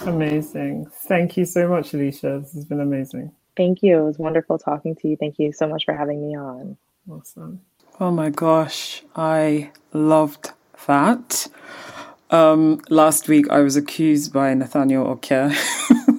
Amazing! 0.00 0.86
Thank 1.06 1.36
you 1.36 1.44
so 1.44 1.68
much, 1.68 1.92
Alycia. 1.92 2.42
This 2.42 2.54
has 2.54 2.64
been 2.64 2.80
amazing. 2.80 3.32
Thank 3.56 3.82
you. 3.82 3.98
It 3.98 4.04
was 4.04 4.18
wonderful 4.18 4.58
talking 4.58 4.96
to 4.96 5.08
you. 5.08 5.16
Thank 5.16 5.38
you 5.38 5.52
so 5.52 5.68
much 5.68 5.84
for 5.84 5.94
having 5.94 6.26
me 6.26 6.36
on. 6.36 6.76
Awesome. 7.10 7.60
Oh 8.00 8.10
my 8.10 8.30
gosh, 8.30 9.02
I 9.14 9.70
loved 9.92 10.50
that. 10.86 11.46
Um, 12.30 12.80
last 12.88 13.28
week, 13.28 13.50
I 13.50 13.60
was 13.60 13.76
accused 13.76 14.32
by 14.32 14.54
Nathaniel 14.54 15.06
Oke 15.06 15.30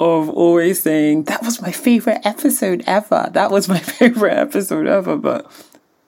of 0.00 0.28
always 0.28 0.82
saying, 0.82 1.24
That 1.24 1.42
was 1.42 1.62
my 1.62 1.70
favorite 1.70 2.20
episode 2.24 2.82
ever. 2.86 3.30
That 3.32 3.50
was 3.50 3.68
my 3.68 3.78
favorite 3.98 4.36
episode 4.36 4.86
ever. 4.86 5.16
But 5.16 5.50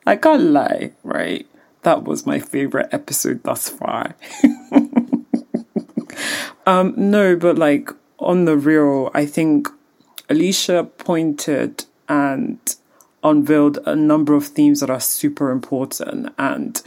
I 0.07 0.17
can't 0.17 0.43
lie, 0.43 0.93
right? 1.05 1.47
That 1.83 2.05
was 2.05 2.27
my 2.27 2.41
favorite 2.41 2.89
episode 2.93 3.43
thus 3.45 3.69
far. 3.69 4.17
um, 6.67 6.95
no, 6.97 7.37
but 7.37 7.59
like 7.59 7.91
on 8.19 8.45
the 8.45 8.57
real, 8.57 9.11
I 9.15 9.27
think 9.27 9.69
Alycia 10.29 10.91
pointed 10.99 11.85
and 12.09 12.59
unveiled 13.23 13.79
a 13.87 13.95
number 13.97 14.35
of 14.35 14.47
themes 14.47 14.81
that 14.81 14.91
are 14.91 15.01
super 15.01 15.51
important. 15.51 16.33
And 16.39 16.83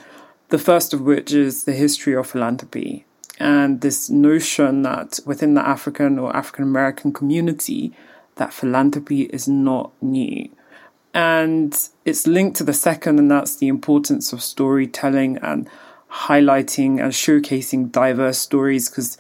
the 0.50 0.58
first 0.58 0.94
of 0.94 1.02
which 1.02 1.34
is 1.34 1.64
the 1.64 1.74
history 1.74 2.16
of 2.16 2.28
philanthropy 2.28 3.06
and 3.40 3.82
this 3.82 4.10
notion 4.10 4.84
that 4.84 5.20
within 5.26 5.54
the 5.54 5.68
African 5.68 6.20
or 6.20 6.36
African 6.36 6.64
American 6.64 7.12
community, 7.12 7.94
that 8.36 8.54
philanthropy 8.54 9.24
is 9.24 9.48
not 9.48 9.92
new. 10.02 10.50
And 11.14 11.78
it's 12.06 12.26
linked 12.26 12.58
to 12.58 12.64
the 12.64 12.74
second, 12.74 13.20
and 13.20 13.30
that's 13.30 13.56
the 13.56 13.68
importance 13.68 14.34
of 14.34 14.42
storytelling 14.42 15.38
and 15.38 15.70
highlighting 16.12 17.02
and 17.02 17.12
showcasing 17.12 17.92
diverse 17.92 18.38
stories 18.38 18.90
because 18.90 19.18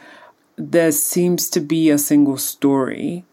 there 0.55 0.91
seems 0.91 1.49
to 1.49 1.59
be 1.59 1.89
a 1.89 1.97
single 1.97 2.37
story 2.37 3.25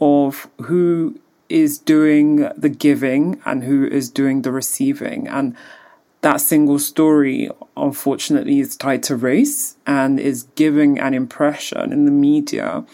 of 0.00 0.48
who 0.62 1.18
is 1.48 1.78
doing 1.78 2.48
the 2.56 2.68
giving 2.68 3.40
and 3.44 3.64
who 3.64 3.86
is 3.86 4.10
doing 4.10 4.42
the 4.42 4.52
receiving. 4.52 5.28
And 5.28 5.56
that 6.22 6.40
single 6.40 6.78
story, 6.78 7.48
unfortunately, 7.76 8.58
is 8.60 8.76
tied 8.76 9.02
to 9.04 9.16
race 9.16 9.76
and 9.86 10.18
is 10.18 10.44
giving 10.54 10.98
an 10.98 11.14
impression 11.14 11.92
in 11.92 12.04
the 12.04 12.10
media 12.10 12.84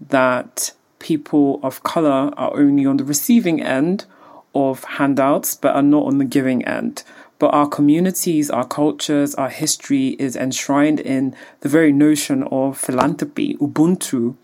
that 0.00 0.72
people 0.98 1.60
of 1.62 1.82
color 1.82 2.32
are 2.36 2.56
only 2.56 2.86
on 2.86 2.96
the 2.96 3.04
receiving 3.04 3.60
end 3.60 4.06
of 4.54 4.84
handouts 4.84 5.54
but 5.54 5.74
are 5.74 5.82
not 5.82 6.04
on 6.04 6.18
the 6.18 6.24
giving 6.24 6.64
end. 6.64 7.02
But 7.40 7.54
our 7.54 7.66
communities, 7.66 8.50
our 8.50 8.66
cultures, 8.66 9.34
our 9.34 9.48
history 9.48 10.08
is 10.20 10.36
enshrined 10.36 11.00
in 11.00 11.34
the 11.60 11.70
very 11.70 11.90
notion 11.90 12.44
of 12.44 12.78
philanthropy, 12.78 13.56
Ubuntu 13.56 14.36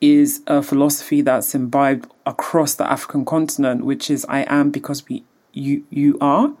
is 0.00 0.40
a 0.46 0.62
philosophy 0.62 1.20
that's 1.20 1.54
imbibed 1.54 2.10
across 2.24 2.74
the 2.74 2.90
African 2.90 3.26
continent, 3.26 3.84
which 3.84 4.10
is 4.10 4.24
I 4.26 4.46
am 4.48 4.70
because 4.70 5.06
we 5.06 5.22
you 5.52 5.84
you 5.90 6.16
are. 6.20 6.54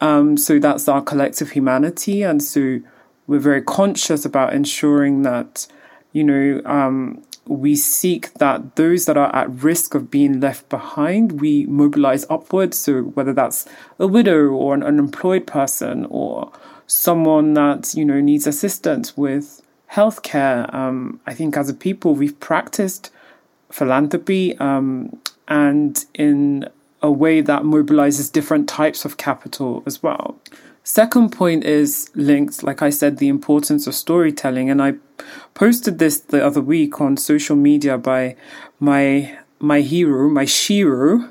Um, 0.00 0.38
so 0.38 0.58
that's 0.58 0.88
our 0.88 1.02
collective 1.02 1.50
humanity, 1.50 2.22
and 2.22 2.42
so 2.42 2.80
we're 3.26 3.38
very 3.38 3.62
conscious 3.62 4.24
about 4.24 4.54
ensuring 4.54 5.22
that 5.22 5.66
you 6.12 6.24
know 6.24 6.62
um, 6.64 7.22
we 7.48 7.74
seek 7.74 8.34
that 8.34 8.76
those 8.76 9.06
that 9.06 9.16
are 9.16 9.34
at 9.34 9.50
risk 9.50 9.94
of 9.94 10.10
being 10.10 10.40
left 10.40 10.68
behind, 10.68 11.40
we 11.40 11.66
mobilize 11.66 12.26
upwards. 12.28 12.78
So 12.78 13.02
whether 13.02 13.32
that's 13.32 13.66
a 13.98 14.06
widow 14.06 14.48
or 14.48 14.74
an 14.74 14.82
unemployed 14.82 15.46
person 15.46 16.06
or 16.10 16.52
someone 16.86 17.54
that 17.54 17.94
you 17.94 18.04
know 18.04 18.20
needs 18.20 18.46
assistance 18.46 19.16
with 19.16 19.62
healthcare, 19.92 20.72
um, 20.74 21.20
I 21.26 21.34
think 21.34 21.56
as 21.56 21.68
a 21.68 21.74
people, 21.74 22.14
we've 22.14 22.38
practiced 22.38 23.10
philanthropy 23.70 24.56
um, 24.58 25.18
and 25.46 26.04
in 26.14 26.68
a 27.02 27.10
way 27.10 27.40
that 27.40 27.62
mobilizes 27.62 28.30
different 28.30 28.68
types 28.68 29.04
of 29.04 29.16
capital 29.16 29.82
as 29.86 30.02
well. 30.02 30.36
Second 30.82 31.30
point 31.32 31.64
is 31.64 32.10
linked, 32.14 32.62
like 32.62 32.82
I 32.82 32.90
said, 32.90 33.18
the 33.18 33.28
importance 33.28 33.86
of 33.86 33.94
storytelling. 33.94 34.70
And 34.70 34.82
I 34.82 34.94
posted 35.54 35.98
this 35.98 36.18
the 36.20 36.44
other 36.44 36.60
week 36.60 37.00
on 37.00 37.16
social 37.16 37.56
media 37.56 37.98
by 37.98 38.36
my 38.80 39.38
my 39.60 39.80
hero, 39.80 40.28
my 40.28 40.44
shiro, 40.44 41.28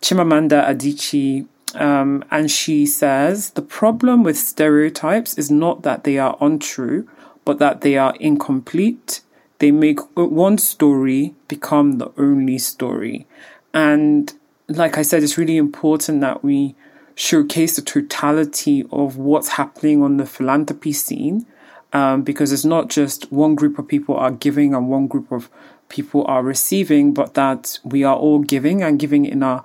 Chimamanda 0.00 0.66
Adichie. 0.66 1.46
Um, 1.74 2.24
and 2.32 2.50
she 2.50 2.84
says 2.84 3.50
the 3.50 3.62
problem 3.62 4.24
with 4.24 4.36
stereotypes 4.36 5.38
is 5.38 5.50
not 5.50 5.82
that 5.82 6.02
they 6.02 6.18
are 6.18 6.36
untrue, 6.40 7.08
but 7.44 7.58
that 7.58 7.82
they 7.82 7.96
are 7.96 8.14
incomplete. 8.18 9.20
They 9.58 9.70
make 9.70 10.00
one 10.16 10.58
story 10.58 11.34
become 11.46 11.98
the 11.98 12.10
only 12.16 12.58
story. 12.58 13.26
And 13.72 14.32
like 14.68 14.98
I 14.98 15.02
said, 15.02 15.22
it's 15.22 15.38
really 15.38 15.56
important 15.56 16.22
that 16.22 16.42
we 16.42 16.74
showcase 17.14 17.76
the 17.76 17.82
totality 17.82 18.84
of 18.90 19.16
what's 19.16 19.50
happening 19.50 20.02
on 20.02 20.16
the 20.16 20.26
philanthropy 20.26 20.92
scene. 20.92 21.46
Um, 21.92 22.22
because 22.22 22.52
it's 22.52 22.64
not 22.64 22.88
just 22.88 23.32
one 23.32 23.56
group 23.56 23.76
of 23.76 23.88
people 23.88 24.16
are 24.16 24.30
giving 24.30 24.74
and 24.74 24.88
one 24.88 25.08
group 25.08 25.32
of 25.32 25.50
people 25.88 26.24
are 26.26 26.42
receiving, 26.42 27.12
but 27.12 27.34
that 27.34 27.80
we 27.82 28.04
are 28.04 28.14
all 28.14 28.38
giving 28.38 28.80
and 28.82 28.98
giving 28.98 29.24
in 29.26 29.42
our 29.42 29.64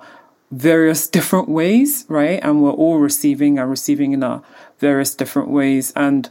various 0.50 1.06
different 1.16 1.48
ways, 1.48 2.04
right? 2.08 2.40
And 2.42 2.62
we're 2.62 2.70
all 2.70 2.98
receiving 2.98 3.58
and 3.58 3.70
receiving 3.70 4.12
in 4.12 4.22
our 4.22 4.42
various 4.78 5.14
different 5.14 5.50
ways. 5.50 5.92
And 5.94 6.28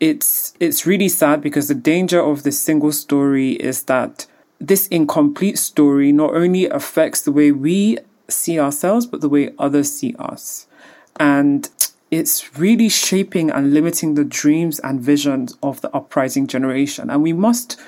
it's 0.00 0.54
it's 0.60 0.86
really 0.86 1.08
sad 1.08 1.40
because 1.40 1.68
the 1.68 1.74
danger 1.74 2.20
of 2.20 2.42
this 2.42 2.58
single 2.58 2.92
story 2.92 3.52
is 3.52 3.84
that 3.84 4.26
this 4.60 4.86
incomplete 4.88 5.58
story 5.58 6.12
not 6.12 6.34
only 6.34 6.66
affects 6.66 7.22
the 7.22 7.32
way 7.32 7.52
we 7.52 7.98
see 8.28 8.58
ourselves, 8.60 9.06
but 9.06 9.20
the 9.20 9.28
way 9.28 9.52
others 9.58 9.90
see 9.90 10.14
us. 10.18 10.66
And 11.18 11.68
it's 12.10 12.56
really 12.58 12.88
shaping 12.88 13.50
and 13.50 13.74
limiting 13.74 14.14
the 14.14 14.24
dreams 14.24 14.78
and 14.80 15.00
visions 15.00 15.56
of 15.62 15.80
the 15.80 15.94
uprising 15.94 16.46
generation. 16.46 17.10
And 17.10 17.22
we 17.22 17.32
must 17.32 17.78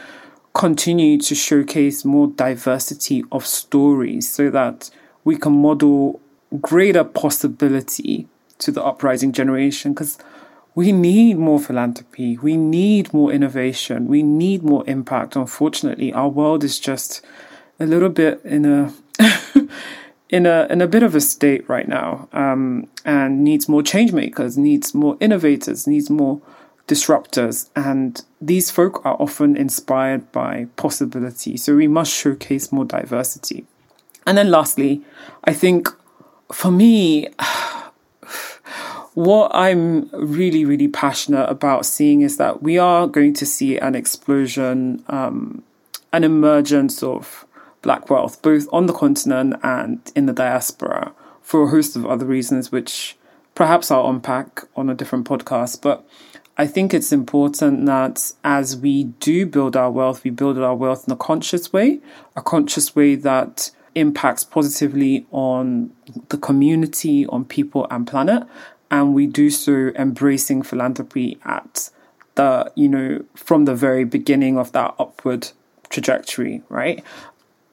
continue 0.53 1.19
to 1.19 1.35
showcase 1.35 2.05
more 2.05 2.27
diversity 2.29 3.25
of 3.33 3.47
stories 3.47 4.29
so 4.29 4.51
that 4.51 4.91
we 5.25 5.37
can 5.37 5.53
model 5.53 6.21
greater 6.61 7.05
possibility 7.05 8.29
to 8.59 8.73
the 8.73 8.83
uprising 8.83 9.33
generation 9.33 9.93
because 9.95 10.19
we 10.75 10.93
need 10.93 11.37
more 11.37 11.59
philanthropy, 11.59 12.39
we 12.39 12.57
need 12.57 13.13
more 13.13 13.33
innovation, 13.33 14.07
we 14.07 14.23
need 14.23 14.63
more 14.63 14.85
impact. 14.87 15.37
Unfortunately, 15.37 16.13
our 16.13 16.29
world 16.29 16.63
is 16.63 16.79
just 16.79 17.25
a 17.79 17.87
little 17.87 18.09
bit 18.09 18.41
in 18.45 18.65
a 18.65 18.93
in 20.31 20.47
a 20.47 20.67
in 20.71 20.81
a 20.81 20.87
bit 20.87 21.03
of 21.03 21.15
a 21.15 21.21
state 21.21 21.69
right 21.69 21.89
now, 21.89 22.29
um, 22.33 22.89
and 23.05 23.45
needs 23.45 23.69
more 23.69 23.83
change 23.83 24.13
makers, 24.13 24.57
needs 24.57 24.95
more 24.95 25.17
innovators, 25.21 25.87
needs 25.87 26.09
more 26.09 26.41
disruptors, 26.87 27.69
and 27.77 28.23
these 28.41 28.71
folk 28.71 29.05
are 29.05 29.17
often 29.21 29.57
inspired 29.57 30.31
by 30.33 30.67
possibility. 30.77 31.57
So 31.57 31.77
we 31.77 31.89
must 31.89 32.13
showcase 32.13 32.73
more 32.73 32.85
diversity. 32.85 33.67
And 34.27 34.39
then 34.39 34.51
lastly, 34.51 35.03
I 35.45 35.53
think 35.53 35.89
for 36.53 36.71
me, 36.71 37.29
what 39.15 39.51
I'm 39.55 40.09
really, 40.13 40.65
really 40.65 40.89
passionate 40.89 41.49
about 41.49 41.87
seeing 41.87 42.23
is 42.23 42.37
that 42.37 42.63
we 42.63 42.79
are 42.79 43.07
going 43.07 43.35
to 43.35 43.47
see 43.47 43.79
an 43.79 43.95
explosion, 43.95 45.05
um, 45.09 45.63
an 46.13 46.25
emergence 46.25 47.03
of 47.03 47.47
black 47.83 48.11
wealth, 48.11 48.43
both 48.43 48.67
on 48.73 48.87
the 48.87 48.93
continent 48.93 49.55
and 49.63 50.01
in 50.15 50.27
the 50.27 50.33
diaspora, 50.33 51.13
for 51.43 51.65
a 51.65 51.69
host 51.69 51.97
of 51.97 52.07
other 52.07 52.27
reasons, 52.27 52.71
which 52.71 53.17
perhaps 53.55 53.91
I'll 53.91 54.09
unpack 54.09 54.65
on 54.77 54.89
a 54.89 54.95
different 54.95 55.27
podcast. 55.27 55.83
But 55.83 56.07
I 56.57 56.67
think 56.67 56.93
it's 56.93 57.13
important 57.13 57.87
that 57.87 58.33
as 58.45 58.77
we 58.77 59.05
do 59.05 59.47
build 59.47 59.77
our 59.77 59.91
wealth, 59.91 60.25
we 60.25 60.31
build 60.31 60.59
our 60.59 60.75
wealth 60.75 61.05
in 61.09 61.13
a 61.13 61.17
conscious 61.17 61.73
way, 61.73 62.01
a 62.37 62.43
conscious 62.43 62.95
way 62.95 63.15
that 63.17 63.71
impacts 63.95 64.45
positively 64.45 65.27
on 65.33 65.91
the 66.29 66.37
community, 66.37 67.27
on 67.27 67.45
people 67.45 67.87
and 67.91 68.07
planet. 68.07 68.45
And 68.91 69.15
we 69.15 69.27
do 69.27 69.51
so 69.51 69.93
embracing 69.97 70.63
philanthropy 70.63 71.39
at 71.45 71.91
the, 72.35 72.71
you 72.75 72.89
know, 72.89 73.25
from 73.35 73.65
the 73.65 73.75
very 73.75 74.05
beginning 74.05 74.59
of 74.59 74.73
that 74.73 74.95
upward 74.99 75.51
trajectory, 75.89 76.63
right? 76.69 77.03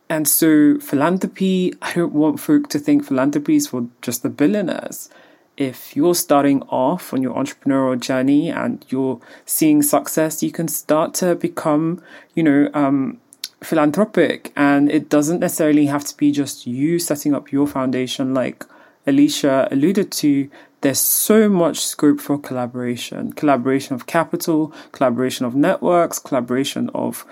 And 0.09 0.27
so, 0.27 0.79
philanthropy, 0.79 1.73
I 1.81 1.93
don't 1.93 2.13
want 2.13 2.39
folk 2.39 2.69
to 2.69 2.79
think 2.79 3.05
philanthropy 3.05 3.57
is 3.57 3.67
for 3.67 3.87
just 4.01 4.23
the 4.23 4.29
billionaires. 4.29 5.09
If 5.57 5.95
you're 5.95 6.15
starting 6.15 6.61
off 6.63 7.13
on 7.13 7.21
your 7.21 7.33
entrepreneurial 7.33 7.99
journey 7.99 8.49
and 8.49 8.85
you're 8.89 9.19
seeing 9.45 9.81
success, 9.81 10.43
you 10.43 10.51
can 10.51 10.67
start 10.67 11.13
to 11.15 11.35
become, 11.35 12.01
you 12.35 12.43
know, 12.43 12.69
um, 12.73 13.19
philanthropic. 13.61 14.53
And 14.55 14.89
it 14.89 15.09
doesn't 15.09 15.39
necessarily 15.39 15.87
have 15.87 16.05
to 16.05 16.15
be 16.15 16.31
just 16.31 16.67
you 16.67 16.99
setting 16.99 17.33
up 17.33 17.51
your 17.51 17.67
foundation, 17.67 18.33
like 18.33 18.65
Alycia 19.05 19.69
alluded 19.71 20.11
to. 20.13 20.49
There's 20.81 20.99
so 20.99 21.49
much 21.49 21.79
scope 21.79 22.21
for 22.21 22.37
collaboration 22.37 23.33
collaboration 23.33 23.95
of 23.95 24.05
capital, 24.05 24.71
collaboration 24.91 25.45
of 25.45 25.55
networks, 25.55 26.19
collaboration 26.19 26.91
of 26.93 27.25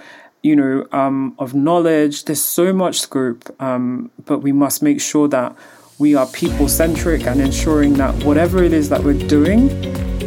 you 0.45 0.55
know, 0.55 0.87
um, 0.91 1.35
of 1.39 1.55
knowledge. 1.55 2.25
There's 2.25 2.41
so 2.41 2.71
much 2.71 2.99
scope, 2.99 3.43
um, 3.59 4.11
but 4.25 4.39
we 4.39 4.51
must 4.51 4.83
make 4.83 5.01
sure 5.01 5.27
that 5.29 5.55
we 5.97 6.13
are 6.13 6.27
people 6.27 6.69
centric 6.69 7.25
and 7.25 7.41
ensuring 7.41 7.95
that 7.95 8.13
whatever 8.23 8.63
it 8.63 8.71
is 8.71 8.89
that 8.89 9.03
we're 9.03 9.27
doing 9.27 9.69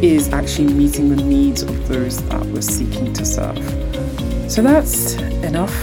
is 0.02 0.28
actually 0.32 0.72
meeting 0.74 1.14
the 1.14 1.22
needs 1.22 1.62
of 1.62 1.88
those 1.88 2.20
that 2.30 2.44
we're 2.46 2.62
seeking 2.62 3.12
to 3.12 3.24
serve. 3.24 3.58
So 4.50 4.60
that's 4.60 5.14
enough 5.44 5.74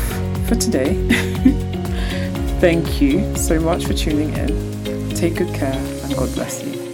for 0.48 0.56
today. 0.56 0.96
Thank 2.60 3.02
you 3.02 3.38
so 3.38 3.62
much 3.62 3.86
for 3.86 3.94
tuning 3.94 4.34
in. 4.34 5.16
Take 5.16 5.36
good 5.36 5.54
care 5.54 5.80
and 6.04 6.14
God 6.14 6.34
bless 6.34 6.62
you. 6.62 6.85